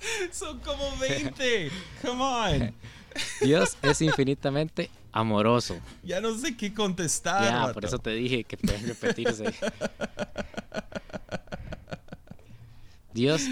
Son 0.32 0.58
como 0.60 0.96
20. 0.98 1.70
Come 2.02 2.22
on. 2.22 2.74
Dios 3.40 3.76
es 3.82 4.02
infinitamente 4.02 4.90
amoroso. 5.12 5.78
Ya 6.02 6.20
no 6.20 6.36
sé 6.36 6.56
qué 6.56 6.72
contestar. 6.72 7.42
Ya, 7.42 7.72
por 7.72 7.84
eso 7.84 7.98
te 7.98 8.10
dije 8.10 8.44
que 8.44 8.56
pueden 8.56 8.86
repetirse. 8.86 9.52
Dios. 13.12 13.42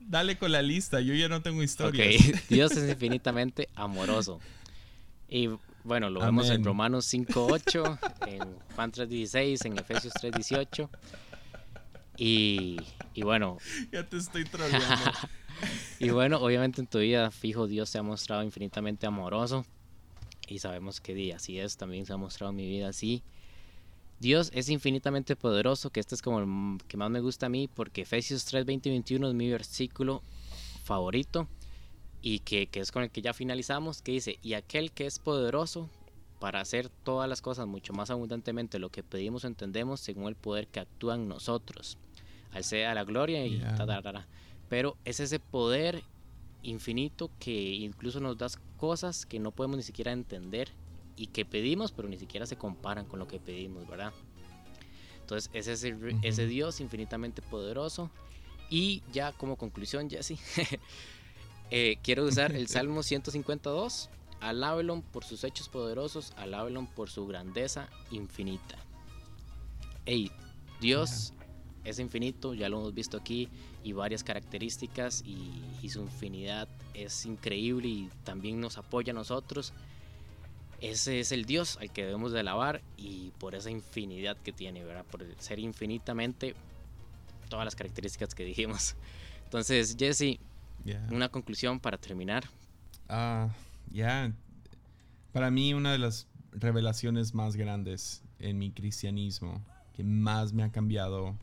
Dale 0.00 0.36
con 0.38 0.50
la 0.50 0.60
lista, 0.62 1.00
yo 1.00 1.14
ya 1.14 1.28
no 1.28 1.40
tengo 1.40 1.62
historia. 1.62 2.04
Dios 2.48 2.72
es 2.72 2.90
infinitamente 2.90 3.68
amoroso. 3.76 4.40
Y 5.28 5.50
bueno, 5.84 6.10
lo 6.10 6.18
vemos 6.18 6.50
en 6.50 6.64
Romanos 6.64 7.12
5.8, 7.14 7.98
en 8.26 8.40
Juan 8.74 8.90
3.16, 8.90 9.66
en 9.66 9.78
Efesios 9.78 10.12
3.18. 10.14 10.88
Y, 12.16 12.76
y 13.14 13.22
bueno. 13.22 13.58
ya 13.92 14.04
te 14.04 14.16
estoy 14.16 14.44
troleando. 14.44 15.12
Y 16.00 16.10
bueno, 16.10 16.38
obviamente 16.38 16.80
en 16.80 16.86
tu 16.86 16.98
vida, 16.98 17.30
fijo, 17.30 17.66
Dios 17.66 17.90
se 17.90 17.98
ha 17.98 18.02
mostrado 18.02 18.42
infinitamente 18.42 19.06
amoroso. 19.06 19.66
Y 20.48 20.58
sabemos 20.58 21.00
que 21.00 21.14
día 21.14 21.36
así 21.36 21.58
es, 21.58 21.76
también 21.76 22.06
se 22.06 22.12
ha 22.12 22.16
mostrado 22.16 22.50
en 22.50 22.56
mi 22.56 22.66
vida 22.66 22.88
así. 22.88 23.22
Dios 24.18 24.50
es 24.54 24.68
infinitamente 24.68 25.36
poderoso, 25.36 25.90
que 25.90 26.00
este 26.00 26.14
es 26.14 26.22
como 26.22 26.40
el 26.40 26.86
que 26.88 26.96
más 26.96 27.10
me 27.10 27.20
gusta 27.20 27.46
a 27.46 27.48
mí, 27.48 27.68
porque 27.68 28.02
Efesios 28.02 28.44
3, 28.46 28.64
20 28.64 28.88
y 28.88 28.92
21 28.92 29.28
es 29.28 29.34
mi 29.34 29.50
versículo 29.50 30.22
favorito 30.84 31.48
y 32.22 32.40
que, 32.40 32.66
que, 32.66 32.80
es 32.80 32.92
con 32.92 33.02
el 33.02 33.10
que 33.10 33.22
ya 33.22 33.32
finalizamos, 33.32 34.02
que 34.02 34.12
dice, 34.12 34.38
y 34.42 34.54
aquel 34.54 34.92
que 34.92 35.06
es 35.06 35.18
poderoso 35.18 35.88
para 36.38 36.60
hacer 36.60 36.88
todas 36.88 37.28
las 37.28 37.42
cosas 37.42 37.66
mucho 37.66 37.92
más 37.92 38.10
abundantemente 38.10 38.78
lo 38.78 38.88
que 38.88 39.02
pedimos 39.02 39.44
o 39.44 39.46
entendemos 39.46 40.00
según 40.00 40.28
el 40.28 40.34
poder 40.34 40.66
que 40.66 40.80
actúa 40.80 41.14
en 41.14 41.28
nosotros. 41.28 41.98
Al 42.52 42.64
sea 42.64 42.94
la 42.94 43.04
gloria 43.04 43.44
y 43.46 43.58
yeah. 43.58 43.76
Pero 44.70 44.96
es 45.04 45.20
ese 45.20 45.38
poder 45.38 46.02
infinito 46.62 47.30
que 47.38 47.52
incluso 47.52 48.20
nos 48.20 48.38
da 48.38 48.46
cosas 48.78 49.26
que 49.26 49.38
no 49.38 49.50
podemos 49.50 49.76
ni 49.76 49.82
siquiera 49.82 50.12
entender 50.12 50.70
y 51.16 51.26
que 51.26 51.44
pedimos, 51.44 51.92
pero 51.92 52.08
ni 52.08 52.16
siquiera 52.16 52.46
se 52.46 52.56
comparan 52.56 53.04
con 53.04 53.18
lo 53.18 53.28
que 53.28 53.38
pedimos, 53.38 53.86
¿verdad? 53.86 54.14
Entonces 55.20 55.50
es 55.52 55.66
ese, 55.66 55.94
ese 56.22 56.46
Dios 56.46 56.80
infinitamente 56.80 57.42
poderoso. 57.42 58.10
Y 58.70 59.02
ya 59.12 59.32
como 59.32 59.56
conclusión, 59.56 60.08
Jesse, 60.08 60.38
eh, 61.70 61.98
quiero 62.02 62.24
usar 62.24 62.52
el 62.52 62.66
Salmo 62.68 63.02
152 63.02 64.08
Alábelo 64.40 65.02
por 65.12 65.22
sus 65.22 65.44
hechos 65.44 65.68
poderosos, 65.68 66.32
alábelo 66.36 66.88
por 66.96 67.10
su 67.10 67.26
grandeza 67.26 67.90
infinita. 68.10 68.78
Hey, 70.06 70.32
Dios 70.80 71.34
es 71.84 71.98
infinito, 71.98 72.54
ya 72.54 72.70
lo 72.70 72.78
hemos 72.78 72.94
visto 72.94 73.18
aquí, 73.18 73.50
y 73.82 73.92
varias 73.92 74.24
características, 74.24 75.22
y, 75.24 75.88
su 75.88 76.02
infinidad 76.02 76.68
es 76.94 77.26
increíble 77.26 77.88
y 77.88 78.10
también 78.22 78.60
nos 78.60 78.78
apoya 78.78 79.12
a 79.12 79.14
nosotros. 79.14 79.72
Ese 80.80 81.20
es 81.20 81.32
el 81.32 81.44
Dios 81.44 81.78
al 81.80 81.90
que 81.90 82.04
debemos 82.04 82.32
de 82.32 82.40
alabar 82.40 82.80
y 82.96 83.32
por 83.38 83.54
esa 83.54 83.70
infinidad 83.70 84.36
que 84.36 84.52
tiene, 84.52 84.84
¿verdad? 84.84 85.04
Por 85.04 85.24
ser 85.38 85.58
infinitamente 85.58 86.54
todas 87.48 87.64
las 87.64 87.74
características 87.74 88.34
que 88.34 88.44
dijimos. 88.44 88.94
Entonces, 89.44 89.96
Jesse, 89.98 90.38
una 91.10 91.28
conclusión 91.28 91.80
para 91.80 91.98
terminar. 91.98 92.44
Ah 93.08 93.50
ya, 93.90 94.32
para 95.32 95.50
mí 95.50 95.74
una 95.74 95.92
de 95.92 95.98
las 95.98 96.26
revelaciones 96.52 97.34
más 97.34 97.56
grandes 97.56 98.22
en 98.38 98.58
mi 98.58 98.70
cristianismo, 98.70 99.62
que 99.92 100.04
más 100.04 100.52
me 100.52 100.62
ha 100.62 100.70
cambiado, 100.70 101.36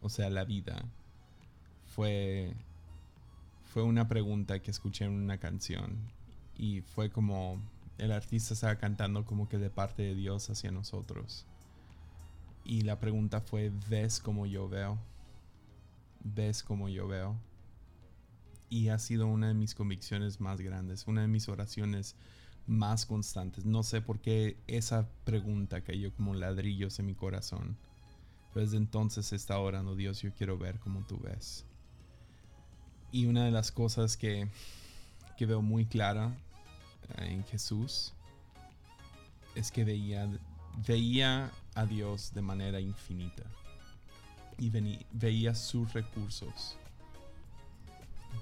o 0.00 0.08
sea, 0.08 0.30
la 0.30 0.44
vida, 0.44 0.84
fue, 1.98 2.54
fue 3.64 3.82
una 3.82 4.06
pregunta 4.06 4.60
que 4.60 4.70
escuché 4.70 5.04
en 5.04 5.10
una 5.10 5.38
canción 5.38 5.98
y 6.56 6.80
fue 6.82 7.10
como 7.10 7.60
el 7.98 8.12
artista 8.12 8.54
estaba 8.54 8.76
cantando 8.76 9.24
como 9.24 9.48
que 9.48 9.58
de 9.58 9.68
parte 9.68 10.04
de 10.04 10.14
Dios 10.14 10.48
hacia 10.48 10.70
nosotros. 10.70 11.44
Y 12.64 12.82
la 12.82 13.00
pregunta 13.00 13.40
fue, 13.40 13.72
¿ves 13.90 14.20
como 14.20 14.46
yo 14.46 14.68
veo? 14.68 14.96
¿Ves 16.22 16.62
como 16.62 16.88
yo 16.88 17.08
veo? 17.08 17.36
y 18.70 18.90
ha 18.90 18.98
sido 19.00 19.26
una 19.26 19.48
de 19.48 19.54
mis 19.54 19.74
convicciones 19.74 20.40
más 20.40 20.60
grandes, 20.60 21.08
una 21.08 21.22
de 21.22 21.26
mis 21.26 21.48
oraciones 21.48 22.14
más 22.68 23.06
constantes. 23.06 23.64
No 23.64 23.82
sé 23.82 24.02
por 24.02 24.20
qué 24.20 24.56
esa 24.68 25.08
pregunta 25.24 25.80
cayó 25.80 26.12
como 26.14 26.34
ladrillos 26.34 27.00
en 27.00 27.06
mi 27.06 27.16
corazón. 27.16 27.76
Pero 28.54 28.66
desde 28.66 28.76
entonces 28.76 29.32
he 29.32 29.36
estado 29.36 29.62
orando, 29.62 29.96
Dios, 29.96 30.22
yo 30.22 30.32
quiero 30.32 30.58
ver 30.58 30.78
como 30.78 31.04
tú 31.06 31.18
ves. 31.18 31.64
Y 33.10 33.26
una 33.26 33.44
de 33.44 33.50
las 33.50 33.72
cosas 33.72 34.16
que, 34.16 34.48
que 35.36 35.46
veo 35.46 35.62
muy 35.62 35.86
clara 35.86 36.36
eh, 37.16 37.32
en 37.32 37.44
Jesús 37.44 38.12
es 39.54 39.70
que 39.70 39.84
veía, 39.84 40.28
veía 40.86 41.50
a 41.74 41.86
Dios 41.86 42.32
de 42.34 42.42
manera 42.42 42.80
infinita. 42.80 43.44
Y 44.58 44.70
veía 45.12 45.54
sus 45.54 45.92
recursos 45.92 46.76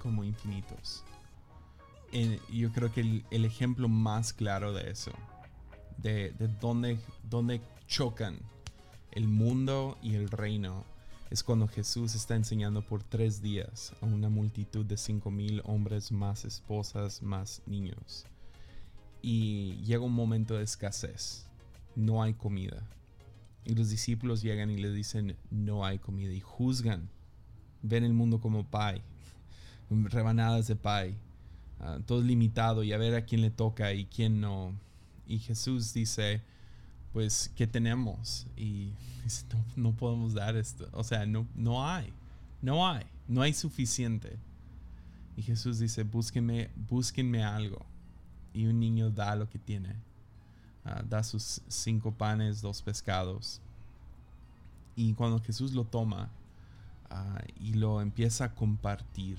como 0.01 0.23
infinitos. 0.23 1.03
yo 2.51 2.71
creo 2.71 2.91
que 2.91 3.23
el, 3.29 3.45
ejemplo 3.45 3.87
más 3.87 4.33
claro 4.33 4.73
de 4.73 4.89
eso, 4.89 5.11
de, 5.97 6.31
de 6.31 6.47
dónde, 6.47 6.99
dónde 7.23 7.61
chocan 7.87 8.39
el 9.11 9.27
mundo 9.27 9.97
y 10.01 10.15
el 10.15 10.29
reino, 10.29 10.85
es 11.29 11.43
cuando 11.43 11.67
Jesús 11.67 12.15
está 12.15 12.35
enseñando 12.35 12.81
por 12.81 13.03
tres 13.03 13.41
días 13.41 13.93
a 14.01 14.05
una 14.05 14.29
multitud 14.29 14.85
de 14.85 14.97
cinco 14.97 15.29
mil 15.29 15.61
hombres, 15.65 16.11
más 16.11 16.45
esposas, 16.45 17.21
más 17.21 17.61
niños. 17.65 18.25
Y 19.21 19.75
llega 19.83 20.03
un 20.03 20.13
momento 20.13 20.55
de 20.55 20.63
escasez, 20.63 21.45
no 21.95 22.23
hay 22.23 22.33
comida. 22.33 22.87
Y 23.65 23.75
los 23.75 23.89
discípulos 23.89 24.41
llegan 24.41 24.69
y 24.69 24.77
le 24.77 24.91
dicen, 24.91 25.35
no 25.51 25.85
hay 25.85 25.99
comida, 25.99 26.31
y 26.31 26.39
juzgan, 26.39 27.09
ven 27.81 28.05
el 28.05 28.13
mundo 28.13 28.39
como 28.39 28.65
pie, 28.69 29.01
rebanadas 29.89 30.67
de 30.67 30.77
pie, 30.77 31.17
uh, 31.81 31.99
todo 32.03 32.21
limitado 32.21 32.83
y 32.83 32.93
a 32.93 32.97
ver 32.97 33.15
a 33.15 33.25
quién 33.25 33.41
le 33.41 33.51
toca 33.51 33.93
y 33.93 34.05
quién 34.05 34.39
no. 34.39 34.73
Y 35.25 35.39
Jesús 35.39 35.93
dice, 35.93 36.41
pues, 37.13 37.51
¿qué 37.55 37.67
tenemos? 37.67 38.47
Y 38.55 38.91
dice, 39.23 39.45
no, 39.75 39.93
podemos 39.93 40.33
dar 40.33 40.55
esto. 40.55 40.87
O 40.93 41.03
sea, 41.03 41.25
no, 41.25 41.47
no 41.55 41.85
hay, 41.85 42.13
no 42.61 42.87
hay, 42.87 43.05
no 43.27 43.41
hay 43.41 43.53
suficiente. 43.53 44.37
Y 45.35 45.43
Jesús 45.43 45.79
dice, 45.79 46.03
búsquenme, 46.03 46.69
búsquenme 46.89 47.43
algo. 47.43 47.85
Y 48.53 48.65
un 48.65 48.79
niño 48.79 49.11
da 49.11 49.35
lo 49.35 49.49
que 49.49 49.59
tiene. 49.59 49.95
Uh, 50.85 51.05
da 51.07 51.21
sus 51.23 51.61
cinco 51.67 52.11
panes, 52.11 52.61
dos 52.61 52.81
pescados. 52.81 53.61
Y 54.95 55.13
cuando 55.13 55.39
Jesús 55.39 55.73
lo 55.73 55.83
toma 55.83 56.29
uh, 57.11 57.63
y 57.63 57.73
lo 57.73 58.01
empieza 58.01 58.45
a 58.45 58.55
compartir, 58.55 59.37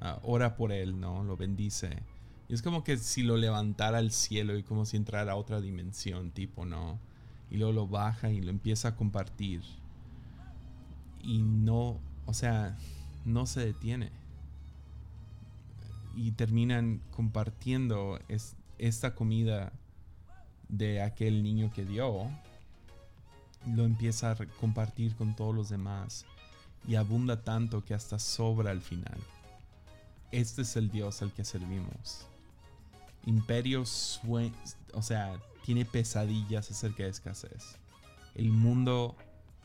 Ah, 0.00 0.18
ora 0.22 0.56
por 0.56 0.72
él, 0.72 0.98
¿no? 0.98 1.22
Lo 1.24 1.36
bendice. 1.36 1.98
Y 2.50 2.54
es 2.54 2.62
como 2.62 2.82
que 2.82 2.96
si 2.96 3.22
lo 3.22 3.36
levantara 3.36 3.98
al 3.98 4.10
cielo 4.10 4.58
y 4.58 4.64
como 4.64 4.84
si 4.84 4.96
entrara 4.96 5.32
a 5.32 5.36
otra 5.36 5.60
dimensión, 5.60 6.32
tipo, 6.32 6.66
¿no? 6.66 6.98
Y 7.48 7.58
luego 7.58 7.72
lo 7.72 7.86
baja 7.86 8.28
y 8.30 8.40
lo 8.40 8.50
empieza 8.50 8.88
a 8.88 8.96
compartir. 8.96 9.62
Y 11.22 11.42
no, 11.42 12.00
o 12.26 12.34
sea, 12.34 12.76
no 13.24 13.46
se 13.46 13.64
detiene. 13.64 14.10
Y 16.16 16.32
terminan 16.32 17.00
compartiendo 17.12 18.18
esta 18.78 19.14
comida 19.14 19.72
de 20.68 21.02
aquel 21.02 21.44
niño 21.44 21.70
que 21.72 21.84
dio. 21.84 22.28
Lo 23.64 23.84
empieza 23.84 24.32
a 24.32 24.36
compartir 24.58 25.14
con 25.14 25.36
todos 25.36 25.54
los 25.54 25.68
demás. 25.68 26.26
Y 26.88 26.96
abunda 26.96 27.44
tanto 27.44 27.84
que 27.84 27.94
hasta 27.94 28.18
sobra 28.18 28.72
al 28.72 28.80
final. 28.80 29.20
Este 30.32 30.62
es 30.62 30.74
el 30.74 30.90
Dios 30.90 31.22
al 31.22 31.32
que 31.32 31.44
servimos. 31.44 32.26
Imperio, 33.26 33.82
o 33.82 35.02
sea, 35.02 35.40
tiene 35.64 35.84
pesadillas 35.84 36.70
acerca 36.70 37.04
de 37.04 37.10
escasez. 37.10 37.76
El 38.34 38.50
mundo 38.50 39.16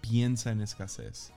piensa 0.02 0.52
en 0.52 0.62
escasez. 0.62 1.32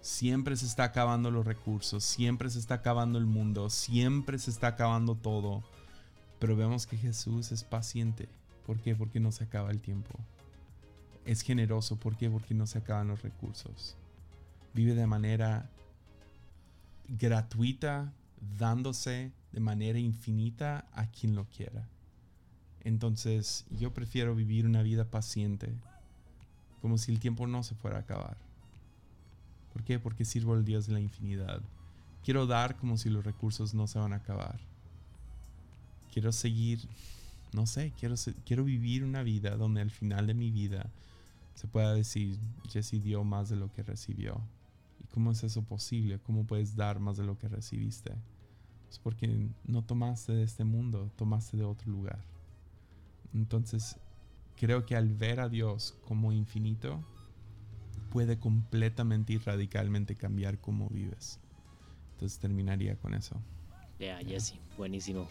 Siempre 0.00 0.56
se 0.56 0.66
está 0.66 0.84
acabando 0.84 1.30
los 1.30 1.44
recursos, 1.44 2.04
siempre 2.04 2.50
se 2.50 2.58
está 2.58 2.74
acabando 2.74 3.18
el 3.18 3.26
mundo, 3.26 3.68
siempre 3.68 4.38
se 4.38 4.50
está 4.50 4.68
acabando 4.68 5.16
todo. 5.16 5.64
Pero 6.38 6.56
vemos 6.56 6.86
que 6.86 6.96
Jesús 6.96 7.50
es 7.50 7.64
paciente. 7.64 8.28
¿Por 8.64 8.78
qué? 8.78 8.94
Porque 8.94 9.18
no 9.18 9.32
se 9.32 9.44
acaba 9.44 9.70
el 9.70 9.80
tiempo. 9.80 10.10
Es 11.24 11.42
generoso. 11.42 11.96
¿Por 11.96 12.16
qué? 12.16 12.30
Porque 12.30 12.54
no 12.54 12.66
se 12.66 12.78
acaban 12.78 13.08
los 13.08 13.22
recursos. 13.22 13.96
Vive 14.72 14.94
de 14.94 15.06
manera 15.06 15.68
gratuita, 17.08 18.12
dándose 18.58 19.32
de 19.52 19.60
manera 19.60 19.98
infinita 19.98 20.86
a 20.92 21.06
quien 21.06 21.34
lo 21.34 21.44
quiera. 21.46 21.86
Entonces 22.84 23.66
yo 23.70 23.92
prefiero 23.92 24.34
vivir 24.34 24.66
una 24.66 24.82
vida 24.82 25.04
paciente, 25.04 25.72
como 26.80 26.98
si 26.98 27.12
el 27.12 27.20
tiempo 27.20 27.46
no 27.46 27.62
se 27.62 27.74
fuera 27.74 27.98
a 27.98 28.00
acabar. 28.00 28.36
¿Por 29.72 29.82
qué? 29.82 29.98
Porque 29.98 30.24
sirvo 30.24 30.54
al 30.54 30.64
Dios 30.64 30.86
de 30.86 30.94
la 30.94 31.00
infinidad. 31.00 31.60
Quiero 32.24 32.46
dar 32.46 32.76
como 32.76 32.96
si 32.96 33.10
los 33.10 33.24
recursos 33.24 33.74
no 33.74 33.86
se 33.86 33.98
van 33.98 34.12
a 34.12 34.16
acabar. 34.16 34.58
Quiero 36.12 36.32
seguir, 36.32 36.80
no 37.52 37.66
sé, 37.66 37.92
quiero, 37.98 38.14
quiero 38.44 38.64
vivir 38.64 39.04
una 39.04 39.22
vida 39.22 39.56
donde 39.56 39.80
al 39.80 39.90
final 39.90 40.26
de 40.26 40.34
mi 40.34 40.50
vida 40.50 40.90
se 41.54 41.66
pueda 41.66 41.92
decir, 41.92 42.38
Jesse 42.68 43.02
dio 43.02 43.24
más 43.24 43.48
de 43.48 43.56
lo 43.56 43.72
que 43.72 43.82
recibió. 43.82 44.40
¿Cómo 45.18 45.32
es 45.32 45.42
eso 45.42 45.62
posible? 45.62 46.20
¿Cómo 46.20 46.46
puedes 46.46 46.76
dar 46.76 47.00
más 47.00 47.16
de 47.16 47.24
lo 47.24 47.36
que 47.36 47.48
recibiste? 47.48 48.12
Es 48.88 49.00
porque 49.00 49.48
no 49.64 49.82
tomaste 49.82 50.30
de 50.30 50.44
este 50.44 50.62
mundo, 50.62 51.10
tomaste 51.16 51.56
de 51.56 51.64
otro 51.64 51.90
lugar. 51.90 52.20
Entonces, 53.34 53.96
creo 54.54 54.86
que 54.86 54.94
al 54.94 55.12
ver 55.12 55.40
a 55.40 55.48
Dios 55.48 55.96
como 56.06 56.30
infinito, 56.30 57.00
puede 58.12 58.38
completamente 58.38 59.32
y 59.32 59.38
radicalmente 59.38 60.14
cambiar 60.14 60.60
cómo 60.60 60.88
vives. 60.88 61.40
Entonces 62.12 62.38
terminaría 62.38 62.94
con 62.94 63.12
eso. 63.12 63.42
Ya, 63.98 64.18
Jesse, 64.18 64.54
buenísimo. 64.76 65.26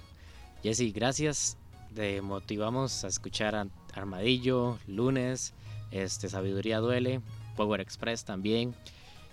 Jesse, 0.63 0.93
gracias. 0.93 1.57
Te 1.95 2.21
motivamos 2.21 3.05
a 3.05 3.07
escuchar 3.07 3.69
Armadillo, 3.93 4.79
Lunes, 4.85 5.53
este, 5.91 6.27
Sabiduría 6.27 6.79
Duele, 6.79 7.21
Power 7.55 7.79
Express 7.79 8.25
también. 8.25 8.75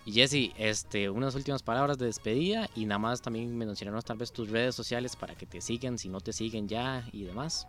Y 0.07 0.13
Jesse, 0.13 0.53
este, 0.59 1.09
unas 1.09 1.35
últimas 1.35 1.63
palabras 1.63 1.97
de 1.97 2.07
despedida 2.07 2.69
y 2.75 2.85
nada 2.85 2.99
más 2.99 3.23
también 3.23 3.57
mencionarnos 3.57 4.05
tal 4.05 4.19
vez 4.19 4.33
tus 4.33 4.51
redes 4.51 4.75
sociales 4.75 5.17
para 5.17 5.35
que 5.35 5.47
te 5.47 5.63
sigan, 5.63 5.99
si 5.99 6.09
no 6.09 6.21
te 6.21 6.33
siguen 6.33 6.69
ya 6.69 7.09
y 7.13 7.25
demás. 7.25 7.67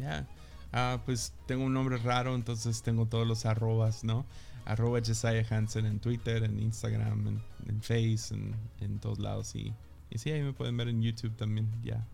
Ya, 0.00 0.28
ah, 0.72 1.00
pues 1.04 1.32
tengo 1.46 1.64
un 1.64 1.74
nombre 1.74 1.96
raro, 1.96 2.34
entonces 2.34 2.82
tengo 2.82 3.06
todos 3.06 3.26
los 3.26 3.44
arrobas, 3.44 4.04
¿no? 4.04 4.24
Arroba 4.64 5.00
Jesiah 5.00 5.44
Hansen 5.50 5.86
en 5.86 5.98
Twitter, 5.98 6.44
en 6.44 6.60
Instagram, 6.60 7.26
en, 7.26 7.42
en 7.68 7.80
Face, 7.82 8.32
en, 8.32 8.54
en, 8.80 8.98
todos 9.00 9.18
lados. 9.18 9.54
Y, 9.56 9.72
y 10.10 10.18
sí, 10.18 10.30
ahí 10.30 10.42
me 10.42 10.52
pueden 10.52 10.76
ver 10.76 10.88
en 10.88 11.02
YouTube 11.02 11.34
también, 11.36 11.68
ya. 11.82 12.06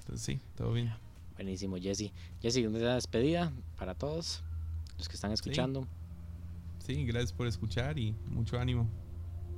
Entonces 0.00 0.24
sí, 0.24 0.40
todo 0.56 0.72
bien. 0.72 0.92
Buenísimo, 1.36 1.76
Jesse. 1.76 2.12
Jesse, 2.42 2.66
una 2.66 2.94
despedida 2.94 3.52
para 3.78 3.94
todos 3.94 4.42
los 4.98 5.08
que 5.08 5.14
están 5.14 5.32
escuchando. 5.32 5.82
Sí, 5.82 5.88
gracias 6.94 7.32
por 7.32 7.46
escuchar 7.46 7.98
y 7.98 8.14
mucho 8.30 8.58
ánimo. 8.58 8.88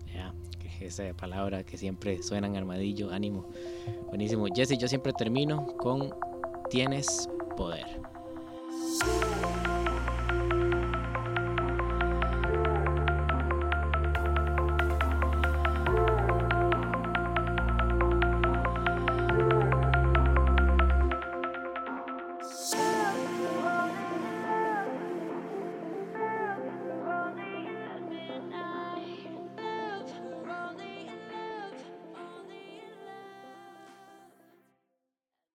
Ya, 0.06 0.34
esa 0.80 1.12
palabra 1.14 1.64
que 1.64 1.76
siempre 1.76 2.22
suena 2.22 2.46
en 2.46 2.56
armadillo, 2.56 3.10
ánimo. 3.10 3.50
Buenísimo. 4.08 4.46
Jesse, 4.54 4.78
yo 4.78 4.88
siempre 4.88 5.12
termino 5.12 5.66
con 5.78 6.10
tienes 6.70 7.28
poder. 7.56 8.00